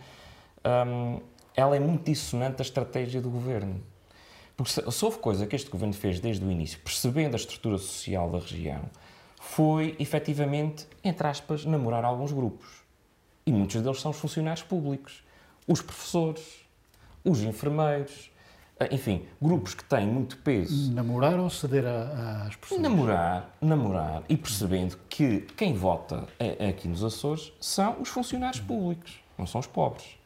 um, 0.65 1.21
ela 1.57 1.77
é 1.77 1.81
muito 1.81 2.05
dissonante 2.05 2.57
da 2.57 2.63
estratégia 2.63 3.21
do 3.21 3.31
governo. 3.31 3.81
Porque 4.57 4.73
se, 4.73 4.93
se 4.93 5.05
houve 5.05 5.19
coisa 5.19 5.47
que 5.47 5.57
este 5.57 5.71
governo 5.71 5.95
fez 5.95 6.21
desde 6.21 6.45
o 6.45 6.51
início, 6.51 6.79
percebendo 6.81 7.35
a 7.35 7.37
estrutura 7.37 7.79
social 7.79 8.31
da 8.31 8.39
região, 8.39 8.83
foi 9.41 9.97
efetivamente, 9.99 10.87
entre 11.03 11.27
aspas, 11.27 11.65
namorar 11.65 12.05
alguns 12.05 12.33
grupos. 12.33 12.69
E 13.47 13.53
muitos 13.53 13.81
deles 13.81 14.01
são 14.01 14.11
os 14.11 14.19
funcionários 14.19 14.63
públicos, 14.63 15.25
os 15.67 15.81
professores, 15.81 16.60
os 17.25 17.43
enfermeiros, 17.43 18.31
eh, 18.79 18.89
enfim, 18.95 19.27
grupos 19.41 19.75
que 19.75 19.85
têm 19.85 20.07
muito 20.07 20.39
peso. 20.39 20.93
Namorar 20.93 21.39
ou 21.39 21.51
ceder 21.51 21.85
às 21.87 22.57
pessoas? 22.57 22.81
Namorar, 22.81 23.51
namorar 23.61 24.23
e 24.29 24.37
percebendo 24.37 24.97
que 25.09 25.41
quem 25.57 25.75
vota 25.75 26.27
aqui 26.69 26.89
nos 26.89 27.05
Açores 27.05 27.53
são 27.61 28.01
os 28.01 28.09
funcionários 28.09 28.61
públicos, 28.61 29.21
não 29.37 29.47
são 29.47 29.61
os 29.61 29.67
pobres. 29.67 30.19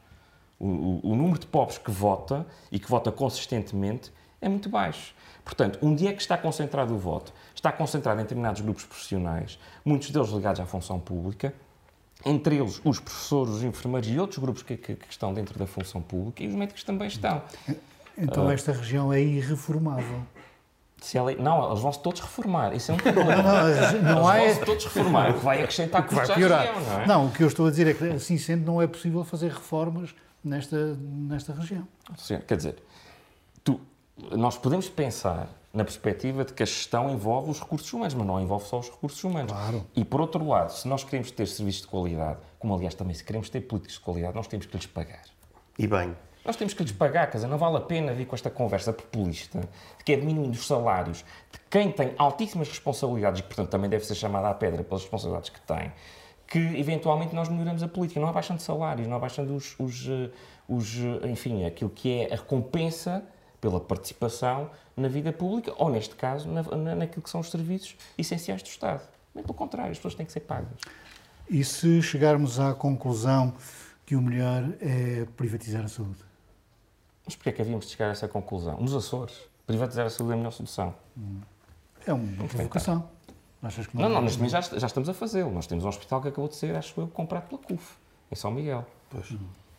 O, 0.57 0.67
o, 0.67 1.11
o 1.11 1.15
número 1.15 1.39
de 1.39 1.47
pobres 1.47 1.77
que 1.77 1.91
vota 1.91 2.45
e 2.71 2.79
que 2.79 2.89
vota 2.89 3.11
consistentemente 3.11 4.11
é 4.41 4.47
muito 4.47 4.69
baixo. 4.69 5.13
Portanto, 5.43 5.79
onde 5.81 6.07
é 6.07 6.13
que 6.13 6.21
está 6.21 6.37
concentrado 6.37 6.93
o 6.93 6.97
voto? 6.97 7.33
Está 7.53 7.71
concentrado 7.71 8.19
em 8.19 8.23
determinados 8.23 8.61
grupos 8.61 8.83
profissionais, 8.85 9.59
muitos 9.83 10.09
deles 10.09 10.29
ligados 10.29 10.59
à 10.59 10.65
função 10.65 10.99
pública, 10.99 11.53
entre 12.25 12.55
eles 12.55 12.81
os 12.83 12.99
professores, 12.99 13.55
os 13.55 13.63
enfermeiros 13.63 14.09
e 14.09 14.19
outros 14.19 14.39
grupos 14.39 14.63
que, 14.63 14.75
que, 14.75 14.95
que 14.95 15.05
estão 15.09 15.33
dentro 15.33 15.57
da 15.59 15.67
função 15.67 16.01
pública 16.01 16.43
e 16.43 16.47
os 16.47 16.55
médicos 16.55 16.83
também 16.83 17.07
estão. 17.07 17.41
Então 18.17 18.47
uh, 18.47 18.51
esta 18.51 18.71
região 18.71 19.13
é 19.13 19.21
irreformável. 19.21 20.23
Se 21.01 21.17
ela, 21.17 21.31
não, 21.35 21.69
eles 21.69 21.81
vão-se 21.81 21.99
todos 21.99 22.21
reformar. 22.21 22.73
Isso 22.73 22.91
é 22.91 22.95
um 22.95 22.97
problema. 22.97 23.35
Não, 23.35 23.43
não, 23.43 24.21
não 24.21 24.33
eles 24.35 24.55
vão-se 24.55 24.65
todos 24.65 24.85
reformar, 24.85 25.29
o 25.29 25.33
que 25.35 25.45
vai 25.45 25.61
acrescentar 25.61 26.07
que 26.07 26.15
vai 26.15 26.25
piorar. 26.33 26.61
Região, 26.61 26.81
não, 26.81 26.99
é? 26.99 27.07
não, 27.07 27.27
o 27.27 27.31
que 27.31 27.43
eu 27.43 27.47
estou 27.47 27.67
a 27.67 27.69
dizer 27.69 27.87
é 27.87 27.93
que, 27.93 28.03
assim 28.07 28.37
sendo, 28.37 28.65
não 28.65 28.81
é 28.81 28.87
possível 28.87 29.23
fazer 29.23 29.51
reformas 29.51 30.15
nesta, 30.43 30.95
nesta 30.95 31.53
região. 31.53 31.87
Sim, 32.17 32.39
quer 32.47 32.57
dizer, 32.57 32.75
tu, 33.63 33.79
nós 34.31 34.57
podemos 34.57 34.89
pensar 34.89 35.47
na 35.75 35.83
perspectiva 35.83 36.45
de 36.45 36.53
que 36.53 36.63
a 36.63 36.65
gestão 36.65 37.09
envolve 37.09 37.51
os 37.51 37.59
recursos 37.59 37.91
humanos, 37.91 38.13
mas 38.13 38.25
não 38.25 38.39
envolve 38.39 38.65
só 38.65 38.79
os 38.79 38.89
recursos 38.89 39.21
humanos. 39.21 39.51
Claro. 39.51 39.85
E, 39.93 40.05
por 40.05 40.21
outro 40.21 40.47
lado, 40.47 40.71
se 40.71 40.87
nós 40.87 41.03
queremos 41.03 41.29
ter 41.31 41.45
serviços 41.47 41.81
de 41.81 41.87
qualidade, 41.87 42.39
como 42.57 42.73
aliás 42.73 42.95
também 42.95 43.13
se 43.13 43.23
queremos 43.23 43.49
ter 43.49 43.59
políticos 43.59 43.95
de 43.95 44.01
qualidade, 44.01 44.33
nós 44.33 44.47
temos 44.47 44.65
que 44.65 44.77
lhes 44.77 44.85
pagar. 44.85 45.23
E 45.77 45.85
bem. 45.85 46.15
Nós 46.45 46.55
temos 46.55 46.73
que 46.73 46.81
lhes 46.81 46.93
pagar, 46.93 47.27
quer 47.27 47.37
dizer, 47.37 47.47
não 47.47 47.57
vale 47.57 47.75
a 47.75 47.81
pena 47.81 48.13
vir 48.13 48.25
com 48.25 48.35
esta 48.35 48.49
conversa 48.49 48.93
populista 48.93 49.59
de 49.97 50.03
que 50.05 50.13
é 50.13 50.15
diminuindo 50.15 50.53
os 50.53 50.65
salários 50.65 51.25
de 51.51 51.59
quem 51.69 51.91
tem 51.91 52.13
altíssimas 52.17 52.69
responsabilidades 52.69 53.41
e 53.41 53.43
que, 53.43 53.49
portanto, 53.49 53.69
também 53.69 53.89
deve 53.89 54.05
ser 54.05 54.15
chamada 54.15 54.47
à 54.47 54.53
pedra 54.53 54.81
pelas 54.81 55.01
responsabilidades 55.01 55.49
que 55.49 55.59
tem, 55.59 55.91
que 56.47 56.59
eventualmente 56.79 57.35
nós 57.35 57.49
melhoramos 57.49 57.83
a 57.83 57.87
política. 57.89 58.21
Não 58.21 58.29
abaixando 58.29 58.61
salários, 58.61 59.07
não 59.07 59.17
abaixando 59.17 59.53
os, 59.53 59.75
os, 59.77 60.07
eh, 60.07 60.29
os, 60.69 60.95
eh, 60.97 61.27
enfim, 61.29 61.65
aquilo 61.65 61.89
que 61.89 62.21
é 62.21 62.33
a 62.33 62.37
recompensa 62.37 63.25
pela 63.65 63.79
participação 63.79 64.69
na 64.95 65.07
vida 65.07 65.33
pública 65.33 65.73
ou, 65.75 65.89
neste 65.89 66.13
caso, 66.13 66.47
na, 66.47 66.61
na, 66.61 66.95
naquilo 66.95 67.23
que 67.23 67.29
são 67.31 67.41
os 67.41 67.49
serviços 67.49 67.95
essenciais 68.15 68.61
do 68.61 68.67
Estado. 68.67 69.01
Bem 69.33 69.43
pelo 69.43 69.55
contrário, 69.55 69.91
as 69.91 69.97
pessoas 69.97 70.13
têm 70.13 70.23
que 70.23 70.31
ser 70.31 70.41
pagas. 70.41 70.79
E 71.49 71.63
se 71.63 71.99
chegarmos 72.03 72.59
à 72.59 72.75
conclusão 72.75 73.55
que 74.05 74.15
o 74.15 74.21
melhor 74.21 74.71
é 74.79 75.25
privatizar 75.35 75.83
a 75.83 75.87
saúde? 75.87 76.19
Mas 77.25 77.35
porquê 77.35 77.49
é 77.49 77.51
que 77.53 77.61
havíamos 77.63 77.85
de 77.85 77.91
chegar 77.93 78.09
a 78.09 78.11
essa 78.11 78.27
conclusão? 78.27 78.79
Nos 78.79 78.93
Açores, 78.93 79.33
privatizar 79.65 80.05
a 80.05 80.11
saúde 80.11 80.33
é 80.33 80.35
a 80.35 80.37
melhor 80.37 80.51
solução. 80.51 80.93
É 82.05 82.13
uma 82.13 82.47
provocação. 82.47 83.09
Achas 83.63 83.87
que 83.87 83.97
não, 83.97 84.03
não, 84.03 84.09
não 84.09 84.21
neste 84.21 84.37
momento 84.37 84.51
já, 84.51 84.61
já 84.61 84.85
estamos 84.85 85.09
a 85.09 85.13
fazê-lo. 85.15 85.51
Nós 85.51 85.65
temos 85.65 85.83
um 85.83 85.87
hospital 85.87 86.21
que 86.21 86.27
acabou 86.27 86.47
de 86.47 86.55
ser, 86.55 86.75
acho 86.75 87.01
eu, 87.01 87.07
comprado 87.07 87.47
pela 87.47 87.59
CUF, 87.59 87.95
em 88.31 88.35
São 88.35 88.51
Miguel. 88.51 88.85
Pois. 89.09 89.33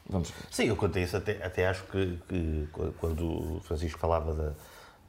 Vamos. 0.09 0.33
Sim, 0.51 0.65
eu 0.65 0.77
quanto 0.77 0.99
a 0.99 1.01
isso 1.01 1.17
até, 1.17 1.45
até 1.45 1.67
acho 1.67 1.85
que, 1.85 2.19
que, 2.29 2.69
quando 2.99 3.57
o 3.57 3.61
Francisco 3.61 3.99
falava 3.99 4.35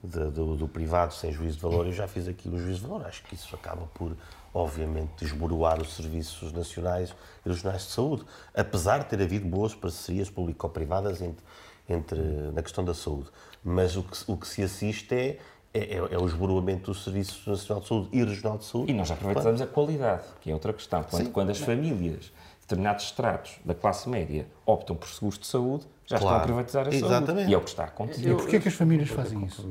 da, 0.03 0.25
do, 0.29 0.55
do, 0.55 0.67
privado 0.67 1.13
sem 1.13 1.31
juízo 1.31 1.57
de 1.57 1.61
valor. 1.61 1.85
Eu 1.85 1.93
já 1.93 2.07
fiz 2.07 2.27
aqui 2.27 2.47
o 2.49 2.57
juízo 2.57 2.81
de 2.81 2.87
valor. 2.87 3.05
Acho 3.05 3.23
que 3.23 3.35
isso 3.35 3.53
acaba 3.55 3.85
por, 3.93 4.15
obviamente, 4.53 5.11
desboroar 5.19 5.81
os 5.81 5.95
serviços 5.95 6.51
nacionais 6.51 7.15
e 7.45 7.49
regionais 7.49 7.83
de 7.83 7.91
saúde. 7.91 8.25
Apesar 8.55 8.99
de 8.99 9.05
ter 9.05 9.21
havido 9.21 9.47
boas 9.47 9.73
parcerias 9.73 10.29
público-privadas 10.29 11.21
entre, 11.21 11.43
entre, 11.87 12.19
na 12.53 12.61
questão 12.61 12.83
da 12.83 12.93
saúde. 12.93 13.29
Mas 13.63 13.95
o 13.95 14.03
que, 14.03 14.17
o 14.27 14.37
que 14.37 14.47
se 14.47 14.63
assiste 14.63 15.13
é 15.13 15.39
é, 15.73 15.79
é, 15.79 15.97
é, 15.97 16.17
o 16.17 16.25
esboroamento 16.25 16.91
do 16.91 16.97
Serviço 16.97 17.47
Nacional 17.47 17.81
de 17.81 17.87
Saúde 17.87 18.09
e 18.11 18.23
Regional 18.23 18.57
de 18.57 18.65
Saúde. 18.65 18.91
E 18.91 18.95
nós 18.95 19.11
aproveitamos 19.11 19.57
claro. 19.57 19.71
a 19.71 19.73
qualidade, 19.73 20.23
que 20.41 20.49
é 20.49 20.53
outra 20.53 20.73
questão. 20.73 21.03
Quando, 21.03 21.29
quando 21.29 21.49
as 21.51 21.59
famílias, 21.59 22.31
determinados 22.67 23.05
estratos 23.05 23.53
da 23.63 23.73
classe 23.73 24.09
média, 24.09 24.45
optam 24.65 24.95
por 24.95 25.07
seguros 25.07 25.39
de 25.39 25.47
saúde, 25.47 25.85
já 26.05 26.19
claro. 26.19 26.35
estão 26.35 26.35
a 26.35 26.39
privatizar 26.41 26.85
a 26.85 26.93
Exatamente. 26.93 27.27
saúde. 27.27 27.49
E 27.49 27.53
é 27.53 27.57
o 27.57 27.61
que 27.61 27.69
está 27.69 27.83
a 27.83 27.87
acontecer. 27.87 28.29
E 28.29 28.35
porquê 28.35 28.59
que 28.59 28.67
as 28.67 28.73
famílias 28.73 29.09
fazem 29.09 29.43
isso? 29.45 29.67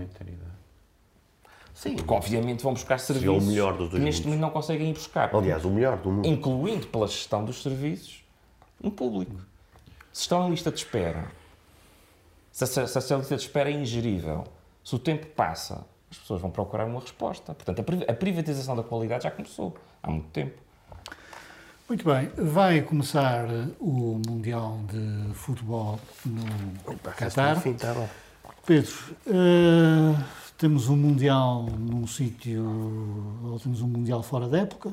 Sim. 1.74 1.94
Porque, 1.94 2.14
obviamente, 2.14 2.62
vão 2.62 2.72
buscar 2.72 2.98
serviços 2.98 3.44
o 3.44 3.46
melhor 3.46 3.72
dos 3.76 3.90
dois 3.90 3.92
que 3.92 3.98
neste 3.98 4.24
momento 4.24 4.40
não 4.40 4.50
conseguem 4.50 4.88
ir 4.88 4.94
buscar. 4.94 5.34
Aliás, 5.34 5.62
o 5.66 5.70
melhor 5.70 5.98
do 5.98 6.10
mundo. 6.10 6.26
Incluindo 6.26 6.86
pela 6.86 7.06
gestão 7.06 7.44
dos 7.44 7.62
serviços 7.62 8.24
no 8.80 8.90
público. 8.90 9.34
Se 10.10 10.22
estão 10.22 10.46
em 10.46 10.50
lista 10.50 10.70
de 10.70 10.78
espera, 10.78 11.30
se 12.50 12.64
a, 12.64 12.86
se 12.86 13.12
a 13.12 13.16
lista 13.18 13.36
de 13.36 13.42
espera 13.42 13.70
é 13.70 13.74
ingerível, 13.74 14.44
se 14.82 14.94
o 14.94 14.98
tempo 14.98 15.26
passa, 15.26 15.84
as 16.10 16.16
pessoas 16.16 16.40
vão 16.40 16.50
procurar 16.50 16.86
uma 16.86 17.00
resposta. 17.00 17.52
Portanto, 17.52 17.84
a 18.08 18.14
privatização 18.14 18.74
da 18.74 18.82
qualidade 18.82 19.24
já 19.24 19.30
começou 19.30 19.74
há 20.02 20.10
muito 20.10 20.28
tempo. 20.28 20.65
Muito 21.88 22.04
bem, 22.04 22.28
vai 22.36 22.82
começar 22.82 23.46
o 23.78 24.20
Mundial 24.26 24.80
de 24.90 25.32
Futebol 25.34 26.00
no 26.24 26.44
Qatar. 27.12 27.62
Tá 27.62 28.08
Pedro, 28.66 28.92
uh, 29.28 30.24
temos 30.58 30.88
um 30.88 30.96
Mundial 30.96 31.62
num 31.78 32.04
sítio, 32.04 32.64
ou 33.44 33.60
temos 33.60 33.82
um 33.82 33.86
Mundial 33.86 34.20
fora 34.24 34.48
da 34.48 34.58
época, 34.58 34.88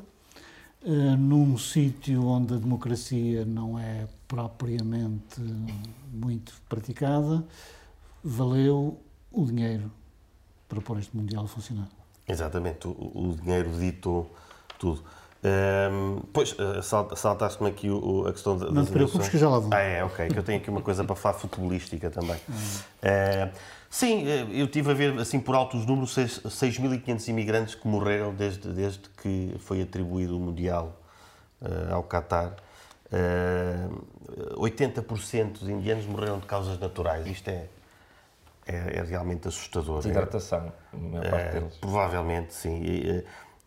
uh, 0.84 1.18
num 1.18 1.58
sítio 1.58 2.28
onde 2.28 2.54
a 2.54 2.58
democracia 2.58 3.44
não 3.44 3.80
é 3.80 4.08
propriamente 4.28 5.42
muito 6.12 6.54
praticada. 6.70 7.44
Valeu 8.24 9.02
o 9.32 9.46
dinheiro 9.46 9.92
para 10.70 10.80
pôr 10.80 11.00
este 11.00 11.18
Mundial 11.18 11.46
a 11.46 11.48
funcionar? 11.48 11.90
Exatamente, 12.28 12.88
o, 12.88 12.92
o 12.92 13.36
dinheiro 13.42 13.72
ditou 13.80 14.32
tudo. 14.78 15.04
Um, 15.46 16.22
pois, 16.32 16.56
eh, 16.58 16.82
saltaste-me 16.82 17.70
aqui 17.70 17.90
o, 17.90 18.26
a 18.26 18.32
questão 18.32 18.58
da. 18.58 18.72
Não 18.72 18.86
te 18.86 18.92
preocupes 18.94 19.28
que 19.28 19.38
já 19.38 19.50
lá 19.50 19.60
vou. 19.60 19.74
Ah, 19.74 19.82
é, 19.82 20.02
ok, 20.02 20.30
que 20.30 20.40
eu 20.40 20.44
tenho 20.44 20.60
aqui 20.60 20.70
uma 20.70 20.82
coisa 20.82 21.04
para 21.04 21.18
falar 21.18 21.36
futebolística 21.36 22.10
também. 22.10 22.38
Uh, 22.38 23.52
sim, 23.90 24.26
eh, 24.26 24.48
eu 24.54 24.68
tive 24.68 24.92
a 24.92 24.94
ver, 24.94 25.20
assim, 25.20 25.42
por 25.42 25.54
altos 25.54 25.86
números, 25.86 26.16
6.500 26.16 27.28
imigrantes 27.28 27.76
que 27.76 27.86
morreram 27.86 28.34
desde, 28.34 28.70
desde 28.70 29.02
que 29.22 29.54
foi 29.60 29.82
atribuído 29.82 30.38
o 30.38 30.40
Mundial 30.40 30.98
uh, 31.62 31.94
ao 31.94 32.04
Qatar. 32.04 32.56
Uh, 33.12 34.02
80% 34.56 35.60
dos 35.60 35.68
indianos 35.68 36.06
morreram 36.06 36.40
de 36.40 36.46
causas 36.46 36.80
naturais. 36.80 37.28
Isto 37.28 37.50
é, 37.50 37.66
é, 38.66 39.00
é 39.00 39.04
realmente 39.04 39.46
assustador. 39.50 39.98
Desidratação, 39.98 40.72
a 40.94 41.30
parte 41.30 41.48
é, 41.48 41.52
deles. 41.52 41.78
Provavelmente, 41.78 42.54
sim. 42.54 42.82
E, 42.82 43.26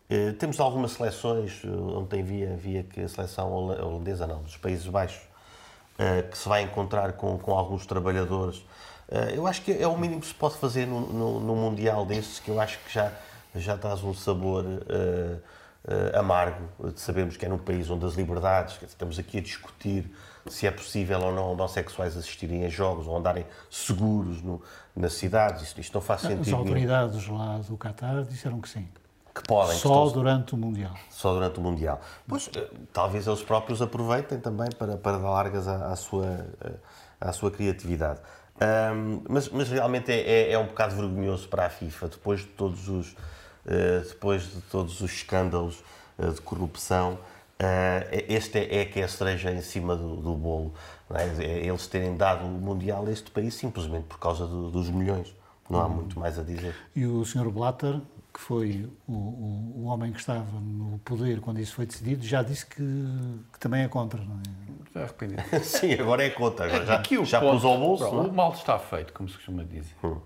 e, 0.09 0.33
temos 0.33 0.59
algumas 0.59 0.91
seleções, 0.91 1.63
ontem 1.65 2.23
via, 2.23 2.55
via 2.55 2.83
que 2.83 3.01
a 3.01 3.07
seleção 3.07 3.51
holandesa, 3.51 4.27
não, 4.27 4.41
dos 4.41 4.57
Países 4.57 4.87
Baixos, 4.87 5.21
que 6.29 6.37
se 6.37 6.47
vai 6.47 6.61
encontrar 6.61 7.13
com, 7.13 7.39
com 7.39 7.57
alguns 7.57 7.85
trabalhadores. 7.87 8.63
Eu 9.33 9.47
acho 9.47 9.63
que 9.63 9.71
é 9.71 9.87
o 9.87 9.97
mínimo 9.97 10.21
que 10.21 10.27
se 10.27 10.33
pode 10.33 10.55
fazer 10.57 10.85
no, 10.85 11.01
no, 11.01 11.39
no 11.39 11.55
Mundial 11.55 12.05
destes, 12.05 12.39
que 12.39 12.51
eu 12.51 12.61
acho 12.61 12.77
que 12.79 12.93
já, 12.93 13.11
já 13.55 13.77
traz 13.77 14.03
um 14.03 14.13
sabor 14.13 14.63
uh, 14.63 15.41
uh, 15.87 16.19
amargo 16.19 16.91
de 16.91 16.99
sabermos 16.99 17.37
que 17.37 17.45
é 17.45 17.49
num 17.49 17.57
país 17.57 17.89
onde 17.89 18.05
as 18.05 18.13
liberdades, 18.13 18.77
estamos 18.83 19.17
aqui 19.17 19.37
a 19.37 19.41
discutir 19.41 20.11
se 20.49 20.65
é 20.65 20.71
possível 20.71 21.19
ou 21.21 21.33
não 21.33 21.51
homossexuais 21.51 22.15
assistirem 22.15 22.65
a 22.65 22.69
jogos 22.69 23.07
ou 23.07 23.17
andarem 23.17 23.45
seguros 23.69 24.41
no, 24.41 24.61
nas 24.95 25.13
cidades. 25.13 25.63
Isto, 25.63 25.81
isto 25.81 25.93
não 25.93 26.01
faz 26.01 26.21
sentido. 26.21 26.41
As 26.41 26.53
autoridades 26.53 27.27
nenhum. 27.27 27.37
lá 27.37 27.57
do 27.57 27.77
Qatar 27.77 28.23
disseram 28.23 28.61
que 28.61 28.69
sim. 28.69 28.87
Que 29.37 29.43
podem. 29.43 29.77
Só 29.77 29.89
que 29.89 30.07
estão... 30.07 30.11
durante 30.11 30.55
o 30.55 30.57
Mundial. 30.57 30.93
Só 31.09 31.33
durante 31.33 31.59
o 31.59 31.61
Mundial. 31.61 32.01
Pois, 32.27 32.49
eh, 32.55 32.69
talvez 32.91 33.27
eles 33.27 33.41
próprios 33.41 33.81
aproveitem 33.81 34.39
também 34.39 34.69
para, 34.71 34.97
para 34.97 35.17
dar 35.17 35.29
largas 35.29 35.67
à, 35.67 35.91
à 35.91 35.95
sua, 35.95 36.47
eh, 36.61 36.73
à 37.21 37.31
sua 37.31 37.51
criatividade. 37.51 38.19
Um, 38.59 39.21
mas, 39.29 39.49
mas 39.49 39.69
realmente 39.69 40.11
é, 40.11 40.19
é, 40.21 40.51
é, 40.53 40.57
um 40.57 40.65
bocado 40.65 40.95
vergonhoso 40.95 41.47
para 41.47 41.67
a 41.67 41.69
FIFA, 41.69 42.07
depois 42.07 42.39
de 42.39 42.47
todos 42.47 42.89
os, 42.89 43.11
uh, 43.11 44.07
depois 44.07 44.51
de 44.51 44.61
todos 44.61 44.99
os 44.99 45.11
escândalos 45.11 45.83
uh, 46.17 46.31
de 46.31 46.41
corrupção, 46.41 47.19
Uh, 47.59 48.05
este 48.29 48.59
é, 48.59 48.81
é, 48.81 48.85
que 48.85 48.99
é 48.99 49.03
a 49.03 49.07
cereja 49.07 49.51
em 49.51 49.61
cima 49.61 49.95
do, 49.95 50.17
do 50.17 50.35
bolo. 50.35 50.75
É? 51.09 51.43
é? 51.43 51.65
Eles 51.65 51.87
terem 51.87 52.15
dado 52.15 52.45
o 52.45 52.49
Mundial 52.49 53.07
a 53.07 53.11
este 53.11 53.31
país 53.31 53.55
simplesmente 53.55 54.03
por 54.03 54.19
causa 54.19 54.45
do, 54.45 54.69
dos 54.69 54.91
milhões. 54.91 55.33
Não 55.67 55.81
há 55.81 55.89
muito 55.89 56.19
mais 56.19 56.37
a 56.37 56.43
dizer. 56.43 56.75
E 56.95 57.05
o 57.05 57.25
Sr. 57.25 57.49
Blatter, 57.49 57.99
que 58.33 58.39
foi 58.39 58.89
o, 59.07 59.11
o, 59.11 59.73
o, 59.77 59.83
homem 59.85 60.11
que 60.11 60.19
estava 60.19 60.59
no 60.59 60.99
poder 60.99 61.39
quando 61.41 61.59
isso 61.59 61.73
foi 61.73 61.85
decidido, 61.85 62.25
já 62.25 62.43
disse 62.43 62.65
que, 62.65 62.83
que 63.51 63.59
também 63.59 63.83
é 63.83 63.87
contra, 63.87 64.23
não 64.23 64.35
é? 64.35 64.93
Já 64.93 65.03
arrependido. 65.03 65.43
Sim, 65.63 65.93
agora 65.93 66.23
é 66.23 66.29
contra. 66.29 66.65
Agora 66.65 66.85
já 66.85 66.95
Aqui 66.95 67.23
já 67.25 67.39
ponto, 67.39 67.51
pôs 67.51 67.65
ao 67.65 67.79
bolso. 67.79 68.09
Pronto, 68.09 68.27
é? 68.27 68.29
o 68.29 68.33
mal 68.33 68.53
está 68.53 68.77
feito, 68.77 69.13
como 69.13 69.27
se 69.27 69.35
costuma 69.35 69.63
dizer. 69.63 69.95
Hum. 70.03 70.19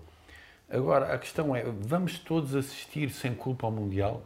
Agora, 0.70 1.14
a 1.14 1.18
questão 1.18 1.54
é, 1.54 1.64
vamos 1.64 2.18
todos 2.18 2.54
assistir 2.54 3.10
sem 3.10 3.34
culpa 3.34 3.66
ao 3.66 3.72
Mundial? 3.72 4.22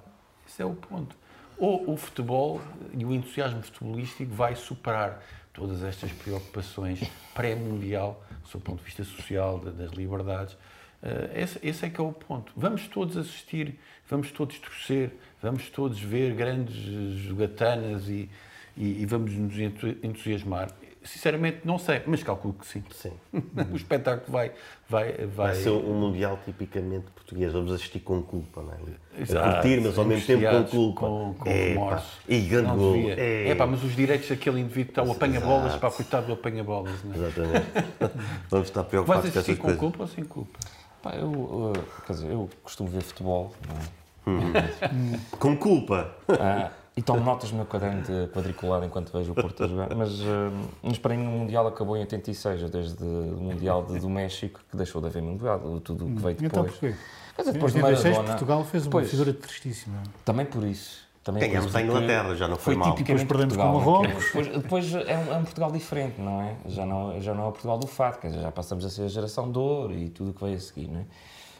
Esse 0.47 0.63
é 0.63 0.65
o 0.65 0.75
ponto 0.75 1.17
ou 1.59 1.91
o 1.91 1.97
futebol 1.97 2.61
e 2.93 3.05
o 3.05 3.13
entusiasmo 3.13 3.63
futebolístico 3.63 4.33
vai 4.35 4.55
superar 4.55 5.23
todas 5.53 5.83
estas 5.83 6.13
preocupações 6.13 7.01
pré-mundial, 7.35 8.23
do 8.53 8.61
ponto 8.61 8.79
de 8.79 8.85
vista 8.85 9.05
social, 9.05 9.59
das 9.59 9.91
liberdades. 9.93 10.57
Uh, 11.03 11.39
esse, 11.39 11.59
esse, 11.63 11.87
é 11.87 11.91
que 11.91 12.01
é 12.01 12.05
o 12.05 12.13
ponto. 12.13 12.53
Vamos 12.57 12.89
todos 12.89 13.17
assistir, 13.17 13.79
vamos 14.09 14.31
todos 14.31 14.59
torcer, 14.59 15.11
vamos 15.43 15.69
todos 15.71 16.01
ver 16.01 16.35
grandes 16.35 16.77
jogatanas 16.77 18.09
e, 18.09 18.29
e, 18.77 19.03
e 19.03 19.07
vamos 19.07 19.33
nos 19.33 19.59
entusiasmar. 20.03 20.71
Sinceramente, 21.07 21.61
não 21.65 21.79
sei, 21.79 22.03
mas 22.05 22.23
calculo 22.25 22.55
que 22.55 22.67
sim. 22.67 22.83
Sim. 22.91 23.13
o 23.73 23.77
espetáculo 23.77 24.27
vai, 24.27 24.51
vai, 24.89 25.13
vai. 25.13 25.53
Vai 25.53 25.55
ser 25.55 25.71
um 25.71 25.95
Mundial 25.95 26.37
tipicamente 26.45 27.07
português. 27.15 27.53
Vamos 27.53 27.73
assistir 27.73 28.01
com 28.01 28.21
culpa, 28.21 28.63
não 28.63 28.73
é? 28.73 29.23
Exato. 29.23 29.49
A 29.49 29.53
curtir, 29.53 29.81
mas 29.81 29.97
ao 29.97 30.05
mesmo 30.05 30.27
tempo 30.27 30.45
com 30.51 30.65
culpa. 30.65 31.01
Com, 31.01 31.35
com 31.35 31.49
é, 31.49 31.69
remorso. 31.69 32.19
E 32.29 32.41
grande 32.41 32.75
gol. 32.75 32.97
É. 32.97 33.51
é 33.51 33.55
pá, 33.55 33.67
mas 33.67 33.85
os 33.85 33.95
direitos 33.95 34.29
daquele 34.29 34.61
indivíduo 34.61 34.91
está 34.91 35.03
o 35.05 35.13
apanha-bolas, 35.13 35.77
para 35.77 35.91
coitado 35.93 36.27
do 36.27 36.33
apanha-bolas, 36.33 37.05
não 37.05 37.15
é? 37.15 37.17
Exatamente. 37.17 37.67
Vamos 38.51 38.69
estar 38.69 38.83
preocupados 38.83 39.31
com 39.31 39.39
essas 39.39 39.59
coisas. 39.59 39.77
com 39.77 39.77
culpa 39.77 40.03
ou 40.03 40.09
sem 40.09 40.25
culpa? 40.25 40.59
Pá, 41.07 41.15
eu, 41.15 41.29
uh, 41.29 41.73
quer 42.05 42.13
dizer, 42.15 42.33
eu 42.33 42.51
costumo 42.65 42.89
ver 42.89 43.01
futebol, 43.01 43.55
não 43.69 43.77
é? 43.77 44.07
Hum. 44.29 45.19
com 45.39 45.57
culpa. 45.57 46.11
Ah, 46.29 46.71
e 46.97 47.03
tomo 47.03 47.23
notas 47.23 47.53
no 47.53 47.59
meu 47.59 47.67
caderno 47.67 48.03
de 48.03 48.27
quadriculado 48.33 48.85
enquanto 48.85 49.13
vejo 49.13 49.31
o 49.31 49.35
Porto 49.37 49.63
a 49.63 49.69
jogar. 49.69 49.95
Mas, 49.95 50.19
uh, 50.19 50.51
mas 50.83 50.99
para 50.99 51.17
mim 51.17 51.25
o 51.25 51.31
Mundial 51.31 51.65
acabou 51.69 51.97
em 51.97 52.01
86, 52.01 52.71
desde 52.71 53.05
o 53.05 53.41
Mundial 53.41 53.85
de, 53.85 54.01
do 54.01 54.11
México, 54.11 54.61
que 54.69 54.77
deixou 54.77 55.01
de 55.01 55.07
haver 55.07 55.23
Mundial, 55.23 55.61
tudo 55.79 56.07
o 56.07 56.17
que 56.17 56.23
veio 56.23 56.37
então, 56.41 56.65
depois. 56.65 56.77
Então 56.83 56.99
Quer 57.37 57.43
dizer, 57.43 57.53
depois 57.53 57.77
em 57.77 57.83
86 57.85 58.27
Portugal 58.27 58.65
fez 58.65 58.87
uma 58.87 58.91
pois, 58.91 59.09
figura 59.09 59.33
tristíssima. 59.33 60.03
Também 60.25 60.45
por 60.45 60.65
isso. 60.65 61.06
Também 61.27 61.51
Ganhamos 61.51 61.75
a 61.75 61.83
Inglaterra, 61.83 62.37
já 62.37 62.47
não 62.47 62.55
foi, 62.55 62.75
foi 62.75 62.77
mal. 62.77 62.95
Depois 62.95 63.25
perdemos 63.25 63.57
Portugal, 63.57 63.73
com 63.73 63.79
Marrocos. 63.81 64.25
Depois, 64.27 64.47
depois 64.47 64.95
é, 64.95 65.17
um, 65.17 65.33
é, 65.33 65.37
um, 65.39 65.43
Portugal 65.43 65.73
diferente, 65.73 66.21
não 66.21 66.41
é? 66.41 66.55
Já 66.67 66.87
não, 66.87 67.21
já 67.21 67.35
não 67.35 67.47
é 67.47 67.49
o 67.49 67.51
Portugal 67.51 67.77
do 67.81 67.89
fato, 67.89 68.21
quer 68.21 68.29
dizer, 68.29 68.43
já 68.43 68.53
passamos 68.53 68.85
a 68.85 68.91
ser 68.91 69.03
a 69.03 69.09
geração 69.09 69.51
de 69.51 69.59
ouro 69.59 69.93
e 69.93 70.09
tudo 70.09 70.31
o 70.31 70.33
que 70.33 70.45
veio 70.45 70.57
a 70.57 70.61
seguir, 70.61 70.87
não 70.87 71.01
é? 71.01 71.05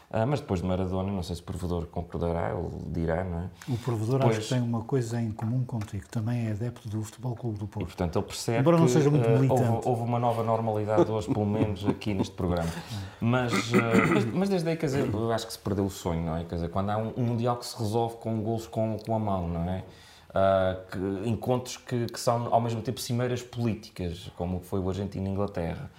Ah, 0.09 0.25
mas 0.25 0.41
depois 0.41 0.61
de 0.61 0.67
Maradona, 0.67 1.11
não 1.11 1.23
sei 1.23 1.35
se 1.35 1.43
o 1.43 1.45
provedor 1.45 1.87
concordará 1.87 2.55
ou 2.55 2.71
dirá, 2.87 3.25
não 3.25 3.41
é? 3.41 3.51
O 3.69 3.77
provedor 3.77 4.21
depois... 4.21 4.39
acho 4.39 4.49
que 4.49 4.55
tem 4.55 4.63
uma 4.63 4.83
coisa 4.83 5.21
em 5.21 5.33
comum 5.33 5.65
contigo, 5.65 6.05
também 6.09 6.47
é 6.47 6.53
adepto 6.53 6.89
do 6.89 7.03
Futebol 7.03 7.35
Clube 7.35 7.59
do 7.59 7.67
Porto. 7.67 7.85
E, 7.85 7.87
portanto, 7.87 8.17
ele 8.17 8.25
percebe 8.25 8.59
Embora 8.61 8.79
não 8.79 8.87
seja 8.87 9.11
muito 9.11 9.29
militante. 9.29 9.63
Uh, 9.63 9.75
houve, 9.75 9.89
houve, 9.89 10.03
uma 10.03 10.19
nova 10.21 10.45
normalidade 10.45 11.11
hoje, 11.11 11.27
pelo 11.27 11.45
menos 11.45 11.85
aqui 11.87 12.15
neste 12.15 12.35
programa. 12.35 12.71
Mas, 13.21 13.53
uh, 13.73 13.77
mas, 14.15 14.25
mas, 14.27 14.49
desde 14.49 14.69
aí, 14.69 14.77
quer 14.77 14.87
dizer, 14.87 15.13
eu 15.13 15.33
acho 15.33 15.47
que 15.47 15.53
se 15.53 15.59
perdeu 15.59 15.85
o 15.85 15.91
sonho, 15.91 16.25
não 16.25 16.37
é? 16.37 16.45
Quer 16.45 16.55
dizer, 16.55 16.69
quando 16.69 16.91
há 16.91 16.97
um, 16.97 17.13
um 17.17 17.25
Mundial 17.25 17.57
que 17.57 17.67
se 17.67 17.77
resolve 17.77 18.17
com 18.19 18.41
gols 18.41 18.69
com, 18.69 18.97
com 19.05 19.17
a 19.17 19.19
mão, 19.19 19.49
não 19.49 19.69
é? 19.69 19.83
Uh, 20.31 20.91
que, 20.91 21.29
encontros 21.29 21.79
que, 21.79 22.07
que, 22.07 22.21
são 22.21 22.55
ao 22.55 22.61
mesmo 22.61 22.81
tempo 22.81 23.01
cimeiras 23.01 23.43
políticas, 23.43 24.31
como 24.37 24.61
foi 24.61 24.79
o 24.79 24.89
Argentina-Inglaterra. 24.89 25.91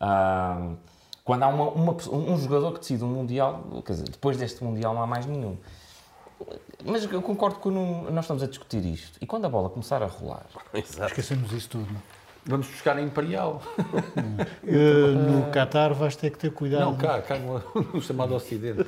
Uh, 0.00 0.76
quando 1.26 1.42
há 1.42 1.48
uma, 1.48 1.70
uma, 1.70 1.96
um 2.12 2.38
jogador 2.38 2.72
que 2.74 2.78
decide 2.78 3.02
um 3.02 3.08
Mundial, 3.08 3.82
quer 3.84 3.94
dizer, 3.94 4.08
depois 4.08 4.36
deste 4.36 4.62
Mundial 4.62 4.94
não 4.94 5.02
há 5.02 5.08
mais 5.08 5.26
nenhum. 5.26 5.56
Mas 6.84 7.02
eu 7.10 7.20
concordo 7.20 7.58
que 7.58 7.68
nós 7.68 8.24
estamos 8.24 8.44
a 8.44 8.46
discutir 8.46 8.84
isto. 8.86 9.18
E 9.20 9.26
quando 9.26 9.44
a 9.44 9.48
bola 9.48 9.68
começar 9.68 10.00
a 10.04 10.06
rolar. 10.06 10.46
Exato. 10.72 11.06
Esquecemos 11.06 11.52
isso 11.52 11.68
tudo, 11.70 11.92
não? 11.92 12.00
Vamos 12.48 12.68
buscar 12.68 12.96
a 12.96 13.02
Imperial. 13.02 13.60
Uh, 13.76 15.16
no 15.18 15.50
Qatar 15.50 15.92
vais 15.94 16.14
ter 16.14 16.30
que 16.30 16.38
ter 16.38 16.52
cuidado. 16.52 16.82
Não, 16.84 16.96
cá, 16.96 17.20
cá 17.20 17.36
no, 17.40 17.60
no 17.92 18.00
chamado 18.00 18.32
Ocidente. 18.32 18.86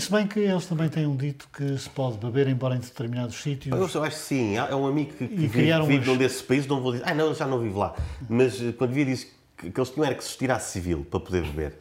Se 0.00 0.10
bem 0.10 0.26
que 0.26 0.40
eles 0.40 0.66
também 0.66 0.88
têm 0.88 1.06
um 1.06 1.14
dito 1.14 1.48
que 1.52 1.78
se 1.78 1.88
pode 1.88 2.18
beber, 2.18 2.48
embora 2.48 2.74
em 2.74 2.80
determinados 2.80 3.36
sítios. 3.36 3.94
Eu 3.94 4.02
acho 4.02 4.16
que 4.16 4.20
sim. 4.20 4.56
É 4.56 4.74
um 4.74 4.88
amigo 4.88 5.12
que, 5.12 5.28
que 5.28 5.46
vive, 5.46 5.72
umas- 5.74 6.06
num 6.06 6.16
desses 6.16 6.42
países, 6.42 6.66
não 6.66 6.80
vou 6.80 6.90
dizer, 6.90 7.04
ah, 7.06 7.14
não, 7.14 7.32
já 7.32 7.46
não 7.46 7.60
vivo 7.60 7.78
lá. 7.78 7.94
Mas 8.28 8.60
eh, 8.60 8.72
quando 8.72 8.90
vi, 8.92 9.04
disse 9.04 9.35
que, 9.56 9.70
que 9.70 9.80
eles 9.80 9.90
tinham 9.90 10.04
era 10.06 10.14
que 10.14 10.22
se 10.24 10.30
estirar 10.30 10.60
civil 10.60 11.04
para 11.10 11.20
poder 11.20 11.42
beber. 11.44 11.78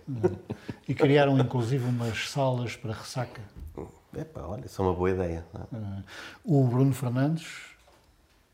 E 0.87 0.93
criaram 0.93 1.37
inclusive 1.39 1.83
umas 1.85 2.29
salas 2.29 2.75
para 2.75 2.93
ressaca. 2.93 3.41
Epá, 4.17 4.41
olha, 4.43 4.65
isso 4.65 4.81
é 4.81 4.85
uma 4.85 4.93
boa 4.93 5.09
ideia. 5.11 5.45
não 5.53 5.61
é? 5.61 5.81
Uh, 5.81 6.03
o 6.45 6.67
Bruno 6.67 6.93
Fernandes, 6.93 7.47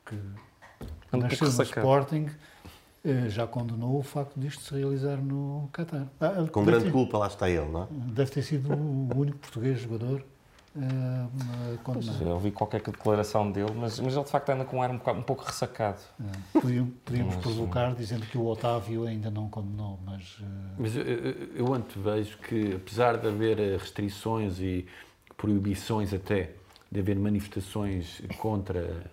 que 0.06 0.16
Um 1.14 1.18
nasceu 1.20 1.48
no. 1.48 1.64
Sporting, 1.64 2.30
uh, 3.06 3.30
já 3.30 3.46
condenou 3.46 4.00
o 4.00 4.02
facto 4.02 4.40
disto 4.40 4.64
se 4.64 4.74
realizar 4.74 5.18
no 5.18 5.70
Qatar. 5.72 6.08
Ah, 6.20 6.48
Com 6.52 6.66
grande 6.66 6.86
ter- 6.86 6.92
culpa 6.92 7.18
lá 7.20 7.28
está 7.28 7.48
ele, 7.48 7.68
não 7.70 7.84
é? 7.84 7.88
Deve 7.92 8.32
ter 8.32 8.42
sido 8.42 8.74
o 8.74 9.10
único 9.16 9.38
português 9.38 9.80
jogador 9.82 10.24
uh, 10.76 11.80
Pois, 11.84 12.22
eu 12.22 12.28
ouvi 12.30 12.52
qualquer 12.52 12.82
declaração 12.82 13.52
dele, 13.52 13.72
mas, 13.76 14.00
mas 14.00 14.14
ele 14.16 14.24
de 14.24 14.30
facto 14.30 14.50
anda 14.50 14.64
com 14.66 14.78
um 14.78 14.82
ar 14.82 14.92
um, 14.92 14.98
bocado- 14.98 15.20
um 15.20 15.24
pouco 15.24 15.44
ressacado. 15.44 16.00
Podíamos, 16.54 16.94
podíamos 17.04 17.36
provocar 17.38 17.94
dizendo 17.96 18.26
que 18.26 18.38
o 18.38 18.46
Otávio 18.46 19.06
ainda 19.06 19.30
não 19.32 19.50
condenou, 19.50 20.00
mas 20.06 20.38
uh, 20.40 20.46
Mas 20.78 20.96
eu, 20.96 21.04
eu, 21.04 21.74
antevejo 21.74 22.38
que, 22.40 22.76
apesar 22.76 23.18
de 23.18 23.28
haver 23.28 23.60
eh, 23.60 23.78
restrições 23.78 24.60
e 24.60 24.86
proibições 25.38 26.14
até, 26.14 26.52
de 26.92 27.00
haver 27.00 27.18
manifestações 27.18 28.22
contra, 28.38 29.04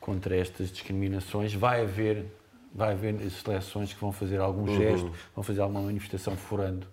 contra 0.00 0.36
estas 0.36 0.70
discriminações, 0.70 1.52
vai 1.52 1.82
haver, 1.82 2.26
vai 2.74 2.92
haver 2.92 3.30
seleções 3.30 3.92
que 3.92 4.00
vão 4.00 4.12
fazer 4.12 4.40
algum 4.40 4.66
gesto, 4.76 5.12
vão 5.34 5.42
fazer 5.42 5.60
alguma 5.60 5.82
manifestação 5.82 6.36
furando, 6.36 6.86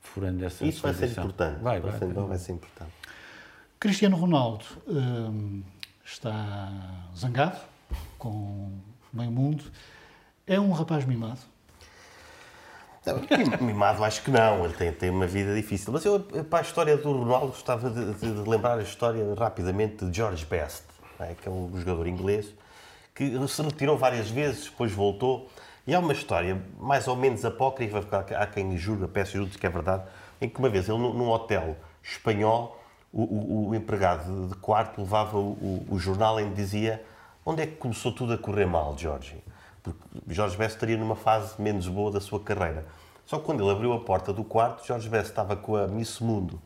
furando 0.00 0.44
essa 0.44 0.64
Isso 0.64 0.82
vai 0.82 0.94
ser 0.94 1.10
importante. 1.10 1.60
Vai, 1.62 1.80
vai. 1.80 1.98
ser, 1.98 2.06
vai 2.12 2.38
ser 2.38 2.52
importante. 2.52 2.92
Cristiano 3.80 4.14
Ronaldo 4.16 4.64
hum, 4.86 5.62
está 6.04 6.78
zangado 7.16 7.58
com 8.18 8.70
meio 9.10 9.30
mundo. 9.30 9.64
É 10.46 10.60
um 10.60 10.70
rapaz 10.72 11.06
mimado. 11.06 11.40
Mimado, 13.62 14.04
acho 14.04 14.22
que 14.22 14.30
não. 14.30 14.64
Ele 14.66 14.74
tem, 14.74 14.92
tem 14.92 15.08
uma 15.08 15.26
vida 15.26 15.54
difícil. 15.54 15.90
Mas 15.92 16.04
eu, 16.04 16.20
para 16.20 16.58
a 16.58 16.62
história 16.62 16.96
do 16.98 17.10
Ronaldo, 17.10 17.46
gostava 17.48 17.88
de, 17.88 18.12
de- 18.14 18.42
de 18.42 18.48
lembrar 18.48 18.78
a 18.78 18.82
história 18.82 19.34
rapidamente 19.34 20.04
de 20.04 20.14
George 20.14 20.44
Best, 20.44 20.82
não 21.18 21.26
é? 21.26 21.34
que 21.34 21.48
é 21.48 21.50
um 21.50 21.72
jogador 21.78 22.06
inglês 22.06 22.52
que 23.14 23.48
se 23.48 23.62
retirou 23.62 23.96
várias 23.96 24.30
vezes, 24.30 24.64
depois 24.64 24.92
voltou. 24.92 25.50
E 25.86 25.94
há 25.94 25.98
uma 25.98 26.12
história 26.12 26.62
mais 26.78 27.08
ou 27.08 27.16
menos 27.16 27.44
apócrifa, 27.44 28.04
há 28.38 28.46
quem 28.46 28.76
julga, 28.76 29.08
peço 29.08 29.38
ajuda, 29.38 29.58
que 29.58 29.66
é 29.66 29.70
verdade, 29.70 30.04
em 30.40 30.48
que 30.48 30.58
uma 30.58 30.68
vez 30.68 30.88
ele, 30.88 30.98
num 30.98 31.30
hotel 31.30 31.76
espanhol, 32.02 32.79
o, 33.12 33.22
o- 33.22 33.68
o 33.70 33.74
empregado 33.74 34.48
de 34.48 34.54
quarto 34.56 35.00
levava 35.00 35.36
o, 35.38 35.84
o- 35.90 35.98
jornal 35.98 36.38
que 36.38 36.54
dizia 36.54 37.02
onde 37.44 37.62
é 37.62 37.66
que 37.66 37.76
começou 37.76 38.12
tudo 38.12 38.32
a 38.32 38.38
correr 38.38 38.66
mal, 38.66 38.96
Jorge? 38.96 39.42
Porque 39.82 39.98
Jorge 40.28 40.56
Best 40.56 40.76
estaria 40.76 40.96
numa 40.96 41.16
fase 41.16 41.60
menos 41.60 41.88
boa 41.88 42.10
da 42.10 42.20
sua 42.20 42.38
carreira. 42.40 42.84
Só 43.26 43.38
que 43.38 43.44
quando 43.44 43.62
ele 43.62 43.70
abriu 43.70 43.92
a 43.92 44.00
porta 44.00 44.32
do 44.32 44.44
quarto, 44.44 44.86
Jorge 44.86 45.08
Best 45.08 45.30
estava 45.30 45.56
com 45.56 45.74
a 45.76 45.86
Miss 45.88 46.20
Mundo 46.20 46.60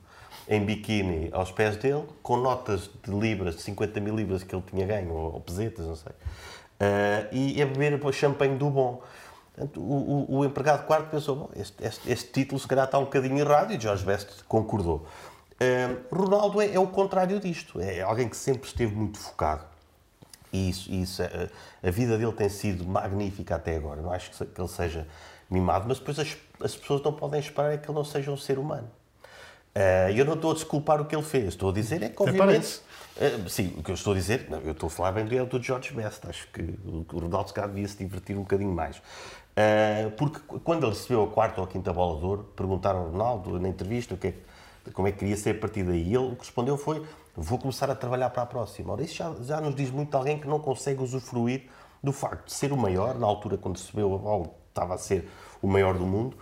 em 0.48 0.62
biquíni 0.64 1.30
aos 1.32 1.50
pés 1.50 1.76
dele, 1.76 2.04
com 2.22 2.36
notas 2.36 2.90
de 3.02 3.10
libras, 3.10 3.56
de 3.56 3.62
50 3.62 4.00
mil 4.00 4.14
libras 4.16 4.42
que 4.42 4.54
ele 4.54 4.62
tinha 4.70 4.86
ganho, 4.86 5.12
ou, 5.14 5.40
pesetas, 5.40 5.86
não 5.86 5.96
sei, 5.96 6.12
Ah, 6.80 7.28
e 7.32 7.62
a 7.62 7.66
beber 7.66 7.92
champanhe 8.12 8.56
do 8.58 8.68
bom. 8.68 9.00
Portanto, 9.54 9.80
o, 9.80 10.26
o- 10.28 10.38
o 10.38 10.44
empregado 10.44 10.84
quarto 10.86 11.08
pensou, 11.08 11.50
este, 11.56 11.82
este- 11.84 12.10
este 12.12 12.32
título 12.32 12.58
se 12.60 12.66
calhar 12.66 12.84
está 12.86 12.98
um 12.98 13.04
bocadinho 13.04 13.38
errado, 13.38 13.72
e 13.72 13.80
Jorge 13.80 14.04
Best 14.04 14.42
concordou. 14.44 15.06
Ah, 15.60 15.96
Ronaldo 16.14 16.60
é, 16.60 16.74
é 16.74 16.78
o 16.78 16.86
contrário 16.86 17.38
disto, 17.40 17.80
é 17.80 18.00
alguém 18.02 18.28
que 18.28 18.36
sempre 18.36 18.66
esteve 18.68 18.94
muito 18.94 19.18
focado. 19.18 19.64
E 20.52 20.70
isso, 20.70 20.92
isso, 20.92 21.22
a, 21.22 21.88
a 21.88 21.90
vida 21.90 22.16
dele 22.16 22.32
tem 22.32 22.48
sido 22.48 22.84
magnífica 22.84 23.56
até 23.56 23.76
agora. 23.76 24.00
Não 24.00 24.12
acho 24.12 24.30
que, 24.30 24.60
ele 24.60 24.68
seja 24.68 25.06
mimado, 25.50 25.84
mas 25.88 25.98
depois 25.98 26.18
as, 26.18 26.36
as 26.62 26.76
pessoas 26.76 27.02
não 27.02 27.12
podem 27.12 27.40
esperar 27.40 27.72
é 27.72 27.76
que 27.78 27.88
ele 27.88 27.96
não 27.96 28.04
seja 28.04 28.30
um 28.30 28.36
ser 28.36 28.58
humano. 28.58 28.88
Eh, 29.74 30.12
eu 30.16 30.24
não 30.24 30.34
estou 30.34 30.52
a 30.52 30.54
desculpar 30.54 31.00
o 31.00 31.04
que 31.06 31.14
ele 31.16 31.24
fez, 31.24 31.48
estou 31.48 31.70
a 31.70 31.72
dizer 31.72 32.00
é 32.04 32.08
que, 32.08 32.22
obviamente. 32.22 32.80
Eh, 33.20 33.38
sim, 33.48 33.74
o 33.76 33.82
que 33.82 33.90
eu 33.90 33.94
estou 33.96 34.12
a 34.12 34.16
dizer, 34.16 34.46
não, 34.48 34.60
eu 34.60 34.70
estou 34.70 34.86
a 34.86 34.90
falar 34.90 35.10
bem 35.10 35.24
do, 35.24 35.46
do 35.46 35.60
George 35.60 35.92
Best. 35.92 36.20
Acho 36.28 36.46
que 36.52 36.62
o 36.62 37.04
o 37.12 37.18
Ronaldo 37.18 37.48
se 37.48 37.54
calhar 37.54 37.68
devia 37.68 37.88
se 37.88 37.96
divertir 37.96 38.36
um 38.36 38.42
bocadinho 38.42 38.72
mais. 38.72 39.02
Eh, 39.56 40.12
porque 40.16 40.38
qu- 40.46 40.60
quando 40.60 40.84
ele 40.84 40.92
recebeu 40.92 41.24
a 41.24 41.28
quarta 41.28 41.60
ou 41.60 41.66
a 41.66 41.68
quinta 41.68 41.92
bola 41.92 42.18
de 42.20 42.24
ouro, 42.24 42.44
perguntaram 42.56 43.00
ao 43.00 43.10
Ronaldo 43.10 43.58
na 43.58 43.68
entrevista 43.68 44.14
o 44.14 44.16
que 44.16 44.28
é 44.28 44.32
que- 44.32 44.53
como 44.92 45.08
é 45.08 45.12
que 45.12 45.18
queria 45.18 45.36
ser 45.36 45.56
a 45.56 45.58
partir 45.58 45.82
daí. 45.82 46.06
Ele 46.06 46.18
o 46.18 46.36
que 46.36 46.40
respondeu 46.40 46.76
foi: 46.76 47.04
Vou 47.36 47.58
começar 47.58 47.90
a 47.90 47.94
trabalhar 47.94 48.30
para 48.30 48.42
a 48.42 48.46
próxima. 48.46 48.92
Ora, 48.92 49.02
isso 49.02 49.14
já, 49.14 49.34
já 49.42 49.60
nos 49.60 49.74
diz 49.74 49.90
muito 49.90 50.10
de 50.10 50.16
alguém 50.16 50.38
que 50.38 50.46
não 50.46 50.60
consegue 50.60 51.02
usufruir 51.02 51.68
do 52.02 52.12
facto 52.12 52.46
de 52.46 52.52
ser 52.52 52.72
o 52.72 52.76
maior, 52.76 53.18
na 53.18 53.26
altura 53.26 53.56
quando 53.56 53.76
recebeu 53.76 54.14
a 54.14 54.18
bola, 54.18 54.50
estava 54.68 54.94
a 54.94 54.98
ser 54.98 55.28
o 55.62 55.66
maior 55.66 55.96
do 55.96 56.06
mundo, 56.06 56.36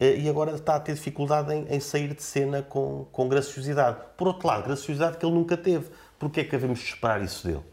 eh, 0.00 0.16
e 0.16 0.28
agora 0.28 0.52
está 0.52 0.76
a 0.76 0.80
ter 0.80 0.94
dificuldade 0.94 1.52
em, 1.52 1.66
em 1.68 1.78
sair 1.80 2.14
de 2.14 2.22
cena 2.22 2.62
com, 2.62 3.06
com 3.12 3.28
graciosidade. 3.28 3.98
Por 4.16 4.26
outro 4.26 4.48
lado, 4.48 4.64
graciosidade 4.64 5.18
que 5.18 5.26
ele 5.26 5.34
nunca 5.34 5.56
teve. 5.56 5.90
Porquê 6.18 6.40
é 6.40 6.44
que 6.44 6.50
devemos 6.50 6.80
esperar 6.80 7.22
isso 7.22 7.46
dele? 7.46 7.71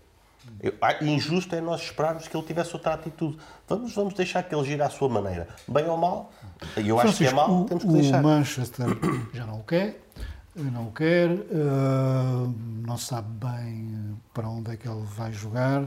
Eu, 0.61 0.73
ah, 0.81 1.03
injusto 1.03 1.55
é 1.55 1.61
nós 1.61 1.81
esperarmos 1.81 2.27
que 2.27 2.35
ele 2.35 2.45
tivesse 2.45 2.73
outra 2.73 2.93
atitude. 2.93 3.37
Vamos, 3.67 3.93
vamos 3.93 4.13
deixar 4.13 4.43
que 4.43 4.53
ele 4.53 4.65
gire 4.65 4.81
à 4.81 4.89
sua 4.89 5.07
maneira. 5.09 5.47
Bem 5.67 5.85
ou 5.87 5.97
mal, 5.97 6.31
eu 6.77 6.99
acho 6.99 7.15
que 7.17 7.25
é 7.25 7.29
Francisco, 7.29 7.35
mal, 7.35 7.61
o- 7.61 7.65
temos 7.65 7.83
que 7.83 7.89
o, 7.89 7.93
deixar. 7.93 8.21
Manchester 8.21 8.87
já 9.33 9.45
não 9.45 9.59
o 9.59 9.63
quer, 9.63 10.01
não 10.55 10.87
o 10.87 10.91
quer, 10.91 11.29
eh, 11.29 12.47
não 12.85 12.97
sabe 12.97 13.27
bem 13.45 13.93
eh, 13.95 14.15
para 14.33 14.49
onde 14.49 14.71
é 14.71 14.75
que 14.77 14.87
ele 14.87 15.03
vai 15.15 15.31
jogar. 15.31 15.83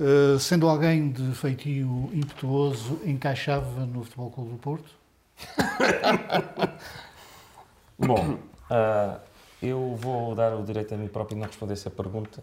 Eh, 0.00 0.38
sendo 0.38 0.68
alguém 0.68 1.10
de 1.10 1.32
feitio 1.34 2.10
impetuoso, 2.12 3.00
encaixava 3.04 3.86
no 3.86 4.02
Futebol 4.04 4.30
Clube 4.30 4.50
do 4.52 4.58
Porto? 4.58 4.90
Bom, 7.98 8.38
ah, 8.70 9.18
eu 9.62 9.96
vou 9.98 10.34
dar 10.34 10.54
o 10.54 10.62
direito 10.64 10.94
a 10.94 10.96
mim 10.98 11.08
próprio 11.08 11.34
de 11.36 11.40
não 11.40 11.46
responder 11.46 11.72
essa 11.72 11.90
pergunta. 11.90 12.42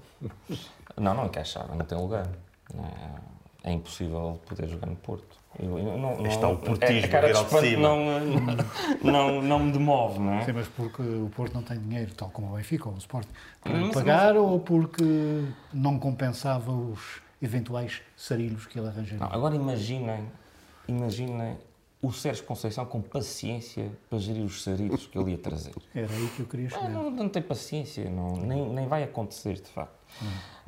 Não, 0.98 1.14
não 1.14 1.26
encaixava, 1.26 1.74
não 1.76 1.86
tem 1.86 1.98
lugar. 1.98 2.28
É, 3.64 3.70
é 3.70 3.72
impossível 3.72 4.40
poder 4.46 4.68
jogar 4.68 4.88
no 4.88 4.96
Porto. 4.96 5.38
Eu, 5.60 5.78
eu 5.78 5.98
não, 5.98 6.18
não, 6.18 6.26
Está 6.26 6.48
o 6.48 6.58
portismo 6.58 7.06
a 7.06 7.08
cara 7.08 7.32
de 7.32 7.38
espanto 7.40 7.66
cima. 7.68 7.82
não, 7.84 8.06
não, 9.04 9.42
não 9.42 9.60
me 9.60 9.72
demove, 9.72 10.20
não 10.20 10.34
é? 10.34 10.46
Sim, 10.46 10.54
mas 10.54 10.68
porque 10.68 11.02
o 11.04 11.30
Porto 11.36 11.54
não 11.54 11.62
tem 11.62 11.80
dinheiro, 11.80 12.12
tal 12.16 12.30
como 12.30 12.52
o 12.52 12.56
Benfica 12.56 12.90
ou 12.90 12.96
o 12.96 12.98
Sport, 12.98 13.28
para 13.62 13.74
Mas- 13.74 13.94
pagar 13.94 14.36
ou 14.36 14.60
porque 14.60 15.04
não 15.72 16.00
compensava 16.00 16.72
os 16.72 17.22
eventuais 17.42 18.02
sarilhos 18.18 18.66
que 18.66 18.80
ele 18.80 18.88
arranjaria? 18.88 19.20
Não, 19.20 19.32
agora 19.32 19.56
imaginem, 19.56 20.26
imaginem 20.88 21.58
o 22.04 22.12
Sérgio 22.12 22.44
Conceição 22.44 22.86
com 22.86 23.02
paciência 23.02 23.90
para 24.10 24.20
gerir 24.20 24.44
os 24.44 24.62
sarilhos 24.62 25.08
que 25.08 25.18
ele 25.18 25.32
ia 25.32 25.38
trazer. 25.38 25.74
Era 25.96 26.12
aí 26.14 26.28
que 26.36 26.42
eu 26.42 26.46
queria 26.46 26.68
Não, 26.70 26.78
chegar. 26.78 26.90
não, 26.90 27.10
não 27.10 27.30
tem 27.30 27.42
paciência, 27.42 28.10
não, 28.10 28.36
nem, 28.36 28.68
nem 28.70 28.86
vai 28.90 29.04
acontecer, 29.04 29.54
de 29.54 29.70
facto. 29.70 29.96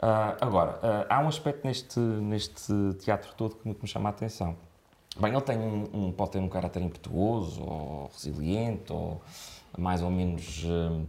Ah, 0.01 0.37
agora, 0.39 0.79
ah, 0.81 1.05
há 1.17 1.19
um 1.19 1.27
aspecto 1.27 1.67
neste, 1.67 1.99
neste 1.99 2.71
teatro 2.99 3.33
todo 3.35 3.55
que 3.57 3.67
me, 3.67 3.75
chama 3.85 4.07
a 4.07 4.11
atenção. 4.11 4.55
Bem, 5.19 5.33
ele 5.33 5.41
tem 5.41 5.57
um, 5.57 5.89
um- 6.07 6.11
pode 6.13 6.31
ter 6.31 6.39
um 6.39 6.47
caráter 6.47 6.81
impetuoso, 6.81 7.61
ou 7.61 8.09
resiliente, 8.13 8.93
ou 8.93 9.21
mais 9.77 10.01
ou 10.01 10.09
menos 10.09 10.63
ah, 10.65 11.01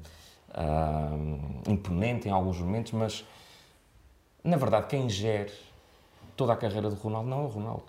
ah, 0.54 1.70
imponente 1.70 2.26
em 2.26 2.32
alguns 2.32 2.58
momentos, 2.58 2.90
mas, 2.90 3.24
na 4.42 4.56
verdade, 4.56 4.88
quem 4.88 5.08
gere 5.08 5.52
toda 6.36 6.52
a 6.52 6.56
carreira 6.56 6.90
do 6.90 6.96
Ronaldo 6.96 7.28
não 7.30 7.42
é 7.42 7.44
o 7.44 7.48
Ronaldo. 7.48 7.84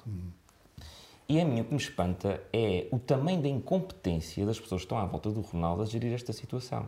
E 1.29 1.41
a 1.41 1.45
mim 1.45 1.59
o 1.59 1.65
que 1.65 1.73
me 1.73 1.79
espanta 1.79 2.41
é 2.53 2.87
o 2.91 2.97
tamanho 2.97 3.41
da 3.41 3.49
incompetência 3.49 4.45
das 4.45 4.59
pessoas 4.59 4.81
que 4.81 4.85
estão 4.85 4.97
à 4.97 5.05
volta 5.05 5.29
do 5.29 5.41
Ronaldo 5.41 5.83
a 5.83 5.85
gerir 5.85 6.13
esta 6.13 6.31
situação. 6.31 6.87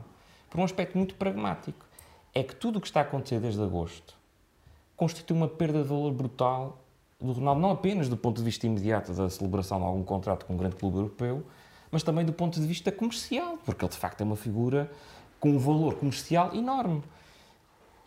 Por 0.50 0.62
um 0.62 0.64
aspecto 0.64 0.98
muito 0.98 1.16
pragmático. 1.16 1.86
É 2.34 2.44
que 2.44 2.56
tudo 2.56 2.78
o 2.78 2.82
que 2.82 2.88
está 2.88 3.02
a 3.02 3.04
acontecer 3.04 3.40
desde 3.40 3.62
agosto 3.62 4.16
constitui 4.96 5.36
uma 5.36 5.48
perda 5.48 5.82
de 5.82 5.88
valor 5.90 6.14
brutal 6.14 6.80
do 7.20 7.34
Ronaldo, 7.34 7.60
não 7.60 7.72
apenas 7.72 8.08
do 8.08 8.16
ponto 8.16 8.38
de 8.38 8.44
vista 8.44 8.66
imediato 8.66 9.14
da 9.14 9.30
celebração 9.30 9.80
de 9.80 9.86
algum 9.86 10.04
contrato 10.04 10.46
com 10.46 10.54
um 10.54 10.58
grande 10.58 10.76
clube 10.76 10.98
europeu, 10.98 11.44
mas 11.92 12.04
também 12.04 12.24
do 12.24 12.32
ponto 12.32 12.60
de 12.60 12.68
vista 12.68 12.92
comercial, 12.92 13.58
porque 13.66 13.84
ele 13.84 13.92
de 13.92 13.98
facto 13.98 14.22
é 14.22 14.24
uma 14.24 14.36
figura 14.36 14.90
com 15.40 15.50
um 15.50 15.60
valor 15.60 15.96
comercial 15.96 16.54
enorme. 16.56 17.04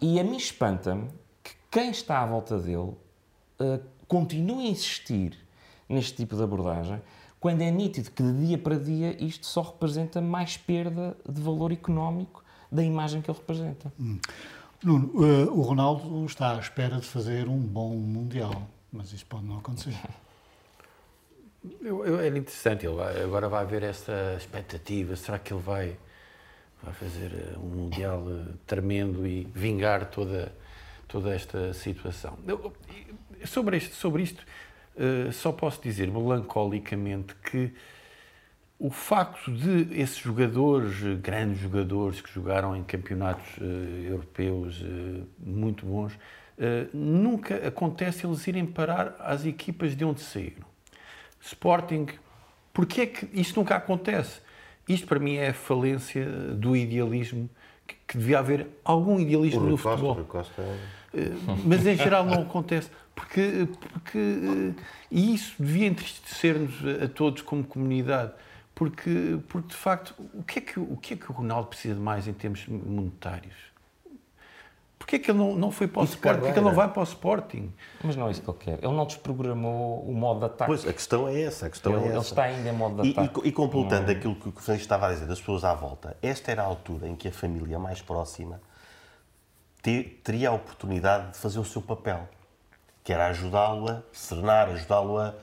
E 0.00 0.18
a 0.18 0.24
mim 0.24 0.36
espanta-me 0.36 1.08
que 1.42 1.52
quem 1.70 1.90
está 1.90 2.22
à 2.22 2.26
volta 2.26 2.58
dele 2.58 2.76
uh, 2.78 3.82
continue 4.06 4.66
a 4.66 4.70
insistir 4.70 5.38
neste 5.92 6.14
tipo 6.14 6.34
de 6.36 6.42
abordagem, 6.42 7.00
quando 7.38 7.60
é 7.60 7.70
nítido 7.70 8.10
que 8.10 8.22
de 8.22 8.46
dia 8.46 8.58
para 8.58 8.78
dia 8.78 9.16
isto 9.22 9.46
só 9.46 9.62
representa 9.62 10.20
mais 10.20 10.56
perda 10.56 11.16
de 11.28 11.40
valor 11.40 11.72
económico 11.72 12.42
da 12.70 12.82
imagem 12.82 13.20
que 13.20 13.30
ele 13.30 13.38
representa. 13.38 13.92
Nuno, 14.82 15.12
eh, 15.24 15.44
o 15.50 15.60
Ronaldo 15.60 16.24
está 16.24 16.56
à 16.56 16.58
espera 16.58 16.96
de 16.96 17.06
fazer 17.06 17.48
um 17.48 17.58
bom 17.58 17.90
Mundial. 17.90 18.68
mas 18.92 19.12
isso 19.12 19.26
pode 19.26 19.44
não 19.44 19.58
acontecer. 19.58 19.96
Eu, 21.80 22.04
eu, 22.04 22.20
é 22.20 22.26
interessante, 22.26 22.84
ele 22.84 22.96
vai, 22.96 23.22
agora 23.22 23.48
vai 23.48 23.62
haver 23.62 23.84
essa 23.84 24.34
expectativa, 24.36 25.14
será 25.14 25.38
que 25.38 25.54
ele 25.54 25.62
vai, 25.62 25.96
vai 26.82 26.92
fazer 26.92 27.32
eh, 27.32 27.56
um 27.56 27.68
Mundial 27.68 28.24
eh, 28.28 28.52
tremendo 28.66 29.24
e 29.24 29.44
vingar 29.54 30.06
toda, 30.10 30.52
toda 31.06 31.32
esta 31.32 31.72
situação? 31.72 32.36
Eu, 32.48 32.72
sobre, 33.44 33.76
isto, 33.76 33.94
sobre 33.94 34.24
isto, 34.24 34.44
uh, 34.96 35.32
só 35.32 35.52
posso 35.52 35.80
dizer 35.82 36.10
melancolicamente 36.10 37.34
que 37.36 37.72
o 38.78 38.90
facto 38.90 39.52
de 39.52 40.00
esses 40.00 40.18
jogadores, 40.18 40.96
grandes 41.20 41.60
jogadores 41.60 42.20
que 42.20 42.32
jogaram 42.32 42.74
em 42.74 42.82
campeonatos 42.82 43.56
uh, 43.58 43.64
europeus 44.08 44.80
uh, 44.80 45.26
muito 45.38 45.86
bons, 45.86 46.18
nunca 46.92 47.66
acontece 47.66 48.24
eles 48.24 48.46
irem 48.46 48.64
parar 48.64 49.16
às 49.18 49.44
equipas 49.44 49.96
de 49.96 50.04
onde 50.04 50.20
saíram. 50.20 50.64
Sporting, 51.40 52.06
porque 52.72 53.00
é 53.00 53.06
que 53.06 53.28
isto 53.32 53.58
nunca 53.58 53.74
acontece? 53.74 54.40
Isto 54.88 55.06
para 55.06 55.18
mim 55.18 55.36
é 55.36 55.48
a 55.48 55.54
falência 55.54 56.24
do 56.24 56.76
idealismo, 56.76 57.50
que, 57.86 57.96
que 58.06 58.18
devia 58.18 58.38
haver 58.38 58.66
algum 58.84 59.18
idealismo 59.18 59.60
no 59.60 59.78
Costa, 59.78 59.90
futebol. 59.90 60.24
Costa... 60.24 60.62
Eh, 61.14 61.30
mas 61.64 61.86
em 61.86 61.96
geral 61.96 62.24
não 62.24 62.42
acontece. 62.42 62.90
Porque, 63.14 63.68
porque 63.90 64.18
eh, 64.18 64.82
e 65.10 65.34
isso 65.34 65.54
devia 65.58 65.86
entristecer-nos 65.86 66.74
a 67.02 67.08
todos 67.08 67.42
como 67.42 67.64
comunidade. 67.64 68.32
Porque, 68.74 69.38
porque 69.48 69.68
de 69.68 69.76
facto, 69.76 70.14
o 70.34 70.42
que, 70.42 70.58
é 70.58 70.62
que, 70.62 70.80
o 70.80 70.96
que 70.96 71.14
é 71.14 71.16
que 71.16 71.30
o 71.30 71.34
Ronaldo 71.34 71.68
precisa 71.68 71.94
de 71.94 72.00
mais 72.00 72.26
em 72.26 72.32
termos 72.32 72.66
monetários? 72.66 73.72
Porquê 75.02 75.16
é 75.16 75.18
que 75.18 75.30
ele 75.32 75.38
não, 75.38 75.56
não 75.56 75.70
foi 75.72 75.88
para 75.88 76.02
o 76.02 76.04
Sporting? 76.04 76.38
Porquê 76.38 76.50
é 76.50 76.52
que 76.52 76.58
ele 76.60 76.68
não 76.68 76.74
vai 76.74 76.88
para 76.88 77.00
o 77.00 77.02
Sporting? 77.02 77.72
Mas 78.04 78.14
não 78.14 78.28
é 78.28 78.30
isso 78.30 78.40
que 78.40 78.48
ele 78.48 78.58
quer. 78.58 78.78
Ele 78.84 78.94
não 78.94 79.04
desprogramou 79.04 80.00
o 80.08 80.14
modo 80.14 80.38
de 80.38 80.46
ataque. 80.46 80.68
Pois, 80.70 80.86
a 80.86 80.92
questão 80.92 81.28
é 81.28 81.42
essa. 81.42 81.66
A 81.66 81.70
questão 81.70 81.92
ele, 81.94 82.02
é 82.02 82.06
essa. 82.06 82.16
ele 82.16 82.24
está 82.24 82.42
ainda 82.44 82.68
em 82.68 82.72
modo 82.72 83.02
de 83.02 83.08
e, 83.08 83.10
ataque. 83.10 83.40
E, 83.44 83.48
e 83.48 83.52
completando 83.52 84.10
é? 84.10 84.14
aquilo 84.14 84.36
que 84.36 84.48
o 84.48 84.52
Francisco 84.52 84.84
estava 84.84 85.08
a 85.08 85.12
dizer, 85.12 85.26
das 85.26 85.40
pessoas 85.40 85.64
à 85.64 85.74
volta, 85.74 86.16
esta 86.22 86.52
era 86.52 86.62
a 86.62 86.66
altura 86.66 87.08
em 87.08 87.16
que 87.16 87.26
a 87.26 87.32
família 87.32 87.80
mais 87.80 88.00
próxima 88.00 88.60
ter, 89.82 90.20
teria 90.22 90.50
a 90.50 90.52
oportunidade 90.52 91.32
de 91.32 91.38
fazer 91.38 91.58
o 91.58 91.64
seu 91.64 91.82
papel, 91.82 92.28
que 93.04 93.12
era 93.12 93.26
ajudá-lo 93.28 93.90
a 93.90 94.02
serenar, 94.12 94.68
ajudá-lo 94.68 95.18
a, 95.18 95.34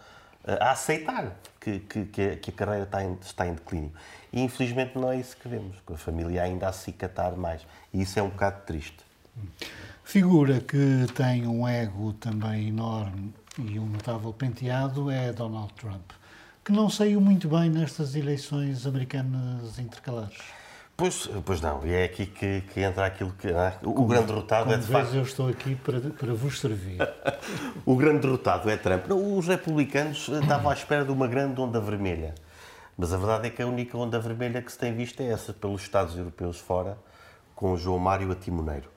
a, 0.45 0.72
aceitar 0.72 1.36
que, 1.60 1.80
que, 1.80 2.05
que, 2.05 2.49
a, 2.49 2.53
carreira 2.53 2.84
está 2.84 3.03
em, 3.03 3.18
está 3.22 3.47
em 3.47 3.53
declínio. 3.53 3.91
E 4.32 4.41
infelizmente 4.41 4.97
não 4.97 5.12
é 5.12 5.18
isso 5.18 5.36
que 5.38 5.47
vemos, 5.47 5.78
que 5.86 5.93
a 5.93 5.97
família 5.97 6.43
ainda 6.43 6.68
a 6.68 6.74
se 6.74 6.91
catar 6.91 7.36
mais. 7.36 7.66
E 7.93 8.01
isso 8.01 8.18
é 8.20 8.24
um 8.24 8.30
bocado 8.30 8.62
triste. 8.66 8.97
Figura 10.03 10.60
que 10.60 11.05
tem 11.14 11.47
um 11.47 11.68
ego 11.68 12.14
também 12.14 12.70
enorme 12.70 13.34
e 13.57 13.80
um 13.80 13.86
notável 13.86 14.34
penteado 14.34 15.10
é 15.12 15.32
Donald 15.32 15.74
Trump, 15.74 16.12
que 16.64 16.72
não 16.72 16.89
saiu 16.89 17.22
muito 17.22 17.47
bem 17.47 17.70
nestas 17.70 18.16
eleições 18.16 18.86
americanas 18.86 19.78
intercalares. 19.78 20.59
Pois, 21.00 21.30
pois 21.45 21.62
não, 21.62 21.86
e 21.86 21.93
é 21.93 22.04
aqui 22.04 22.26
que, 22.26 22.60
que 22.74 22.82
entra 22.82 23.06
aquilo 23.06 23.32
que. 23.32 23.47
Ah, 23.47 23.74
o 23.82 23.93
como, 23.93 24.10
grande 24.10 24.28
derrotado 24.28 24.74
é 24.74 24.76
de 24.78 24.86
facto. 24.86 25.16
eu 25.16 25.22
estou 25.22 25.47
aqui 25.47 25.74
para, 25.74 26.02
para 26.02 26.34
vos 26.34 26.60
servir. 26.60 26.97
o 27.86 27.95
grande 27.95 28.20
derrotado 28.20 28.70
é 28.70 28.76
Trump. 28.76 29.08
Não, 29.08 29.38
os 29.38 29.47
republicanos 29.47 30.28
estavam 30.28 30.70
à 30.70 30.74
espera 30.74 31.06
de 31.06 31.12
uma 31.12 31.26
grande 31.26 31.62
onda 31.62 31.80
vermelha. 31.80 32.36
Mas 32.97 33.14
a 33.14 33.18
verdade 33.18 33.47
é 33.47 33.50
que 33.50 33.62
a 33.62 33.66
única 33.66 33.97
onda 33.97 34.20
vermelha 34.20 34.62
que 34.62 34.70
se 34.70 34.78
tem 34.78 34.93
visto 34.93 35.22
é 35.22 35.28
essa, 35.28 35.54
pelos 35.54 35.82
Estados 35.82 36.18
europeus 36.18 36.60
fora, 36.60 36.97
com 37.56 37.72
o 37.72 37.78
João 37.78 37.97
Mário 37.97 38.30
a 38.30 38.36
timoneiro. 38.36 38.89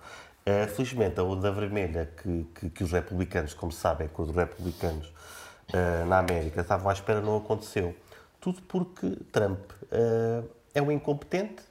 Uh, 0.45 0.67
felizmente, 0.75 1.21
a 1.21 1.23
onda 1.23 1.53
vermelha 1.53 2.11
que, 2.21 2.47
que, 2.53 2.71
que, 2.71 2.83
os 2.83 2.91
republicanos, 2.91 3.55
como 3.55 3.71
sabem, 3.71 4.09
que 4.09 4.21
os 4.21 4.35
republicanos 4.35 5.07
uh, 5.07 6.05
na 6.09 6.19
América 6.19 6.63
estavam 6.63 6.91
à 6.91 6.93
espera 6.93 7.21
não 7.21 7.37
aconteceu. 7.37 7.95
Tudo 8.41 8.61
porque 8.63 9.09
Trump 9.31 9.71
uh, 9.71 10.51
é 10.75 10.83
um 10.83 10.91
incompetente, 10.91 11.63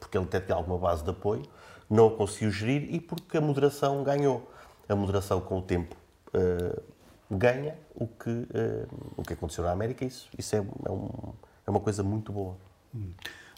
porque 0.00 0.18
ele 0.18 0.26
teve 0.26 0.52
alguma 0.52 0.78
base 0.78 1.04
de 1.04 1.10
apoio, 1.10 1.42
não 1.88 2.08
o 2.08 2.10
conseguiu 2.10 2.50
gerir 2.50 2.94
e 2.94 3.00
porque 3.00 3.36
a 3.36 3.40
moderação 3.40 4.02
ganhou. 4.02 4.50
A 4.88 4.94
moderação, 4.94 5.40
com 5.40 5.58
o 5.58 5.62
tempo, 5.62 5.96
ganha 7.30 7.76
o 7.94 8.06
que, 8.06 8.46
o 9.16 9.22
que 9.22 9.32
aconteceu 9.32 9.64
na 9.64 9.72
América. 9.72 10.04
Isso, 10.04 10.28
isso 10.38 10.54
é, 10.54 10.58
é, 10.58 10.90
um, 10.90 11.32
é 11.66 11.70
uma 11.70 11.80
coisa 11.80 12.02
muito 12.02 12.32
boa. 12.32 12.56
Hum. 12.94 13.12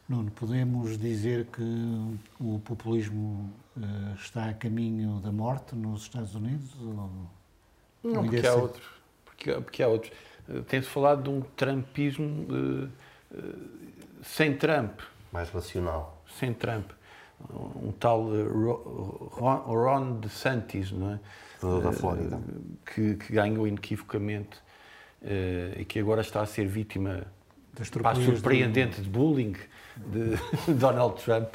Nuno, 0.09 0.31
podemos 0.31 0.97
dizer 0.97 1.45
que 1.47 1.63
o 2.41 2.59
populismo 2.61 3.53
uh, 3.77 4.15
está 4.15 4.49
a 4.49 4.55
caminho 4.55 5.21
da 5.21 5.31
morte 5.31 5.75
nos 5.77 6.03
Estados 6.03 6.35
Unidos? 6.35 6.75
Ou... 6.81 7.11
Não, 8.03 8.23
porque 8.25 8.47
há 8.47 8.55
outros. 8.55 8.87
Porque, 9.27 9.53
porque 9.53 9.83
há 9.83 9.89
outros. 9.89 10.11
Uh, 10.49 10.63
Tem-se 10.63 10.89
falado 10.89 11.25
de 11.25 11.29
um 11.29 11.43
trumpismo 11.43 12.47
uh, 12.51 12.89
sem 14.23 14.57
Trump. 14.57 14.99
Mais 15.33 15.51
racional. 15.51 16.23
Sem 16.39 16.53
Trump. 16.53 16.91
Um 17.51 17.93
tal 17.93 18.29
Ron, 19.31 19.57
Ron 19.59 20.13
DeSantis, 20.21 20.91
não 20.91 21.13
é? 21.13 21.21
Da 21.83 21.93
Flórida. 21.93 22.41
Que, 22.85 23.15
que 23.15 23.33
ganhou 23.33 23.67
inequivocamente 23.67 24.59
e 25.79 25.85
que 25.85 25.99
agora 25.99 26.21
está 26.21 26.41
a 26.41 26.47
ser 26.47 26.67
vítima 26.67 27.27
Pá, 28.03 28.15
surpreendente 28.15 29.01
de 29.01 29.09
bullying 29.09 29.55
de 29.97 30.37
Donald 30.75 31.23
Trump 31.23 31.55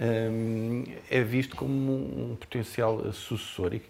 um, 0.00 0.84
é 1.10 1.22
visto 1.22 1.56
como 1.56 1.92
um, 1.92 2.36
potencial 2.36 3.12
sucessor. 3.12 3.74
E, 3.74 3.82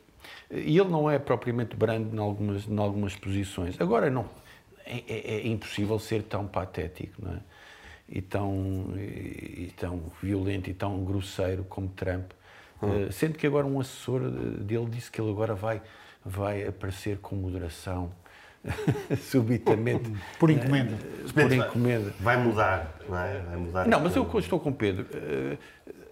e, 0.51 0.79
ele 0.79 0.89
não 0.89 1.11
é 1.11 1.19
propriamente 1.19 1.77
brando 1.77 2.15
em 2.15 2.19
algumas, 2.19 2.67
em 2.67 2.79
algumas 2.79 3.15
posições. 3.15 3.79
Agora, 3.79 4.09
não, 4.09 4.27
é, 4.87 5.03
é, 5.07 5.35
é 5.37 5.47
impossível 5.47 5.99
ser 5.99 6.23
tão 6.23 6.47
patético, 6.47 7.23
não 7.23 7.33
é? 7.33 7.41
E 8.09 8.23
tão, 8.23 8.95
e, 8.97 9.67
e 9.67 9.75
tão 9.77 10.01
violento 10.23 10.71
e 10.71 10.75
tão 10.75 11.05
grosseiro 11.05 11.65
como 11.65 11.89
Trump. 11.89 12.31
Hum. 12.83 13.07
Uh, 13.07 13.13
sendo 13.13 13.37
que 13.37 13.47
agora 13.47 13.67
um 13.67 13.81
assessor 13.81 14.31
dele 14.31 14.87
disse 14.87 15.11
que 15.11 15.21
ele 15.21 15.31
agora 15.31 15.55
vai, 15.55 15.83
vai 16.25 16.67
aparecer 16.67 17.19
com 17.19 17.37
moderação 17.37 18.11
subitamente. 19.21 20.11
Por 20.39 20.51
encomenda. 20.51 20.95
Uh, 20.95 21.33
por 21.33 21.53
encomenda. 21.53 22.15
Vai 22.21 22.37
mudar, 22.43 22.99
não 23.09 23.19
é? 23.19 23.41
Vai 23.41 23.57
mudar. 23.57 23.87
Não, 23.87 24.01
mas 24.01 24.17
eu 24.17 24.39
estou 24.39 24.59
com 24.59 24.73
Pedro. 24.73 25.07
Uh, 25.15 25.59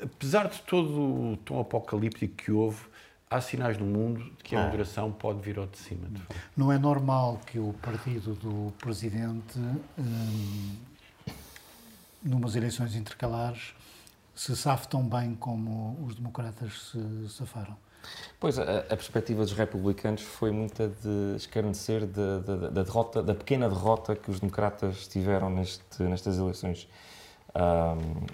apesar 0.02 0.48
de 0.48 0.60
todo 0.62 1.32
o 1.32 1.36
tom 1.44 1.60
apocalíptico 1.60 2.34
que 2.34 2.52
houve, 2.52 2.84
há 3.30 3.40
sinais 3.40 3.76
no 3.78 3.84
mundo 3.84 4.22
de 4.22 4.44
que 4.44 4.56
a 4.56 4.60
ah. 4.60 4.64
moderação 4.66 5.12
pode 5.12 5.40
vir 5.40 5.58
ao 5.58 5.66
de 5.66 5.78
cima. 5.78 6.08
De 6.08 6.22
não 6.56 6.72
é 6.72 6.78
normal 6.78 7.40
que 7.46 7.58
o 7.58 7.74
partido 7.82 8.34
do 8.34 8.72
presidente, 8.78 9.58
um, 9.98 10.76
numas 12.26 12.56
eleições 12.56 12.94
intercalares, 12.94 13.74
se 14.34 14.54
safe 14.56 14.88
tão 14.88 15.08
bem 15.08 15.34
como 15.34 15.96
os 16.04 16.14
democratas 16.14 16.90
se 16.90 17.28
safaram. 17.30 17.76
Pois, 18.38 18.58
a, 18.58 18.62
a, 18.62 18.96
perspectiva 18.96 19.42
dos 19.42 19.52
republicanos 19.52 20.22
foi 20.22 20.50
muita 20.50 20.88
de 20.88 21.36
escarnecer 21.36 22.06
da, 22.06 22.38
da, 22.38 22.56
da, 22.68 22.82
derrota, 22.82 23.22
da 23.22 23.34
pequena 23.34 23.68
derrota 23.68 24.14
que 24.14 24.30
os 24.30 24.40
democratas 24.40 25.08
tiveram 25.08 25.50
neste, 25.50 26.02
nestas 26.02 26.38
eleições 26.38 26.88
um, 27.54 28.26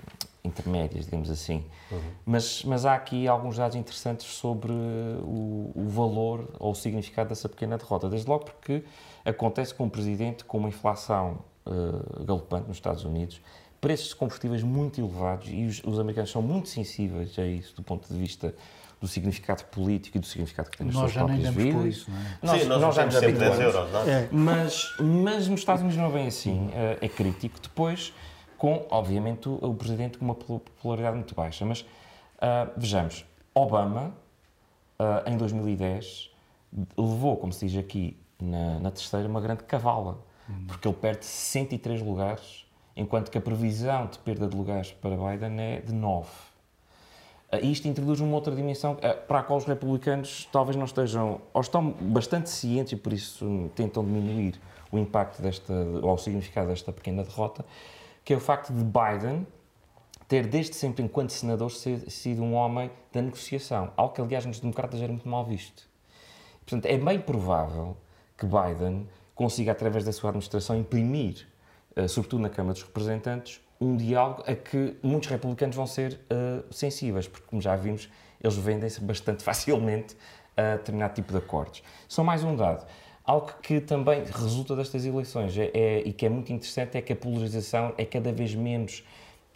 intermédias, 0.45 1.05
digamos 1.05 1.31
assim. 1.31 1.65
Uhum. 1.91 2.01
Mas, 2.27 2.65
mas 2.65 2.85
há 2.85 2.95
aqui 2.95 3.29
alguns 3.29 3.57
dados 3.57 3.77
interessantes 3.77 4.27
sobre 4.27 4.73
o, 4.73 5.73
o, 5.75 5.89
valor 5.89 6.49
ou 6.59 6.73
o 6.73 6.75
significado 6.75 7.29
dessa 7.29 7.49
pequena 7.49 7.79
derrota. 7.79 8.09
Desde 8.09 8.29
logo 8.29 8.45
porque 8.45 8.85
acontece 9.25 9.75
com 9.75 9.85
um 9.85 9.89
presidente 9.89 10.45
com 10.45 10.59
uma 10.59 10.69
inflação 10.69 11.39
uh, 11.65 12.25
galopante 12.25 12.69
nos 12.69 12.77
Estados 12.77 13.05
Unidos, 13.05 13.41
preços 13.83 14.11
de 14.11 14.17
combustíveis 14.17 14.63
muito 14.63 15.01
elevados 15.01 15.49
e 15.51 15.65
os, 15.67 15.83
os 15.85 15.99
americanos 15.99 16.31
são 16.31 16.41
muito 16.41 16.69
sensíveis 16.69 17.37
a 17.37 17.45
isso 17.45 17.75
do 17.75 17.83
ponto 17.83 18.09
de 18.09 18.17
vista 18.17 18.55
do 19.01 19.09
significado 19.09 19.65
político 19.65 20.17
e 20.17 20.21
do 20.21 20.27
significado 20.27 20.71
que 20.71 20.79
tem 20.79 20.87
nas 20.87 20.95
nós 20.95 21.13
suas 21.13 21.25
próprias 21.25 21.53
vidas. 21.53 21.85
Isso, 21.87 22.09
não 22.09 22.17
é? 22.17 22.39
Nós, 22.41 22.63
Sim, 22.63 22.69
nós, 22.69 22.81
nós 22.81 22.95
já 22.95 23.07
nos 23.07 23.17
habituamos. 23.17 23.59
Euros, 23.59 23.93
não 23.93 24.01
é? 24.03 24.11
é. 24.11 24.29
Mas, 24.31 24.97
mas 25.01 25.49
nos 25.49 25.61
Estados 25.61 25.83
Unidos 25.83 26.01
não 26.01 26.09
é 26.11 26.13
bem 26.13 26.29
assim. 26.29 26.71
Eh, 26.73 26.99
é 27.01 27.09
crítico. 27.09 27.59
Depois, 27.61 28.15
com, 28.57 28.87
obviamente, 28.89 29.49
o, 29.49 29.55
o 29.55 29.75
presidente 29.75 30.19
com 30.19 30.25
uma 30.25 30.37
popularidade 30.37 31.17
muito 31.17 31.35
baixa. 31.35 31.67
Mas, 31.67 31.81
uh, 31.81 32.71
vejamos, 32.77 33.25
Obama, 33.53 34.15
uh, 35.01 35.29
em 35.29 35.37
2010, 35.37 36.31
levou, 36.97 37.37
como 37.37 37.53
se 37.53 37.67
diz 37.67 37.77
aqui 37.77 38.17
na, 38.41 38.79
na 38.79 38.91
terceira, 38.93 39.27
uma 39.27 39.41
grande 39.41 39.65
cavala. 39.65 40.25
Hum. 40.49 40.67
Porque 40.69 40.87
ele 40.87 40.97
perde 40.97 41.25
63 41.25 42.03
lugares, 42.03 42.65
enquanto 42.97 43.31
que 43.31 43.39
a 43.39 43.41
previsão 43.41 44.07
de 44.07 44.19
perda 44.19 44.47
de 44.47 44.57
lugares 44.57 44.93
para 44.93 45.17
Biden 45.17 45.61
é 45.61 45.81
de 45.81 45.93
9. 45.93 46.29
Ah, 47.51 47.61
isto 47.61 47.87
introduz 47.87 48.21
uma 48.21 48.35
outra 48.35 48.55
dimensão 48.55 48.97
ah, 49.03 49.15
para 49.15 49.41
a 49.41 49.43
qual 49.43 49.59
os 49.59 49.65
republicanos 49.65 50.49
talvez 50.51 50.77
não 50.77 50.85
estejam, 50.85 51.41
ou 51.53 51.61
estão 51.61 51.91
bastante 51.91 52.49
cientes 52.51 52.93
e 52.93 52.97
por 52.97 53.13
isso 53.13 53.71
tentam 53.75 54.05
diminuir 54.05 54.61
o 54.91 54.99
impacto 54.99 55.41
desta, 55.41 55.73
ou 55.73 56.13
o 56.13 56.19
significado 56.19 56.69
desta 56.69 56.93
pequena 56.93 57.23
derrota, 57.23 57.65
que 58.25 58.33
é 58.33 58.37
o 58.37 58.41
facto 58.41 58.73
de 58.73 58.85
Biden 58.85 59.47
ter 60.29 60.47
desde 60.47 60.75
sempre, 60.75 61.05
enquanto 61.05 61.31
senador, 61.31 61.71
sido 61.71 62.43
um 62.43 62.55
homem 62.55 62.91
da 63.13 63.21
negociação, 63.21 63.93
algo 63.97 64.15
que 64.15 64.21
aliás 64.23 64.47
nos 64.47 64.61
democratas 64.61 65.03
era 65.03 65.13
muito 65.13 65.29
mal 65.29 65.45
visto. 65.45 65.87
Portanto, 66.65 66.87
é 66.87 66.97
bem 66.97 67.21
provável 67.21 67.97
que 68.39 68.47
Biden 68.47 69.07
consiga, 69.35 69.73
através 69.73 70.05
da 70.05 70.13
sua 70.13 70.31
administração, 70.31 70.75
imprimir, 70.75 71.47
sobretudo 72.09 72.43
na 72.43 72.49
Câmara 72.49 72.75
dos 72.75 72.83
Representantes, 72.83 73.61
um 73.81 73.97
diálogo 73.97 74.45
a 74.47 74.55
que 74.55 74.97
muitos 75.03 75.29
republicanos 75.29 75.75
vão 75.75 75.87
ser 75.87 76.21
uh, 76.31 76.73
sensíveis, 76.73 77.27
porque, 77.27 77.47
como 77.49 77.61
já 77.61 77.75
vimos, 77.75 78.09
eles 78.41 78.57
vendem-se 78.57 79.01
bastante 79.01 79.43
facilmente 79.45 80.17
a 80.57 80.77
determinado 80.77 81.15
tipo 81.15 81.33
de 81.33 81.39
acordos. 81.39 81.83
Só 82.09 82.23
mais 82.23 82.45
um 82.45 82.55
dado. 82.55 82.87
Algo 83.25 83.53
que 83.63 83.81
também 83.81 84.25
resulta 84.25 84.75
destas 84.75 85.05
eleições 85.05 85.57
é, 85.57 85.71
é, 85.73 86.03
e 86.05 86.13
que 86.13 86.27
é 86.27 86.29
muito 86.29 86.53
interessante 86.53 86.99
é 86.99 87.03
que 87.03 87.13
a 87.13 87.17
polarização 87.17 87.95
é 87.97 88.05
cada 88.05 88.33
vez 88.33 88.55
menos 88.55 89.05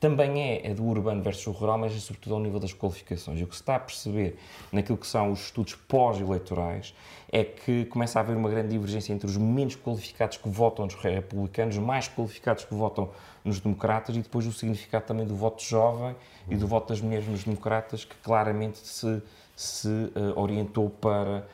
também 0.01 0.43
é, 0.43 0.71
é 0.71 0.75
do 0.75 0.85
urbano 0.85 1.23
versus 1.23 1.47
o 1.47 1.51
rural, 1.53 1.79
mas 1.79 1.95
é 1.95 1.99
sobretudo 1.99 2.35
ao 2.35 2.41
nível 2.41 2.61
das 2.61 2.73
qualificações. 2.73 3.41
E 3.41 3.45
o 3.45 3.47
que 3.47 3.55
se 3.55 3.63
está 3.63 3.77
a 3.77 3.81
perceber 3.81 4.37
naquilo 4.71 4.99
que 4.99 5.07
são 5.07 5.33
os 5.33 5.41
estudos 5.47 5.75
pós-eleitorais 5.75 6.95
é 7.33 7.45
que 7.45 7.87
começa 7.87 8.19
a 8.19 8.23
haver 8.23 8.37
uma 8.37 8.49
grande 8.49 8.69
divergência 8.69 9.13
entre 9.13 9.27
os 9.27 9.37
menos 9.37 9.75
qualificados 9.75 10.37
que 10.37 10.49
votam 10.49 10.85
nos 10.85 10.95
republicanos, 10.95 11.77
mais 11.79 12.09
qualificados 12.09 12.65
que 12.65 12.75
votam 12.75 13.11
nos 13.45 13.59
democratas 13.59 14.17
e 14.17 14.21
depois 14.21 14.47
o 14.47 14.53
significado 14.53 15.07
também 15.07 15.27
do 15.27 15.35
voto 15.35 15.63
jovem 15.63 16.15
e 16.49 16.57
do 16.57 16.67
voto 16.67 16.89
das 16.89 17.01
mulheres 17.01 17.27
nos 17.27 17.45
democratas, 17.45 18.05
que 18.05 18.17
claramente 18.17 18.79
se, 18.79 19.23
se 19.57 19.89
uh, 19.89 20.39
orientou 20.39 20.91
para 20.91 21.47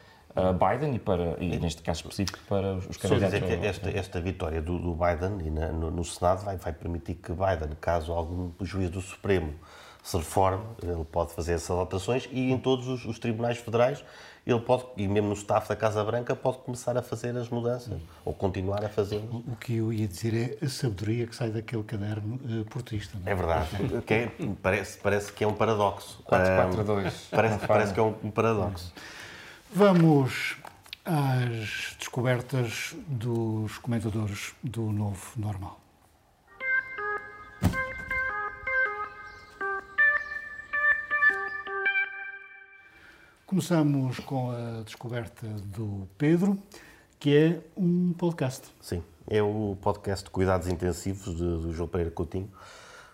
Biden 0.53 0.95
e, 0.95 0.99
para, 0.99 1.37
e, 1.39 1.59
neste 1.59 1.83
caso 1.83 2.01
específico, 2.01 2.39
para 2.49 2.74
os 2.74 2.97
candidatos. 2.97 3.41
Dizer 3.41 3.59
que 3.59 3.66
esta, 3.66 3.91
esta 3.91 4.20
vitória 4.20 4.62
do, 4.62 4.78
do 4.78 4.95
Biden 4.95 5.47
e 5.47 5.51
na, 5.51 5.68
no, 5.68 5.91
no, 5.91 6.05
Senado 6.05 6.45
vai, 6.45 6.57
vai 6.57 6.72
permitir 6.72 7.14
que 7.14 7.33
Biden, 7.33 7.76
caso 7.80 8.12
algum 8.12 8.51
juiz 8.61 8.89
do 8.91 9.01
Supremo 9.01 9.53
se 10.03 10.16
reforme, 10.16 10.64
ele 10.83 11.05
pode 11.05 11.33
fazer 11.33 11.53
essas 11.53 11.70
alterações 11.70 12.28
e 12.33 12.51
em 12.51 12.59
todos 12.59 12.89
os, 12.89 13.05
os 13.05 13.18
tribunais 13.18 13.59
federais 13.59 14.03
ele 14.45 14.61
pode, 14.61 14.85
e 14.97 15.07
mesmo 15.07 15.28
no 15.28 15.35
staff 15.35 15.68
da 15.68 15.76
Casa 15.76 16.03
Branca, 16.05 16.35
pode 16.35 16.59
começar 16.59 16.97
a 16.97 17.03
fazer 17.03 17.37
as 17.37 17.49
mudanças, 17.49 17.97
ou 18.24 18.35
continuar 18.35 18.85
a 18.85 18.89
fazer. 18.89 19.22
O 19.33 19.55
que 19.55 19.76
eu 19.76 19.93
ia 19.93 20.09
dizer 20.09 20.59
é 20.61 20.64
a 20.64 20.68
sabedoria 20.68 21.28
que 21.28 21.37
sai 21.37 21.51
daquele 21.51 21.85
caderno 21.85 22.41
uh, 22.45 22.64
portista. 22.64 23.16
Não 23.18 23.28
é? 23.28 23.30
é 23.30 23.35
verdade. 23.37 23.68
que 24.05 24.14
é, 24.14 24.33
parece, 24.61 24.99
parece 24.99 25.33
que 25.33 25.45
é 25.45 25.47
um 25.47 25.55
paradoxo. 25.55 26.20
442. 26.24 27.28
parece, 27.30 27.66
parece 27.66 27.95
que 27.95 28.01
é 28.01 28.03
um 28.03 28.30
paradoxo. 28.33 28.93
Vamos 29.75 30.59
às 31.03 31.97
descobertas 31.99 32.95
dos 33.09 33.79
comentadores 33.79 34.55
do 34.62 34.93
novo 34.93 35.33
normal. 35.35 35.81
Começamos 43.47 44.20
com 44.20 44.51
a 44.51 44.83
descoberta 44.83 45.47
do 45.47 46.07
Pedro, 46.18 46.59
que 47.18 47.35
é 47.35 47.61
um 47.75 48.12
podcast. 48.12 48.68
Sim, 48.79 49.03
é 49.27 49.43
o 49.43 49.75
podcast 49.81 50.27
de 50.27 50.31
Cuidados 50.31 50.68
Intensivos 50.68 51.35
do 51.35 51.73
João 51.73 51.89
Pereira 51.89 52.11
Coutinho, 52.11 52.51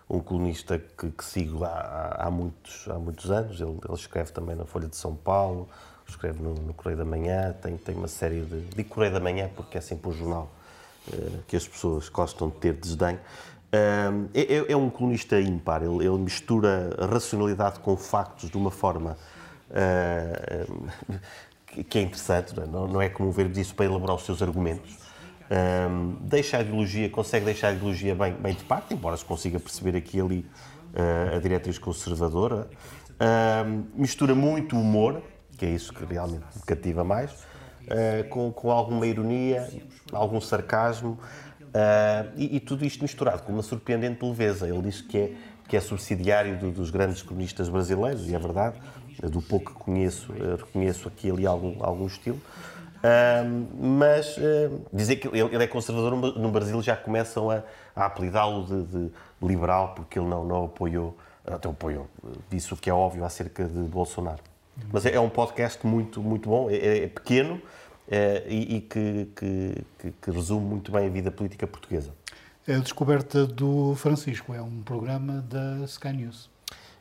um 0.09 0.19
colunista 0.19 0.77
que, 0.77 1.09
que 1.09 1.23
sigo 1.23 1.63
há, 1.63 2.17
há, 2.19 2.29
muitos, 2.29 2.85
há 2.89 2.99
muitos 2.99 3.31
anos. 3.31 3.61
Ele, 3.61 3.71
ele 3.71 3.93
escreve 3.93 4.33
também 4.33 4.57
na 4.57 4.65
Folha 4.65 4.89
de 4.89 4.97
São 4.97 5.15
Paulo, 5.15 5.69
escreve 6.11 6.41
no, 6.41 6.53
no 6.53 6.73
Correio 6.73 6.97
da 6.97 7.05
Manhã, 7.05 7.53
tem, 7.61 7.77
tem 7.77 7.95
uma 7.95 8.07
série 8.07 8.41
de. 8.41 8.61
de 8.61 8.83
Correio 8.83 9.13
da 9.13 9.19
Manhã 9.19 9.49
porque 9.55 9.77
é 9.77 9.81
sempre 9.81 10.09
um 10.09 10.13
jornal 10.13 10.51
uh, 11.07 11.43
que 11.47 11.55
as 11.55 11.67
pessoas 11.67 12.09
gostam 12.09 12.49
de 12.49 12.55
ter 12.55 12.73
desdém. 12.73 13.15
Uh, 13.15 14.29
é, 14.33 14.71
é, 14.71 14.75
um 14.75 14.89
colunista 14.89 15.39
ímpar, 15.39 15.83
ele, 15.83 16.03
ele, 16.05 16.17
mistura 16.17 16.89
racionalidade 17.11 17.79
com 17.79 17.95
factos 17.95 18.49
de 18.49 18.57
uma 18.57 18.71
forma 18.71 19.15
uh, 19.69 20.89
que 21.87 21.99
é 21.99 22.01
interessante, 22.01 22.55
não 22.55 22.63
é? 22.63 22.87
Não, 22.87 23.01
é 23.01 23.09
como 23.09 23.31
ver 23.31 23.55
isso 23.57 23.75
para 23.75 23.85
elaborar 23.85 24.15
os 24.15 24.25
seus 24.25 24.41
argumentos. 24.41 24.97
Um, 25.51 26.15
deixa 26.21 26.57
a 26.57 26.61
ideologia, 26.61 27.09
consegue 27.09 27.45
deixar 27.45 27.69
a 27.69 27.71
ideologia 27.73 28.13
bem, 28.13 28.33
bem 28.33 28.53
de 28.53 28.63
parte, 28.63 28.93
embora 28.93 29.17
se 29.17 29.25
consiga 29.25 29.59
perceber 29.59 29.97
aqui 29.97 30.17
e 30.17 30.21
ali 30.21 30.45
uh, 30.93 31.35
a 31.35 31.39
diretriz 31.39 31.77
conservadora. 31.77 32.67
Um, 33.19 33.83
mistura 33.95 34.33
muito 34.33 34.77
humor, 34.77 35.21
que 35.59 35.65
é 35.65 35.69
isso 35.69 35.93
que 35.93 36.05
realmente 36.05 36.45
me 36.55 36.61
cativa 36.65 37.03
mais, 37.03 37.31
uh, 37.33 38.27
com, 38.29 38.49
com 38.49 38.71
alguma 38.71 39.05
ironia, 39.05 39.67
algum 40.13 40.39
sarcasmo, 40.39 41.19
uh, 41.61 42.31
e, 42.37 42.55
e, 42.55 42.59
tudo 42.61 42.85
isto 42.85 43.01
misturado 43.01 43.43
com 43.43 43.51
uma 43.51 43.61
surpreendente 43.61 44.23
leveza. 44.25 44.69
Ele 44.69 44.83
diz 44.83 45.01
que 45.01 45.17
é, 45.17 45.31
que 45.67 45.75
é 45.75 45.81
subsidiário 45.81 46.57
do, 46.57 46.71
dos 46.71 46.89
grandes 46.89 47.21
cronistas 47.21 47.67
brasileiros, 47.67 48.29
e 48.29 48.33
é 48.33 48.39
verdade, 48.39 48.77
do 49.21 49.41
pouco 49.41 49.73
que 49.73 49.79
conheço, 49.79 50.31
uh, 50.31 50.55
reconheço 50.55 51.09
aqui 51.09 51.27
e 51.27 51.31
ali 51.31 51.45
algum, 51.45 51.83
algum 51.83 52.07
estilo. 52.07 52.39
mas 53.77 54.37
dizer 54.93 55.17
que 55.17 55.27
ele, 55.27 55.41
ele, 55.41 55.63
é 55.63 55.67
conservador 55.67 56.15
no 56.37 56.51
Brasil 56.51 56.81
já 56.81 56.95
começam 56.95 57.51
a, 57.51 57.63
a 57.93 58.05
apelidá-lo 58.05 58.65
de, 58.65 58.83
de, 58.83 59.11
liberal 59.41 59.93
porque 59.93 60.19
ele 60.19 60.27
não, 60.27 60.45
não 60.45 60.65
apoiou, 60.65 61.17
até 61.45 61.69
apoiou, 61.69 62.07
disse 62.49 62.73
o 62.73 62.77
que 62.77 62.89
é 62.89 62.93
óbvio 62.93 63.25
acerca 63.25 63.65
de 63.65 63.79
Bolsonaro. 63.83 64.48
Mas 64.91 65.05
é, 65.05 65.13
é 65.13 65.19
um 65.19 65.29
podcast 65.29 65.85
muito, 65.85 66.21
muito 66.21 66.49
bom, 66.49 66.69
é, 66.69 67.05
é 67.05 67.07
pequeno 67.07 67.61
é, 68.09 68.43
e, 68.47 68.77
e 68.77 68.81
que, 68.81 69.27
que, 69.35 70.13
que, 70.21 70.31
resume 70.31 70.65
muito 70.65 70.91
bem 70.91 71.05
a 71.05 71.09
vida 71.09 71.31
política 71.31 71.67
portuguesa. 71.67 72.11
É 72.67 72.75
a 72.75 72.79
descoberta 72.79 73.45
do 73.45 73.95
Francisco, 73.95 74.53
é 74.53 74.61
um 74.61 74.81
programa 74.81 75.41
da 75.41 75.85
Sky 75.85 76.13
News. 76.13 76.49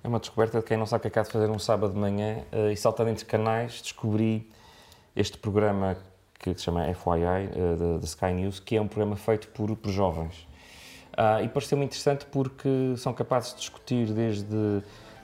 É 0.03 0.09
uma 0.09 0.21
descoberta 0.21 0.59
de 0.59 0.65
quem 0.65 0.77
não 0.77 0.87
sabe 0.87 1.01
o 1.01 1.03
que 1.03 1.09
é 1.09 1.11
que 1.11 1.19
há 1.19 1.23
de 1.23 1.31
fazer 1.31 1.51
um 1.51 1.59
sábado 1.59 1.93
de 1.93 1.99
manhã 1.99 2.45
uh, 2.53 2.71
e 2.71 2.77
saltando 2.77 3.11
entre 3.11 3.25
canais 3.25 3.81
descobri 3.83 4.49
este 5.17 5.37
programa 5.37 5.97
que 6.39 6.55
se 6.55 6.63
chama 6.63 6.85
FYI, 6.85 7.75
uh, 7.75 7.99
da 7.99 8.05
Sky 8.05 8.33
News, 8.33 8.61
que 8.61 8.77
é 8.77 8.81
um 8.81 8.87
programa 8.87 9.17
feito 9.17 9.49
por, 9.49 9.75
por 9.77 9.91
jovens. 9.91 10.47
Uh, 11.13 11.43
e 11.45 11.49
pareceu-me 11.49 11.85
interessante 11.85 12.27
porque 12.27 12.95
são 12.97 13.13
capazes 13.13 13.53
de 13.53 13.59
discutir 13.59 14.13
desde 14.13 14.83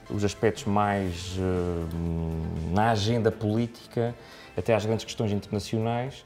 os 0.09 0.23
aspectos 0.23 0.65
mais 0.65 1.37
uh, 1.37 2.73
na 2.73 2.91
agenda 2.91 3.31
política, 3.31 4.15
até 4.55 4.73
às 4.73 4.85
grandes 4.85 5.05
questões 5.05 5.31
internacionais. 5.31 6.25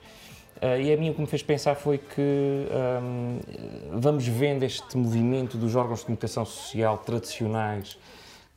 Uh, 0.62 0.82
e 0.82 0.94
a 0.94 0.98
mim 0.98 1.10
o 1.10 1.14
que 1.14 1.22
me 1.22 1.28
fez 1.28 1.42
pensar 1.42 1.76
foi 1.76 1.98
que 1.98 2.68
um, 3.02 3.40
vamos 4.00 4.28
vendo 4.28 4.64
este 4.64 4.98
movimento 4.98 5.58
dos 5.58 5.76
órgãos 5.76 6.00
de 6.00 6.06
comunicação 6.06 6.46
social 6.46 6.98
tradicionais 6.98 7.98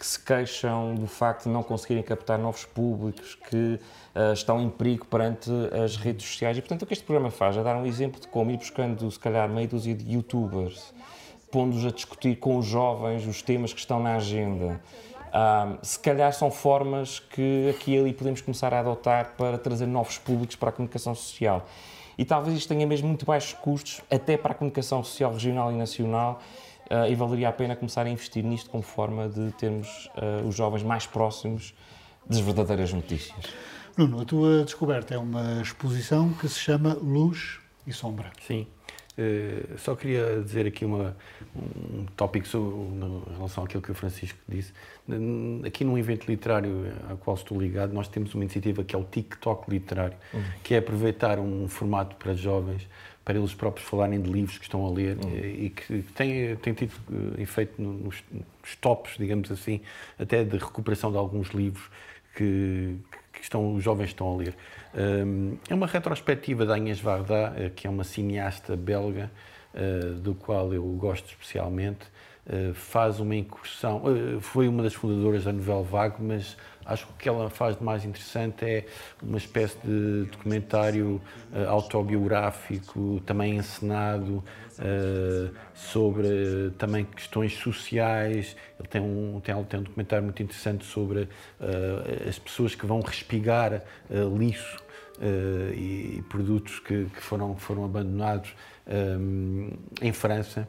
que 0.03 0.07
se 0.07 0.19
queixam 0.19 0.97
do 0.97 1.07
facto 1.07 1.45
de 1.45 1.51
não 1.51 1.63
conseguirem 1.63 2.03
captar 2.03 2.37
novos 2.37 2.65
públicos, 2.65 3.37
que 3.49 3.79
uh, 4.17 4.33
estão 4.33 4.61
em 4.61 4.69
perigo 4.69 5.07
perante 5.07 5.49
as 5.85 5.97
redes 5.97 6.27
sociais. 6.27 6.59
E, 6.59 6.61
portanto, 6.61 6.83
o 6.83 6.87
que 6.87 6.93
este 6.93 7.05
programa 7.05 7.31
faz 7.31 7.57
é 7.57 7.63
dar 7.63 7.77
um 7.77 7.87
exemplo 7.87 8.21
de 8.21 8.27
como 8.27 8.51
ir 8.51 8.57
buscando, 8.57 9.09
se 9.09 9.19
calhar, 9.21 9.49
meio 9.49 9.69
dúzia 9.69 9.95
de 9.95 10.13
youtubers, 10.13 10.93
pondo-os 11.53 11.87
a 11.87 11.91
discutir 11.91 12.35
com 12.37 12.59
os 12.59 12.67
jovens 12.67 13.25
os 13.29 13.43
temas 13.43 13.73
que 13.73 13.79
estão 13.79 14.03
na 14.03 14.17
agenda, 14.17 14.81
um, 15.33 15.79
se 15.83 15.99
calhar 15.99 16.33
são 16.33 16.51
formas 16.51 17.19
que 17.19 17.71
aqui 17.71 17.95
e 17.95 17.99
ali 17.99 18.13
podemos 18.13 18.41
começar 18.41 18.73
a 18.75 18.81
adotar 18.81 19.33
para 19.37 19.57
trazer 19.57 19.87
novos 19.87 20.19
públicos 20.19 20.57
para 20.57 20.69
a 20.69 20.73
comunicação 20.73 21.15
social. 21.15 21.67
E 22.19 22.25
talvez 22.25 22.57
isto 22.57 22.69
tenha 22.69 22.87
mesmo 22.87 23.09
muito 23.09 23.25
baixos 23.25 23.55
custos, 23.55 24.03
até 24.11 24.37
para 24.37 24.53
a 24.53 24.55
comunicação 24.55 25.03
social 25.03 25.33
regional 25.33 25.73
e 25.73 25.75
nacional, 25.75 26.43
uh, 26.91 27.11
e 27.11 27.15
valeria 27.15 27.49
a 27.49 27.53
pena 27.53 27.75
começar 27.75 28.05
a 28.05 28.11
investir 28.11 28.45
nisto 28.45 28.69
como 28.69 28.83
forma 28.83 29.29
de 29.29 29.51
termos 29.53 30.11
uh, 30.17 30.47
os 30.47 30.55
jovens 30.55 30.83
mais 30.83 31.07
próximos 31.07 31.75
das 32.27 32.41
verdadeiras 32.41 32.93
notícias. 32.93 33.47
Bruno, 33.97 34.21
a 34.21 34.25
tua 34.25 34.65
descoberta 34.65 35.15
é 35.15 35.19
uma 35.19 35.61
exposição 35.63 36.33
que 36.35 36.49
se 36.49 36.59
chama 36.59 36.95
Luz 36.95 37.59
e 37.87 37.93
Sombra. 37.93 38.31
Sim. 38.47 38.67
Uh, 39.19 39.79
só 39.79 39.95
queria 39.95 40.41
dizer 40.43 40.67
aqui 40.67 40.87
uma, 40.87 41.15
um 41.55 42.07
tópico 42.17 42.47
sobre, 42.47 42.75
em 42.75 43.35
relação 43.37 43.65
àquilo 43.65 43.83
que 43.83 43.91
o 43.91 43.95
Francisco 43.95 44.39
disse. 44.49 44.73
Aqui 45.67 45.85
num 45.85 45.99
evento 45.99 46.27
literário 46.27 46.93
ao 47.11 47.17
qual 47.19 47.37
estou 47.37 47.61
ligado, 47.61 47.93
nós 47.93 48.09
temos 48.09 48.35
uma 48.35 48.45
iniciativa 48.45 48.83
que 48.83 48.97
é 48.97 48.99
o 48.99 49.05
TikTok 49.05 49.71
Literário, 49.71 50.17
uhum. 50.33 50.43
que 50.63 50.75
é 50.75 50.79
aproveitar 50.79 51.39
um 51.39 51.69
formato 51.69 52.17
para 52.17 52.35
jovens, 52.35 52.89
para 53.25 53.39
eles 53.39 53.55
próprios 53.55 53.89
falarem 53.89 54.21
de 54.21 54.31
livros 54.31 54.59
que 54.59 54.65
estão 54.65 54.85
a 54.87 54.91
ler 54.91 55.17
uhum. 55.17 55.39
e 55.39 55.71
que 55.71 56.03
tem, 56.15 56.57
tem 56.57 56.75
tido 56.75 56.93
eh, 57.39 57.43
efeito 57.43 57.81
nos, 57.81 58.23
nos 58.33 58.77
tops, 58.81 59.17
digamos 59.17 59.51
assim, 59.51 59.81
até 60.19 60.43
de 60.43 60.57
recuperação 60.57 61.11
de 61.11 61.19
alguns 61.19 61.49
livros 61.51 61.85
que, 62.35 62.97
que 63.33 63.43
estão, 63.43 63.75
os 63.75 63.85
jovens 63.85 64.09
estão 64.09 64.33
a 64.33 64.37
ler. 64.37 64.57
É 64.95 65.75
uma 65.75 65.87
retrospectiva 65.87 66.67
da 66.67 66.75
Agnes 66.75 67.01
Varda, 67.01 67.55
eh, 67.57 67.71
que 67.75 67.87
é 67.87 67.91
uma 67.91 68.05
cineasta 68.05 68.77
belga, 68.77 69.31
eh, 69.75 70.13
do 70.19 70.35
qual 70.35 70.73
eu 70.75 70.85
gosto 70.85 71.27
especialmente. 71.31 72.07
Eh, 72.47 72.73
faz 72.75 73.19
uma 73.19 73.35
incursão, 73.35 74.03
foi 74.41 74.69
uma 74.69 74.83
das 74.83 74.93
fundadoras 74.93 75.45
da 75.45 75.53
Nouvelle 75.53 75.85
Vague, 75.85 76.17
mas 76.19 76.57
acho 76.85 77.07
que 77.07 77.13
o 77.13 77.17
que 77.17 77.29
ela 77.29 77.49
faz 77.49 77.79
de 77.79 77.85
mais 77.85 78.05
interessante 78.05 78.65
é 78.65 78.85
uma 79.23 79.39
espécie 79.39 79.79
de 79.83 80.25
documentário 80.31 81.23
autobiográfico, 81.69 83.21
também 83.25 83.55
encenado, 83.55 84.43
sobre 85.73 86.73
também 86.77 87.05
questões 87.05 87.55
sociais. 87.55 88.57
Ele 88.77 88.89
tem 88.89 89.01
um, 89.01 89.41
tem, 89.41 89.55
tem 89.65 89.79
um 89.79 89.83
documentário 89.85 90.25
muito 90.25 90.43
interessante 90.43 90.85
sobre 90.85 91.29
as 92.29 92.37
pessoas 92.41 92.75
que 92.75 92.85
vão 92.85 93.01
respigar 93.01 93.81
lixo 94.37 94.82
uh, 95.19 95.73
e, 95.75 96.23
produtos 96.29 96.79
que, 96.79 97.07
que, 97.07 97.21
foram, 97.21 97.57
foram 97.57 97.85
abandonados 97.85 98.55
um, 98.87 99.71
em 100.01 100.13
França. 100.13 100.69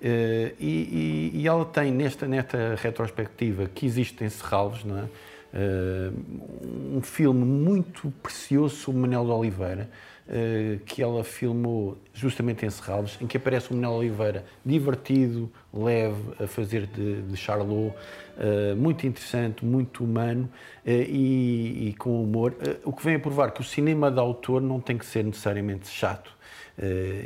Uh, 0.00 0.54
e, 0.58 1.30
e, 1.34 1.46
ela 1.46 1.64
tem 1.64 1.92
nesta, 1.92 2.26
nesta 2.26 2.74
retrospectiva 2.76 3.66
que 3.66 3.86
existe 3.86 4.24
em 4.24 4.28
Serralves, 4.28 4.84
não 4.84 4.98
é? 4.98 5.04
Uh, 5.52 6.96
um 6.96 7.02
filme 7.02 7.44
muito 7.44 8.10
precioso 8.22 8.74
sobre 8.74 9.02
Manuel 9.02 9.26
de 9.26 9.30
Oliveira, 9.32 9.90
uh, 10.26 10.78
que 10.86 11.02
ela 11.02 11.22
filmou 11.22 11.98
justamente 12.14 12.64
em 12.64 12.70
Serralves, 12.70 13.18
em 13.20 13.26
que 13.26 13.36
aparece 13.36 13.70
o 13.70 13.74
Manuel 13.74 13.98
Oliveira 13.98 14.46
divertido, 14.64 15.52
leve, 15.70 16.22
a 16.42 16.46
fazer 16.46 16.86
de, 16.86 17.20
de 17.20 17.36
Charlot, 17.36 17.94
uh, 17.94 18.76
muito 18.76 19.06
interessante, 19.06 19.62
muito 19.62 20.02
humano 20.02 20.48
e, 20.86 21.88
e, 21.88 21.94
com 21.98 22.22
humor, 22.22 22.56
o 22.82 22.90
que 22.90 23.04
vem 23.04 23.16
a 23.16 23.20
provar 23.20 23.50
que 23.50 23.60
o 23.60 23.64
cinema 23.64 24.10
de 24.10 24.18
autor 24.18 24.62
não 24.62 24.80
tem 24.80 24.96
que 24.96 25.04
ser 25.04 25.22
necessariamente 25.22 25.86
chato 25.86 26.32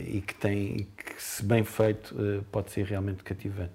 e 0.08 0.20
que 0.20 0.34
tem 0.34 0.88
que, 0.96 1.22
se 1.22 1.42
bem 1.44 1.62
feito, 1.62 2.44
pode 2.50 2.72
ser 2.72 2.84
realmente 2.84 3.22
cativante. 3.22 3.72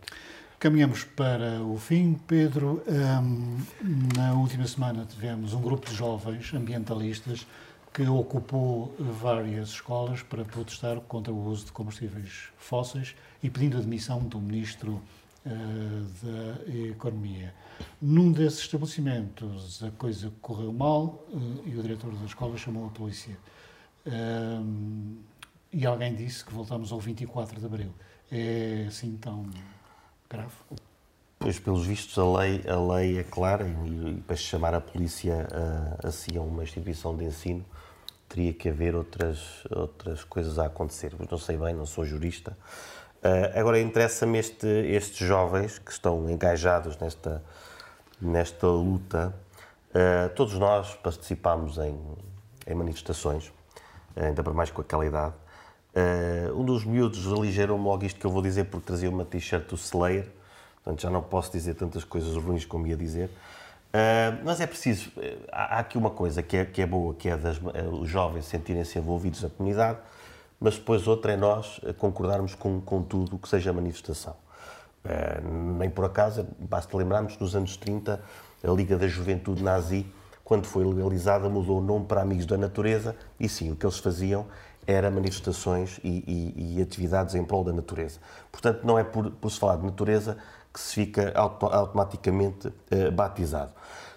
Caminhamos 0.61 1.03
para 1.03 1.59
o 1.63 1.75
fim, 1.75 2.13
Pedro. 2.27 2.83
Um, 2.87 3.57
na 4.15 4.33
última 4.33 4.67
semana 4.67 5.07
tivemos 5.07 5.55
um 5.55 5.59
grupo 5.59 5.89
de 5.89 5.95
jovens 5.95 6.53
ambientalistas 6.53 7.47
que 7.91 8.03
ocupou 8.03 8.95
várias 8.99 9.69
escolas 9.69 10.21
para 10.21 10.45
protestar 10.45 10.99
contra 10.99 11.33
o 11.33 11.47
uso 11.47 11.65
de 11.65 11.71
combustíveis 11.71 12.49
fósseis 12.59 13.15
e 13.41 13.49
pedindo 13.49 13.75
a 13.75 13.81
demissão 13.81 14.19
do 14.19 14.39
ministro 14.39 15.01
uh, 15.47 15.49
da 16.21 16.71
Economia. 16.89 17.55
Num 17.99 18.31
desses 18.31 18.59
estabelecimentos 18.59 19.81
a 19.81 19.89
coisa 19.89 20.31
correu 20.43 20.71
mal 20.71 21.25
uh, 21.33 21.63
e 21.65 21.75
o 21.75 21.81
diretor 21.81 22.13
da 22.13 22.25
escola 22.25 22.55
chamou 22.55 22.85
a 22.85 22.89
polícia. 22.89 23.35
Um, 24.05 25.17
e 25.73 25.87
alguém 25.87 26.13
disse 26.13 26.45
que 26.45 26.53
voltamos 26.53 26.91
ao 26.91 26.99
24 26.99 27.59
de 27.59 27.65
abril. 27.65 27.91
É 28.31 28.85
assim 28.87 29.17
tão 29.17 29.49
grave? 30.31 30.53
Pois, 31.37 31.59
pelos 31.59 31.85
vistos, 31.85 32.17
a 32.17 32.39
lei, 32.39 32.63
a 32.67 32.79
lei 32.79 33.19
é 33.19 33.23
clara 33.23 33.65
e, 33.65 34.11
e 34.11 34.21
para 34.21 34.35
chamar 34.35 34.75
a 34.75 34.81
polícia 34.81 35.47
a, 35.51 36.07
assim 36.07 36.37
a 36.37 36.41
uma 36.41 36.63
instituição 36.63 37.15
de 37.17 37.25
ensino 37.25 37.65
teria 38.29 38.53
que 38.53 38.69
haver 38.69 38.95
outras, 38.95 39.63
outras 39.69 40.23
coisas 40.23 40.57
a 40.57 40.67
acontecer. 40.67 41.13
Mas 41.17 41.27
não 41.27 41.37
sei 41.37 41.57
bem, 41.57 41.75
não 41.75 41.85
sou 41.85 42.05
jurista. 42.05 42.57
Uh, 43.23 43.59
agora, 43.59 43.79
interessa-me 43.79 44.37
este, 44.39 44.67
estes 44.67 45.27
jovens 45.27 45.77
que 45.77 45.91
estão 45.91 46.29
engajados 46.29 46.97
nesta, 46.97 47.43
nesta 48.21 48.67
luta. 48.67 49.33
Uh, 49.89 50.33
todos 50.33 50.53
nós 50.53 50.95
participámos 50.95 51.77
em, 51.77 51.99
em 52.65 52.73
manifestações, 52.73 53.51
ainda 54.15 54.41
para 54.41 54.53
mais 54.53 54.71
com 54.71 54.81
aquela 54.81 55.05
idade. 55.05 55.33
Uh, 55.93 56.57
um 56.57 56.63
dos 56.63 56.85
miúdos 56.85 57.27
aligerou-me 57.27 57.83
logo 57.83 58.05
isto 58.05 58.19
que 58.19 58.25
eu 58.25 58.31
vou 58.31 58.41
dizer 58.41 58.65
porque 58.65 58.87
trazia 58.87 59.09
uma 59.09 59.25
t-shirt 59.25 59.67
do 59.67 59.75
Slayer, 59.75 60.25
portanto 60.75 61.01
já 61.01 61.09
não 61.09 61.21
posso 61.21 61.51
dizer 61.51 61.73
tantas 61.73 62.05
coisas 62.05 62.33
ruins 62.35 62.63
como 62.63 62.87
ia 62.87 62.95
dizer. 62.95 63.29
Uh, 63.89 64.39
mas 64.45 64.61
é 64.61 64.67
preciso, 64.67 65.11
eh, 65.17 65.37
há, 65.51 65.75
há, 65.75 65.79
aqui 65.79 65.97
uma 65.97 66.09
coisa 66.09 66.41
que 66.41 66.55
é, 66.55 66.63
que 66.63 66.81
é 66.81 66.85
boa, 66.85 67.13
que 67.13 67.27
é 67.27 67.35
das, 67.35 67.59
os 67.91 68.07
jovens 68.07 68.45
sentirem-se 68.45 68.97
envolvidos 68.97 69.43
na 69.43 69.49
comunidade, 69.49 69.99
mas 70.61 70.75
depois 70.75 71.05
outra 71.09 71.33
é 71.33 71.35
nós 71.35 71.81
concordarmos 71.97 72.55
com, 72.55 72.79
com 72.79 73.03
tudo 73.03 73.37
que 73.37 73.49
seja 73.49 73.73
manifestação. 73.73 74.35
Uh, 75.03 75.77
nem 75.77 75.89
por 75.89 76.05
acaso, 76.05 76.47
basta 76.57 76.95
lembrarmos 76.95 77.37
nos 77.37 77.53
anos 77.53 77.75
30, 77.75 78.21
a 78.63 78.71
Liga 78.71 78.97
da 78.97 79.09
Juventude 79.09 79.61
Nazi, 79.61 80.05
quando 80.41 80.65
foi 80.67 80.85
legalizada, 80.85 81.49
mudou 81.49 81.79
o 81.79 81.81
nome 81.81 82.05
para 82.05 82.21
Amigos 82.21 82.45
da 82.45 82.57
Natureza, 82.57 83.13
e 83.37 83.49
sim, 83.49 83.71
o 83.71 83.75
que 83.75 83.85
eles 83.85 83.97
faziam 83.97 84.47
era 84.87 85.11
manifestações 85.11 85.99
e, 86.03 86.23
e, 86.27 86.77
e, 86.77 86.81
atividades 86.81 87.35
em 87.35 87.43
prol 87.43 87.63
da 87.63 87.73
natureza. 87.73 88.19
Portanto, 88.51 88.81
não 88.83 88.97
é 88.97 89.03
por, 89.03 89.31
por 89.31 89.51
se 89.51 89.59
falar 89.59 89.77
de 89.77 89.85
natureza 89.85 90.37
que 90.73 90.79
se 90.79 90.93
fica 90.95 91.31
auto, 91.35 91.65
automaticamente 91.65 92.67
uh, 92.67 93.11
batizado. 93.11 93.71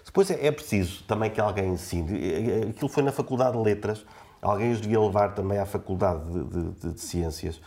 Depois 0.05 0.31
é, 0.31 0.47
é, 0.47 0.51
preciso 0.51 1.03
também 1.03 1.29
que 1.29 1.41
alguém 1.41 1.73
ensine. 1.73 2.17
Eh, 2.17 2.61
eh, 2.67 2.69
aquilo 2.69 2.87
foi 2.87 3.03
na 3.03 3.11
Faculdade 3.11 3.57
de 3.57 3.61
Letras, 3.61 4.05
alguém 4.41 4.71
os 4.71 4.79
devia 4.79 5.01
levar 5.01 5.33
também 5.33 5.57
à 5.57 5.65
Faculdade 5.65 6.23
de, 6.23 6.71
de, 6.71 6.93
de 6.93 7.01
Ciências, 7.01 7.59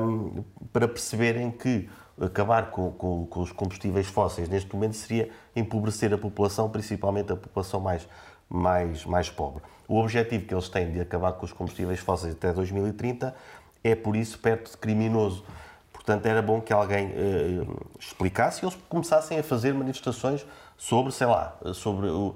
um, 0.00 0.42
para 0.72 0.88
perceberem 0.88 1.50
que 1.50 1.86
acabar 2.18 2.70
com, 2.70 2.90
com, 2.92 3.26
com, 3.26 3.40
os 3.40 3.52
combustíveis 3.52 4.06
fósseis 4.06 4.48
neste 4.48 4.74
momento 4.74 4.94
seria 4.94 5.28
empobrecer 5.54 6.14
a 6.14 6.18
população, 6.18 6.70
principalmente 6.70 7.32
a 7.32 7.36
população 7.36 7.78
mais, 7.78 8.08
mais, 8.48 9.04
mais 9.04 9.28
pobre. 9.28 9.62
O 9.88 10.00
objetivo 10.00 10.46
que 10.46 10.54
eles 10.54 10.68
têm 10.68 10.90
de 10.92 11.00
acabar 11.00 11.32
com 11.32 11.44
os 11.44 11.52
combustíveis 11.52 12.00
fósseis 12.00 12.34
até 12.34 12.52
2030 12.52 13.34
é, 13.84 13.94
por 13.94 14.16
isso, 14.16 14.38
perto 14.38 14.72
de 14.72 14.76
criminoso. 14.76 15.44
Portanto, 15.92 16.26
era 16.26 16.42
bom 16.42 16.60
que 16.60 16.72
alguém 16.72 17.12
eh, 17.14 17.66
explicasse 17.98 18.64
e 18.64 18.66
eles 18.66 18.76
começassem 18.88 19.38
a 19.38 19.42
fazer 19.42 19.72
manifestações 19.74 20.46
sobre, 20.76 21.12
sei 21.12 21.26
lá, 21.26 21.56
sobre 21.74 22.08
o, 22.08 22.34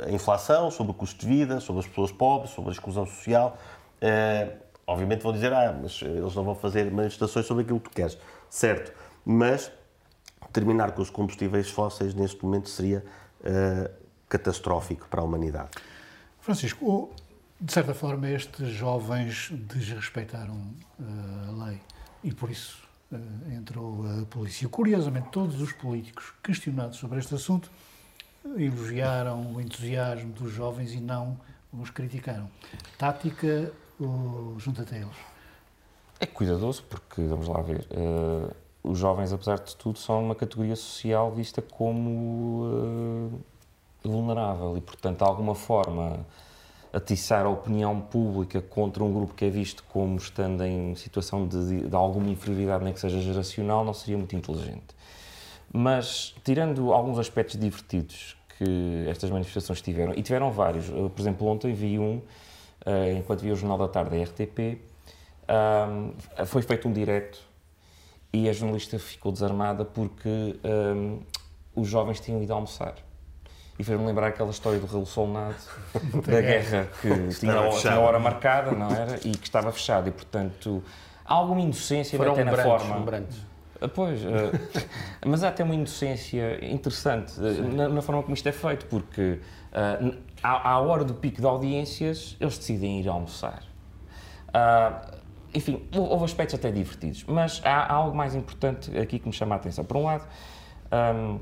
a 0.00 0.10
inflação, 0.10 0.70
sobre 0.70 0.92
o 0.92 0.94
custo 0.94 1.20
de 1.20 1.26
vida, 1.26 1.60
sobre 1.60 1.80
as 1.80 1.86
pessoas 1.86 2.12
pobres, 2.12 2.52
sobre 2.52 2.70
a 2.70 2.72
exclusão 2.72 3.06
social. 3.06 3.56
Eh, 4.00 4.48
obviamente 4.86 5.22
vão 5.22 5.32
dizer, 5.32 5.52
ah, 5.52 5.76
mas 5.80 6.02
eles 6.02 6.34
não 6.34 6.44
vão 6.44 6.54
fazer 6.54 6.90
manifestações 6.90 7.46
sobre 7.46 7.64
aquilo 7.64 7.80
que 7.80 7.90
tu 7.90 7.94
queres. 7.94 8.18
Certo, 8.48 8.92
mas 9.24 9.70
terminar 10.52 10.92
com 10.92 11.02
os 11.02 11.10
combustíveis 11.10 11.70
fósseis 11.70 12.14
neste 12.14 12.44
momento 12.44 12.68
seria 12.68 13.04
eh, 13.44 13.90
catastrófico 14.28 15.08
para 15.08 15.20
a 15.20 15.24
humanidade. 15.24 15.70
Francisco, 16.42 17.08
de 17.60 17.72
certa 17.72 17.94
forma, 17.94 18.28
estes 18.28 18.68
jovens 18.70 19.50
desrespeitaram 19.52 20.54
uh, 20.98 21.62
a 21.62 21.66
lei 21.66 21.80
e 22.24 22.32
por 22.32 22.50
isso 22.50 22.82
uh, 23.12 23.52
entrou 23.52 24.04
a 24.04 24.26
polícia. 24.26 24.68
Curiosamente, 24.68 25.28
todos 25.30 25.60
os 25.60 25.72
políticos 25.72 26.34
questionados 26.42 26.98
sobre 26.98 27.20
este 27.20 27.32
assunto 27.32 27.70
elogiaram 28.56 29.54
o 29.54 29.60
entusiasmo 29.60 30.32
dos 30.32 30.52
jovens 30.52 30.92
e 30.92 31.00
não 31.00 31.38
os 31.72 31.90
criticaram. 31.90 32.50
Tática 32.98 33.72
ou 34.00 34.58
junta-te 34.58 34.96
a 34.96 34.98
eles? 34.98 35.16
É 36.18 36.26
cuidadoso, 36.26 36.82
porque, 36.90 37.22
vamos 37.22 37.46
lá 37.46 37.62
ver, 37.62 37.86
uh, 37.92 38.52
os 38.82 38.98
jovens, 38.98 39.32
apesar 39.32 39.60
de 39.60 39.76
tudo, 39.76 39.96
são 39.96 40.24
uma 40.24 40.34
categoria 40.34 40.74
social 40.74 41.30
vista 41.30 41.62
como 41.62 43.21
e, 44.76 44.80
portanto, 44.80 45.18
de 45.18 45.24
alguma 45.24 45.54
forma 45.54 46.26
atiçar 46.92 47.46
a 47.46 47.48
opinião 47.48 48.00
pública 48.00 48.60
contra 48.60 49.02
um 49.02 49.12
grupo 49.12 49.34
que 49.34 49.46
é 49.46 49.50
visto 49.50 49.82
como 49.84 50.16
estando 50.18 50.62
em 50.62 50.94
situação 50.94 51.46
de, 51.48 51.88
de 51.88 51.96
alguma 51.96 52.28
inferioridade, 52.28 52.84
nem 52.84 52.92
que 52.92 53.00
seja 53.00 53.18
geracional, 53.20 53.84
não 53.84 53.94
seria 53.94 54.18
muito 54.18 54.36
inteligente. 54.36 54.94
Mas, 55.72 56.34
tirando 56.44 56.92
alguns 56.92 57.18
aspectos 57.18 57.58
divertidos 57.58 58.36
que 58.58 59.06
estas 59.08 59.30
manifestações 59.30 59.80
tiveram, 59.80 60.12
e 60.14 60.22
tiveram 60.22 60.50
vários, 60.50 60.86
por 60.90 61.18
exemplo, 61.18 61.46
ontem 61.46 61.72
vi 61.72 61.98
um, 61.98 62.16
uh, 62.16 63.16
enquanto 63.16 63.40
vi 63.40 63.50
o 63.50 63.56
Jornal 63.56 63.78
da 63.78 63.88
Tarde 63.88 64.10
da 64.10 64.22
RTP, 64.22 64.78
foi 66.46 66.62
feito 66.62 66.88
um 66.88 66.92
direto 66.92 67.40
e 68.32 68.48
a 68.48 68.52
jornalista 68.52 68.98
ficou 68.98 69.30
desarmada 69.30 69.84
porque 69.84 70.56
os 71.74 71.88
jovens 71.88 72.20
tinham 72.20 72.42
ido 72.42 72.54
almoçar 72.54 72.94
e 73.78 73.84
fez-me 73.84 74.06
lembrar 74.06 74.28
aquela 74.28 74.50
história 74.50 74.78
do 74.78 74.86
Raul 74.86 75.06
Solnado, 75.06 75.56
da 76.26 76.40
guerra, 76.40 76.88
que 77.00 77.08
tinha, 77.38 77.70
tinha 77.70 77.94
a 77.94 78.00
hora 78.00 78.18
marcada, 78.18 78.72
não 78.72 78.90
era? 78.90 79.16
E 79.24 79.32
que 79.32 79.46
estava 79.46 79.72
fechado, 79.72 80.08
e 80.08 80.12
portanto 80.12 80.82
há 81.24 81.34
alguma 81.34 81.60
inocência 81.60 82.16
Foram 82.16 82.32
até 82.32 82.44
na 82.44 82.56
forma. 82.56 83.00
Brandos. 83.00 83.52
Ah, 83.80 83.88
pois, 83.88 84.22
uh, 84.24 84.28
mas 85.26 85.42
há 85.42 85.48
até 85.48 85.64
uma 85.64 85.74
inocência 85.74 86.64
interessante 86.64 87.32
uh, 87.40 87.74
na, 87.74 87.88
na, 87.88 88.02
forma 88.02 88.22
como 88.22 88.34
isto 88.34 88.48
é 88.48 88.52
feito, 88.52 88.86
porque 88.86 89.40
uh, 89.72 90.16
à, 90.40 90.70
à, 90.70 90.80
hora 90.80 91.04
do 91.04 91.14
pico 91.14 91.40
de 91.40 91.46
audiências 91.46 92.36
eles 92.40 92.56
decidem 92.56 93.00
ir 93.00 93.08
almoçar. 93.08 93.64
enfim, 95.52 95.84
houve 95.96 96.24
aspectos 96.24 96.54
até 96.54 96.70
divertidos, 96.70 97.24
mas 97.26 97.60
há, 97.64 97.82
há, 97.86 97.92
algo 97.92 98.16
mais 98.16 98.36
importante 98.36 98.96
aqui 98.96 99.18
que 99.18 99.26
me 99.26 99.34
chama 99.34 99.56
a 99.56 99.58
atenção. 99.58 99.84
Por 99.84 99.96
um 99.96 100.04
lado, 100.04 100.28
um, 100.92 101.40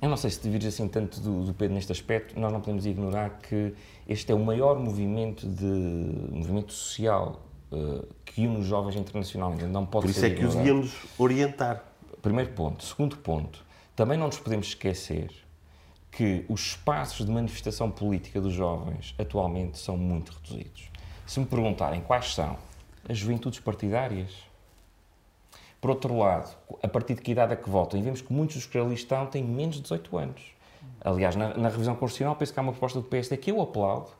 eu 0.00 0.08
não 0.08 0.16
sei 0.16 0.30
se 0.30 0.40
divides 0.40 0.68
assim 0.68 0.88
tanto 0.88 1.20
do, 1.20 1.44
do, 1.44 1.54
Pedro 1.54 1.74
neste 1.74 1.92
aspecto, 1.92 2.38
nós 2.38 2.52
não 2.52 2.60
podemos 2.60 2.86
ignorar 2.86 3.38
que 3.38 3.74
este 4.08 4.32
é 4.32 4.34
o 4.34 4.38
maior 4.38 4.78
movimento 4.78 5.46
de 5.46 5.64
movimento 6.32 6.72
social 6.72 7.40
uh, 7.70 8.06
que 8.24 8.46
une 8.46 8.58
os 8.58 8.66
jovens 8.66 8.96
internacionalmente. 8.96 9.64
Não 9.64 9.84
pode 9.84 10.06
Por 10.06 10.10
isso 10.10 10.24
é 10.24 10.30
que 10.30 10.44
os 10.44 10.54
devíamos 10.54 10.94
orientar. 11.18 11.84
Primeiro 12.22 12.52
ponto. 12.52 12.84
Segundo 12.84 13.16
ponto, 13.18 13.64
também 13.94 14.18
não 14.18 14.26
nos 14.26 14.38
podemos 14.38 14.68
esquecer 14.68 15.30
que 16.10 16.44
os 16.48 16.60
espaços 16.60 17.24
de 17.24 17.32
manifestação 17.32 17.90
política 17.90 18.40
dos 18.40 18.52
jovens 18.52 19.14
atualmente 19.18 19.78
são 19.78 19.96
muito 19.96 20.32
reduzidos. 20.32 20.90
Se 21.26 21.38
me 21.38 21.46
perguntarem 21.46 22.00
quais 22.00 22.34
são 22.34 22.56
as 23.08 23.16
juventudes 23.16 23.60
partidárias, 23.60 24.49
por 25.80 25.90
outro 25.90 26.16
lado, 26.16 26.54
a 26.82 26.88
partir 26.88 27.14
de 27.14 27.22
que 27.22 27.32
idade 27.32 27.52
é 27.52 27.56
que 27.56 27.68
votam? 27.70 27.98
E 27.98 28.02
vemos 28.02 28.20
que 28.20 28.32
muitos 28.32 28.56
dos 28.56 28.66
que 28.66 28.76
ali 28.76 28.94
estão 28.94 29.26
têm 29.26 29.42
menos 29.42 29.76
de 29.76 29.82
18 29.82 30.18
anos. 30.18 30.42
Aliás, 31.02 31.34
na, 31.34 31.54
na 31.56 31.68
revisão 31.68 31.94
constitucional, 31.94 32.36
penso 32.36 32.52
que 32.52 32.60
há 32.60 32.62
uma 32.62 32.72
proposta 32.72 33.00
do 33.00 33.04
PSD 33.06 33.36
que 33.38 33.50
eu 33.50 33.60
aplaudo, 33.60 34.10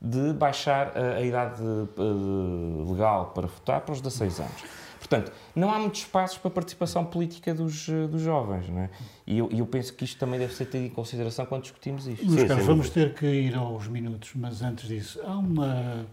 de 0.00 0.32
baixar 0.32 0.96
a, 0.96 1.16
a 1.16 1.20
idade 1.20 1.60
uh, 1.62 2.90
legal 2.90 3.32
para 3.34 3.46
votar 3.46 3.80
para 3.80 3.92
os 3.92 4.00
16 4.00 4.40
anos. 4.40 4.64
Portanto, 4.98 5.32
não 5.56 5.72
há 5.72 5.78
muitos 5.78 6.02
espaços 6.02 6.38
para 6.38 6.48
a 6.48 6.52
participação 6.52 7.04
política 7.04 7.54
dos, 7.54 7.88
dos 7.88 8.20
jovens, 8.20 8.68
não 8.68 8.82
é? 8.82 8.90
E 9.26 9.38
eu, 9.38 9.48
eu, 9.50 9.66
penso 9.66 9.94
que 9.94 10.04
isto 10.04 10.18
também 10.18 10.38
deve 10.38 10.54
ser 10.54 10.66
tido 10.66 10.84
em 10.84 10.90
consideração 10.90 11.46
quando 11.46 11.62
discutimos 11.62 12.06
isto. 12.06 12.24
Luís 12.26 12.44
Carlos, 12.44 12.66
vamos 12.66 12.90
ter 12.90 13.14
que 13.14 13.26
ir 13.26 13.54
aos 13.56 13.88
minutos, 13.88 14.32
mas 14.34 14.62
antes 14.62 14.86
disso, 14.86 15.20
há 15.24 15.36
uma 15.36 16.06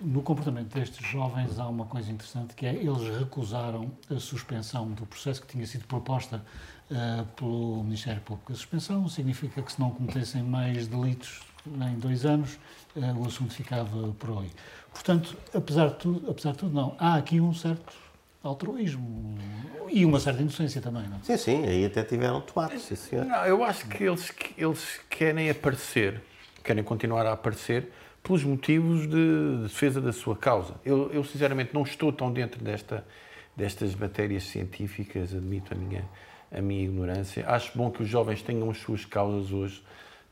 no 0.00 0.22
comportamento 0.22 0.74
destes 0.74 1.06
jovens 1.06 1.58
há 1.58 1.66
uma 1.66 1.86
coisa 1.86 2.10
interessante 2.10 2.54
que 2.54 2.66
é 2.66 2.74
eles 2.74 3.18
recusaram 3.18 3.90
a 4.14 4.18
suspensão 4.18 4.90
do 4.90 5.06
processo 5.06 5.40
que 5.40 5.48
tinha 5.48 5.66
sido 5.66 5.86
proposta 5.86 6.44
uh, 6.90 7.24
pelo 7.34 7.82
Ministério 7.82 8.20
Público. 8.20 8.52
A 8.52 8.54
suspensão 8.54 9.08
significa 9.08 9.62
que 9.62 9.72
se 9.72 9.80
não 9.80 9.90
cometessem 9.90 10.42
mais 10.42 10.86
delitos 10.86 11.40
em 11.66 11.98
dois 11.98 12.24
anos, 12.24 12.58
uh, 12.94 13.18
o 13.18 13.26
assunto 13.26 13.54
ficava 13.54 14.12
por 14.18 14.42
aí. 14.42 14.50
Portanto, 14.92 15.36
apesar 15.54 15.88
de 15.88 15.94
tudo, 15.96 16.30
apesar 16.30 16.52
de 16.52 16.58
tudo 16.58 16.74
não, 16.74 16.94
há 16.98 17.16
aqui 17.16 17.40
um 17.40 17.52
certo 17.52 17.94
altruísmo 18.42 19.36
e 19.88 20.04
uma 20.04 20.20
certa 20.20 20.40
inocência 20.40 20.80
também, 20.80 21.08
não? 21.08 21.22
Sim, 21.22 21.36
sim, 21.36 21.64
aí 21.64 21.84
até 21.84 22.04
tiveram 22.04 22.40
tomate, 22.40 22.78
sim 22.78 22.94
senhor. 22.94 23.24
Não, 23.24 23.44
eu 23.44 23.64
acho 23.64 23.86
que 23.88 24.04
eles, 24.04 24.32
eles 24.56 25.00
querem 25.10 25.50
aparecer, 25.50 26.22
querem 26.62 26.84
continuar 26.84 27.26
a 27.26 27.32
aparecer 27.32 27.90
pelos 28.26 28.42
motivos 28.42 29.02
de, 29.02 29.56
de 29.56 29.62
defesa 29.62 30.00
da 30.00 30.12
sua 30.12 30.34
causa. 30.34 30.74
Eu, 30.84 31.10
eu, 31.12 31.22
sinceramente, 31.22 31.72
não 31.72 31.82
estou 31.82 32.12
tão 32.12 32.32
dentro 32.32 32.62
desta, 32.62 33.06
destas 33.56 33.94
matérias 33.94 34.42
científicas, 34.42 35.32
admito 35.32 35.72
a 35.72 35.76
minha, 35.76 36.04
a 36.50 36.60
minha 36.60 36.82
ignorância. 36.82 37.48
Acho 37.48 37.70
bom 37.78 37.88
que 37.88 38.02
os 38.02 38.08
jovens 38.08 38.42
tenham 38.42 38.68
as 38.68 38.78
suas 38.78 39.04
causas 39.04 39.52
hoje. 39.52 39.80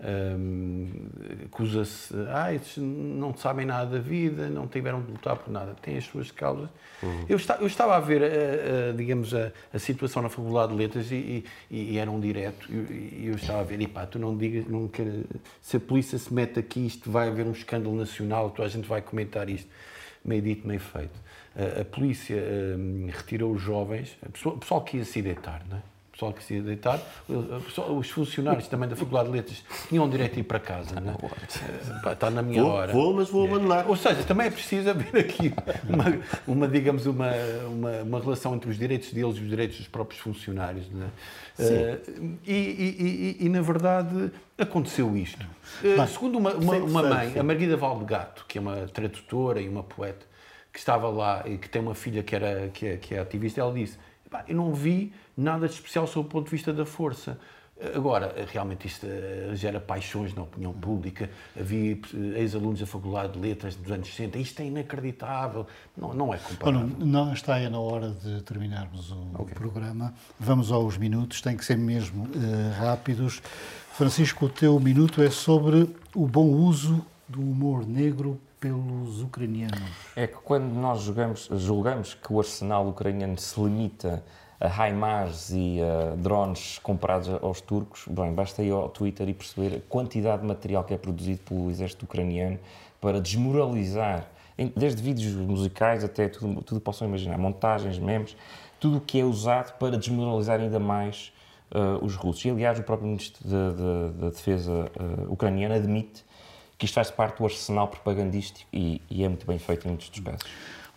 Um, 0.07 0.87
acusa-se, 1.47 2.15
ah, 2.29 2.53
esses 2.53 2.77
não 2.77 3.35
sabem 3.35 3.65
nada 3.65 3.93
da 3.93 3.99
vida, 3.99 4.51
não 4.51 4.67
tiveram 4.69 5.01
de 5.01 5.11
lutar 5.11 5.35
por 5.37 5.51
nada, 5.51 5.75
têm 5.81 5.97
as 5.97 6.05
suas 6.05 6.31
causas. 6.31 6.69
Uhum. 7.03 7.25
Eu, 7.27 7.39
está, 7.39 7.57
eu, 7.57 7.67
estava 7.67 7.97
a 7.97 8.01
ver, 8.01 8.23
a, 8.23 8.91
a, 8.91 8.93
digamos, 8.93 9.33
a, 9.33 9.51
a, 9.73 9.79
situação 9.79 10.23
na 10.23 10.29
Faculdade 10.29 10.73
de 10.73 10.79
Letras 10.79 11.11
e, 11.11 11.43
e, 11.71 11.93
e 11.93 11.99
era 11.99 12.11
um 12.11 12.21
direto, 12.21 12.71
e 12.71 13.25
eu, 13.25 13.31
eu, 13.31 13.35
estava 13.37 13.61
a 13.61 13.65
ver, 13.65 13.81
e 13.81 13.87
pá, 13.87 14.05
tu 14.05 14.19
não 14.19 14.37
digas, 14.37 14.67
não 14.67 14.89
quer, 14.89 15.07
se 15.63 15.79
a 15.79 15.81
polícia 15.81 16.19
se 16.19 16.33
mete 16.35 16.59
aqui, 16.59 16.87
isto 16.87 17.11
vai 17.11 17.29
haver 17.29 17.47
um 17.47 17.53
escândalo 17.53 17.97
nacional, 17.97 18.55
a 18.59 18.69
gente 18.69 18.87
vai 18.87 19.01
comentar 19.01 19.49
isto. 19.49 19.71
Meio 20.23 20.43
dito, 20.43 20.67
meio 20.67 20.81
feito. 20.81 21.19
A, 21.81 21.85
polícia 21.85 22.37
um, 22.37 23.09
retirou 23.11 23.53
os 23.53 23.61
jovens, 23.61 24.19
o 24.23 24.31
pessoal, 24.31 24.57
pessoal 24.59 24.81
que 24.83 24.97
ia 24.99 25.05
se 25.05 25.23
deitar, 25.23 25.63
não 25.69 25.79
é? 25.79 25.94
Pessoal 26.15 26.33
que 26.33 26.45
se 26.45 26.55
ia 26.55 26.63
deitar, 26.63 27.01
os 27.29 28.09
funcionários 28.11 28.69
também 28.69 28.89
da 28.89 28.95
Faculdade 28.95 29.29
de 29.29 29.35
Letras 29.35 29.65
tinham 29.89 30.09
direito 30.09 30.37
a 30.37 30.41
ir 30.41 30.45
para 30.45 30.61
casa. 30.61 31.01
Não 31.01 31.13
é? 31.13 32.13
Está 32.13 32.31
na 32.31 32.41
minha 32.41 32.63
vou, 32.63 32.71
hora. 32.71 32.93
Vou, 32.93 33.15
mas 33.15 33.29
vou 33.29 33.47
abandonar. 33.47 33.89
Ou 33.89 33.97
seja, 33.97 34.23
também 34.23 34.47
é 34.47 34.51
preciso 34.51 34.91
haver 34.91 35.17
aqui 35.19 35.53
uma, 35.89 36.05
uma 36.47 36.69
digamos, 36.69 37.07
uma, 37.07 37.33
uma, 37.67 38.03
uma, 38.03 38.21
relação 38.21 38.55
entre 38.55 38.71
os 38.71 38.79
direitos 38.79 39.13
deles 39.13 39.37
e 39.37 39.41
os 39.41 39.49
direitos 39.49 39.79
dos 39.79 39.89
próprios 39.89 40.21
funcionários. 40.21 40.87
Não 40.89 41.05
é? 41.05 41.11
Uh, 41.59 42.39
e, 42.47 42.53
e, 42.53 43.37
e, 43.41 43.47
e, 43.47 43.49
na 43.49 43.61
verdade, 43.61 44.31
aconteceu 44.57 45.17
isto. 45.17 45.45
Uh, 45.83 46.07
segundo 46.07 46.39
uma, 46.39 46.55
uma, 46.55 46.77
uma 46.77 47.03
mãe, 47.03 47.39
a 47.39 47.43
Margarida 47.43 47.77
Valdegato, 47.77 48.45
que 48.47 48.59
é 48.59 48.61
uma 48.61 48.87
tradutora 48.87 49.61
e 49.61 49.69
uma 49.69 49.83
poeta, 49.83 50.25
que 50.73 50.79
estava 50.79 51.09
lá 51.09 51.43
e 51.47 51.59
que 51.59 51.69
tem 51.69 51.83
uma 51.83 51.95
filha 51.95 52.23
que, 52.23 52.35
era, 52.35 52.69
que, 52.69 52.87
é, 52.87 52.97
que 52.97 53.15
é 53.15 53.21
ativista, 53.21 53.61
ela 53.61 53.73
disse 53.73 53.97
eu 54.49 54.57
não 54.57 54.73
vi 54.73 55.13
nada 55.37 55.69
de 55.69 55.75
especial 55.75 56.07
sob 56.07 56.27
o 56.27 56.31
ponto 56.31 56.47
de 56.47 56.51
vista 56.51 56.73
da 56.73 56.87
força. 56.87 57.39
Agora, 57.93 58.33
realmente 58.53 58.87
isto 58.87 59.05
eh, 59.05 59.51
gera 59.55 59.81
paixões 59.81 60.33
na 60.33 60.43
opinião 60.43 60.73
pública. 60.73 61.29
Havia 61.59 61.93
eh, 61.93 62.41
ex-alunos 62.41 62.79
da 62.79 62.87
Faculdade 62.87 63.33
de 63.33 63.41
Letras 63.41 63.75
dos 63.75 63.91
anos 63.91 64.07
60. 64.09 64.39
Isto 64.39 64.63
é 64.63 64.67
inacreditável. 64.67 65.67
Não, 65.97 66.15
não 66.15 66.33
é 66.33 66.39
comparável. 66.39 66.87
Bom, 66.87 67.05
não 67.05 67.33
está 67.33 67.59
na 67.69 67.81
hora 67.81 68.11
de 68.11 68.43
terminarmos 68.43 69.11
o, 69.11 69.29
okay. 69.41 69.55
programa. 69.55 70.15
Vamos 70.39 70.71
aos 70.71 70.97
minutos. 70.97 71.41
Tem 71.41 71.57
que 71.57 71.65
ser 71.65 71.77
mesmo 71.77 72.25
uh, 72.25 72.81
rápidos. 72.81 73.43
Francisco, 73.93 74.47
o 74.47 74.49
teu 74.49 74.79
minuto 74.79 75.21
é 75.21 75.31
sobre 75.31 75.91
o 76.15 76.29
bom 76.29 76.47
uso 76.47 77.05
do 77.29 77.41
humor 77.41 77.85
negro 77.85 78.41
pelos 78.65 79.21
ucranianos. 79.21 79.79
É 80.17 80.27
que 80.27 80.37
quando 80.37 80.73
nós 80.73 81.03
julgamos, 81.03 81.51
julgamos 81.53 82.15
que 82.15 82.33
o 82.33 82.39
arsenal 82.39 82.89
ucraniano 82.89 83.37
se 83.37 83.61
limita 83.61 84.25
a 84.59 84.89
HIMARS 84.89 85.51
e 85.51 85.83
a 85.83 86.17
drones 86.17 86.79
comprados 86.79 87.29
aos 87.43 87.61
turcos, 87.61 88.07
bem, 88.09 88.33
basta 88.33 88.63
ir 88.63 88.71
ao 88.71 88.89
Twitter 88.89 89.29
e 89.29 89.35
perceber 89.35 89.77
a 89.77 89.81
quantidade 89.81 90.41
de 90.41 90.49
material 90.49 90.83
que 90.83 90.95
é 90.95 90.97
produzido 90.97 91.41
pelo 91.41 91.71
exército 91.71 92.07
ucraniano 92.07 92.59
para 93.03 93.21
desmoralizar, 93.21 94.31
desde 94.75 95.03
vídeos 95.03 95.35
musicais 95.35 96.03
até 96.03 96.29
tudo, 96.29 96.63
tudo 96.63 96.81
possam 96.81 97.07
imaginar, 97.07 97.37
montagens, 97.37 97.99
memes, 97.99 98.35
tudo 98.81 98.97
o 98.97 99.01
que 99.03 99.21
é 99.21 99.25
usado 99.27 99.77
para 99.77 99.99
desmoralizar 99.99 100.59
ainda 100.59 100.81
mais 100.81 101.35
uh, 101.71 102.03
os 102.03 102.15
russos. 102.15 102.47
E, 102.47 102.51
aliás, 102.51 102.79
o 102.79 102.83
próprio 102.83 103.09
ministro 103.09 103.47
da 103.47 104.31
Defesa 104.31 104.91
uh, 104.99 105.31
ucraniano 105.31 105.75
admite 105.75 106.25
que 106.79 106.85
isto 106.85 106.95
faz 106.95 107.11
parte 107.11 107.39
do 107.39 107.45
arsenal 107.45 107.89
propagandístico 107.89 108.69
e, 108.73 109.01
e 109.11 109.25
é 109.25 109.29
muito 109.29 109.47
bem 109.47 109.59
feito 109.59 109.87
em 109.87 109.89
muitos 109.89 110.09
dos 110.09 110.21
casos. 110.21 110.45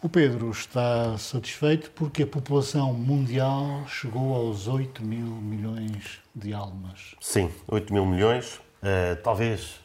O 0.02 0.08
Pedro 0.08 0.52
está 0.52 1.18
satisfeito 1.18 1.90
porque 1.92 2.24
a 2.24 2.28
população 2.28 2.94
mundial 2.94 3.84
chegou 3.88 4.36
aos 4.36 4.68
8 4.68 5.04
mil 5.04 5.26
milhões 5.26 6.20
de 6.36 6.54
almas. 6.54 7.16
Sim, 7.20 7.52
8 7.68 7.92
mil 7.92 8.06
milhões. 8.06 8.56
Uh, 8.78 9.16
talvez 9.24 9.80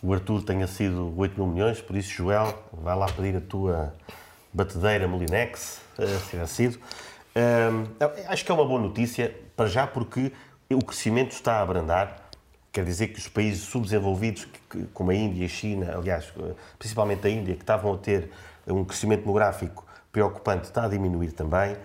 o 0.00 0.12
Arthur 0.12 0.42
tenha 0.44 0.68
sido 0.68 1.12
8 1.16 1.34
mil 1.36 1.52
milhões, 1.52 1.80
por 1.80 1.96
isso, 1.96 2.10
Joel, 2.10 2.62
vai 2.72 2.94
lá 2.94 3.06
pedir 3.06 3.36
a 3.36 3.40
tua 3.40 3.92
batedeira 4.52 5.08
Molinex, 5.08 5.80
uh, 5.98 6.06
se 6.06 6.30
tiver 6.30 6.46
sido. 6.46 6.76
Uh, 7.34 7.90
acho 8.28 8.44
que 8.44 8.52
é 8.52 8.54
uma 8.54 8.64
boa 8.64 8.80
notícia, 8.80 9.34
para 9.56 9.66
já, 9.66 9.84
porque 9.84 10.30
o 10.70 10.78
crescimento 10.78 11.32
está 11.32 11.54
a 11.54 11.62
abrandar 11.62 12.24
Quer 12.74 12.84
dizer 12.84 13.06
que 13.06 13.20
os 13.20 13.28
países 13.28 13.62
subdesenvolvidos, 13.62 14.48
como 14.92 15.10
a 15.10 15.14
Índia 15.14 15.42
e 15.42 15.46
a 15.46 15.48
China, 15.48 15.94
aliás, 15.96 16.32
principalmente 16.78 17.26
a 17.26 17.30
Índia, 17.30 17.54
que 17.54 17.62
estavam 17.62 17.94
a 17.94 17.98
ter 17.98 18.30
um 18.66 18.84
crescimento 18.84 19.20
demográfico 19.20 19.84
preocupante, 20.12 20.64
está 20.64 20.84
a 20.84 20.88
diminuir 20.88 21.32
também. 21.32 21.76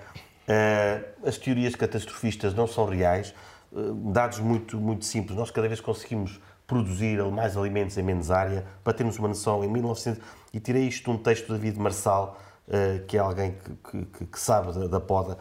Eh, 0.48 1.04
as 1.26 1.38
teorias 1.38 1.76
catastrofistas 1.76 2.54
não 2.54 2.68
são 2.68 2.86
reais. 2.86 3.34
Eh, 3.74 3.78
dados 4.12 4.40
muito, 4.40 4.78
muito 4.78 5.06
simples. 5.06 5.38
Nós 5.38 5.52
cada 5.52 5.68
vez 5.68 5.82
conseguimos 5.82 6.40
produzir 6.66 7.24
mais 7.32 7.58
alimentos 7.58 7.98
em 7.98 8.04
menos 8.04 8.30
área. 8.30 8.66
Para 8.84 8.94
termos 8.94 9.18
uma 9.18 9.28
noção, 9.28 9.64
em 9.64 9.68
1900... 9.68 10.22
E 10.54 10.60
tirei 10.60 10.88
isto 10.88 11.04
de 11.04 11.10
um 11.12 11.18
texto 11.18 11.48
de 11.48 11.54
David 11.54 11.80
Marçal, 11.80 12.40
eh, 12.72 13.04
que 13.08 13.18
é 13.18 13.20
alguém 13.20 13.56
que, 13.84 14.06
que, 14.06 14.26
que 14.26 14.40
sabe 14.40 14.72
da, 14.72 14.88
da 14.88 15.00
poda, 15.00 15.34
eh, 15.34 15.38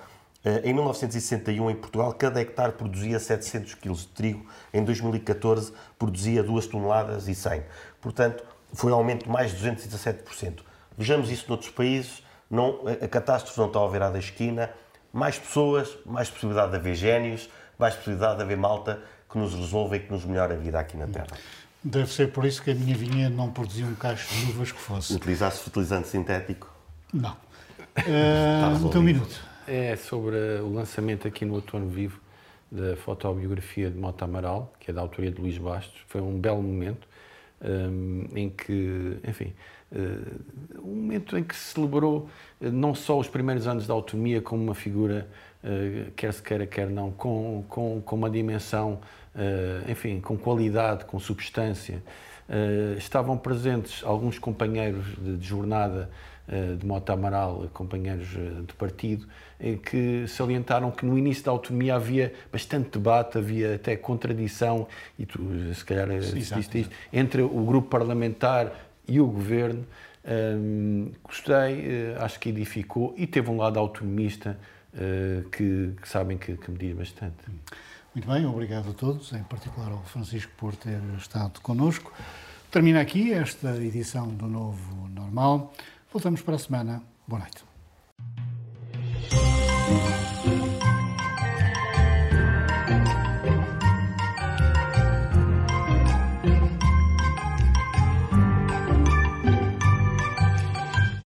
em 0.65 0.73
1961, 0.73 1.71
em 1.71 1.75
Portugal, 1.75 2.13
cada 2.13 2.41
hectare 2.41 2.73
produzia 2.73 3.19
700 3.19 3.75
kg 3.75 3.93
de 3.93 4.07
trigo. 4.09 4.47
Em 4.73 4.85
2014, 4.85 5.73
produzia 5.99 6.43
2 6.43 6.67
toneladas 6.67 7.29
e 7.29 7.35
100. 7.35 7.63
Portanto, 8.01 8.45
foi 8.73 8.93
um 8.93 8.95
aumento 8.95 9.25
de 9.25 9.31
mais 9.31 9.51
de 9.51 9.69
217%. 9.69 10.61
Vejamos 10.97 11.31
isso 11.31 11.47
noutros 11.49 11.71
países. 11.71 12.23
Não, 12.51 12.81
a 12.87 13.09
catástrofe 13.09 13.59
não 13.59 13.67
está 13.67 13.79
ao 13.79 13.91
virar 13.91 14.11
da 14.11 14.19
esquina. 14.19 14.71
Mais 15.13 15.39
pessoas, 15.39 15.97
mais 16.07 16.31
possibilidade 16.31 16.71
de 16.71 16.77
haver 16.77 16.95
génios, 16.95 17.51
mais 17.79 17.95
possibilidade 17.95 18.37
de 18.37 18.43
haver 18.43 18.57
malta 18.57 19.01
que 19.31 19.39
nos 19.39 19.55
resolva 19.55 19.97
e 19.97 20.01
que 20.01 20.11
nos 20.11 20.25
melhore 20.25 20.55
a 20.55 20.57
vida 20.57 20.79
aqui 20.79 20.97
na 20.97 21.07
Terra. 21.07 21.27
Deve 21.83 22.13
ser 22.13 22.33
por 22.33 22.45
isso 22.45 22.63
que 22.63 22.71
a 22.71 22.75
minha 22.75 22.97
vinha 22.97 23.29
não 23.29 23.51
produzia 23.51 23.87
um 23.87 23.95
cacho 23.95 24.35
de 24.35 24.51
uvas 24.51 24.73
que 24.73 24.81
fosse. 24.81 25.15
Utilizasse 25.15 25.61
fertilizante 25.61 26.09
sintético? 26.09 26.73
Não. 27.13 27.37
Uh, 27.99 28.97
um 28.97 29.03
minuto 29.03 29.48
é 29.69 29.97
sobre 29.97 30.37
o 30.63 30.73
lançamento 30.73 31.29
aqui 31.29 31.45
no 31.45 31.55
Outono 31.55 31.89
Vivo 31.89 32.19
da 32.73 32.97
fotobiografia 32.97 33.91
de 33.91 33.99
Mota 33.99 34.25
Amaral, 34.25 34.73
que 34.81 34.91
é 34.91 34.95
da 34.95 35.03
autoria 35.03 35.31
de 35.31 35.41
Luís 35.41 35.59
Bastos. 35.59 36.01
Foi 36.07 36.23
um 36.23 36.39
belo 36.39 36.63
momento 36.63 37.07
um, 37.63 38.27
em 38.35 38.49
que, 38.49 39.19
enfim, 39.27 39.53
uh, 39.93 40.81
um 40.83 40.95
momento 40.95 41.37
em 41.37 41.45
que 41.45 41.55
se 41.55 41.75
celebrou 41.75 42.29
uh, 42.61 42.71
não 42.71 42.95
só 42.95 43.19
os 43.19 43.29
primeiros 43.29 43.67
anos 43.67 43.87
da 43.87 43.93
autonomia 43.93 44.41
como 44.41 44.63
uma 44.63 44.75
figura, 44.75 45.29
uh, 45.63 46.11
quer 46.13 46.33
se 46.33 46.43
queira, 46.43 46.67
quer 46.67 46.89
não, 46.89 47.11
com, 47.11 47.65
com, 47.69 48.01
com 48.01 48.17
uma 48.17 48.31
dimensão, 48.31 49.01
enfim, 49.89 50.19
com 50.21 50.37
qualidade, 50.37 51.05
com 51.05 51.21
substância. 51.21 52.03
estavam 52.97 53.39
presentes 53.39 54.03
alguns 54.03 54.37
companheiros 54.37 55.07
de, 55.17 55.37
de 55.37 55.47
jornada 55.47 56.11
de 56.79 56.87
Mota 56.87 57.13
Amaral, 57.13 57.69
companheiros 57.75 58.29
de 58.29 58.73
partido, 58.75 59.27
que 59.85 60.27
salientaram 60.27 60.91
que 60.91 61.05
no 61.05 61.19
início 61.19 61.45
da 61.45 61.51
autonomia 61.51 61.97
havia 61.97 62.33
bastante 62.51 62.91
debate, 62.91 63.37
havia 63.37 63.75
até 63.75 63.97
contradição, 63.97 64.89
e 65.19 65.27
tu 65.27 65.41
se 65.75 65.85
calhar 65.85 66.11
assististe 66.11 66.81
isto, 66.81 66.95
entre 67.13 67.43
o 67.43 67.65
grupo 67.65 67.89
parlamentar 67.89 68.73
e 69.07 69.21
o 69.21 69.27
governo. 69.27 69.85
Gostei, 71.23 72.15
acho 72.19 72.41
que 72.41 72.49
edificou 72.49 73.15
e 73.17 73.27
teve 73.27 73.51
um 73.51 73.57
lado 73.59 73.79
autonomista 73.79 74.59
uh, 74.95 75.49
que, 75.51 75.95
que, 76.01 76.09
sabem 76.09 76.37
que, 76.37 76.57
que 76.57 76.71
me 76.71 76.79
diz 76.79 76.97
bastante. 76.97 77.37
Muito 78.15 78.29
bem, 78.29 78.45
obrigado 78.47 78.91
a 78.91 78.93
todos, 78.93 79.33
em 79.33 79.43
particular 79.45 79.93
ao 79.93 80.03
Francisco 80.05 80.51
por 80.57 80.75
ter 80.75 81.01
estado 81.17 81.61
connosco. 81.61 82.13
Termina 82.71 83.01
aqui 83.01 83.33
esta 83.33 83.77
edição 83.77 84.29
do 84.29 84.47
Novo 84.47 85.09
Normal. 85.09 85.73
Voltamos 86.13 86.43
para 86.43 86.57
a 86.57 86.59
semana. 86.59 87.03
Boa 87.27 87.41
noite. 87.41 87.65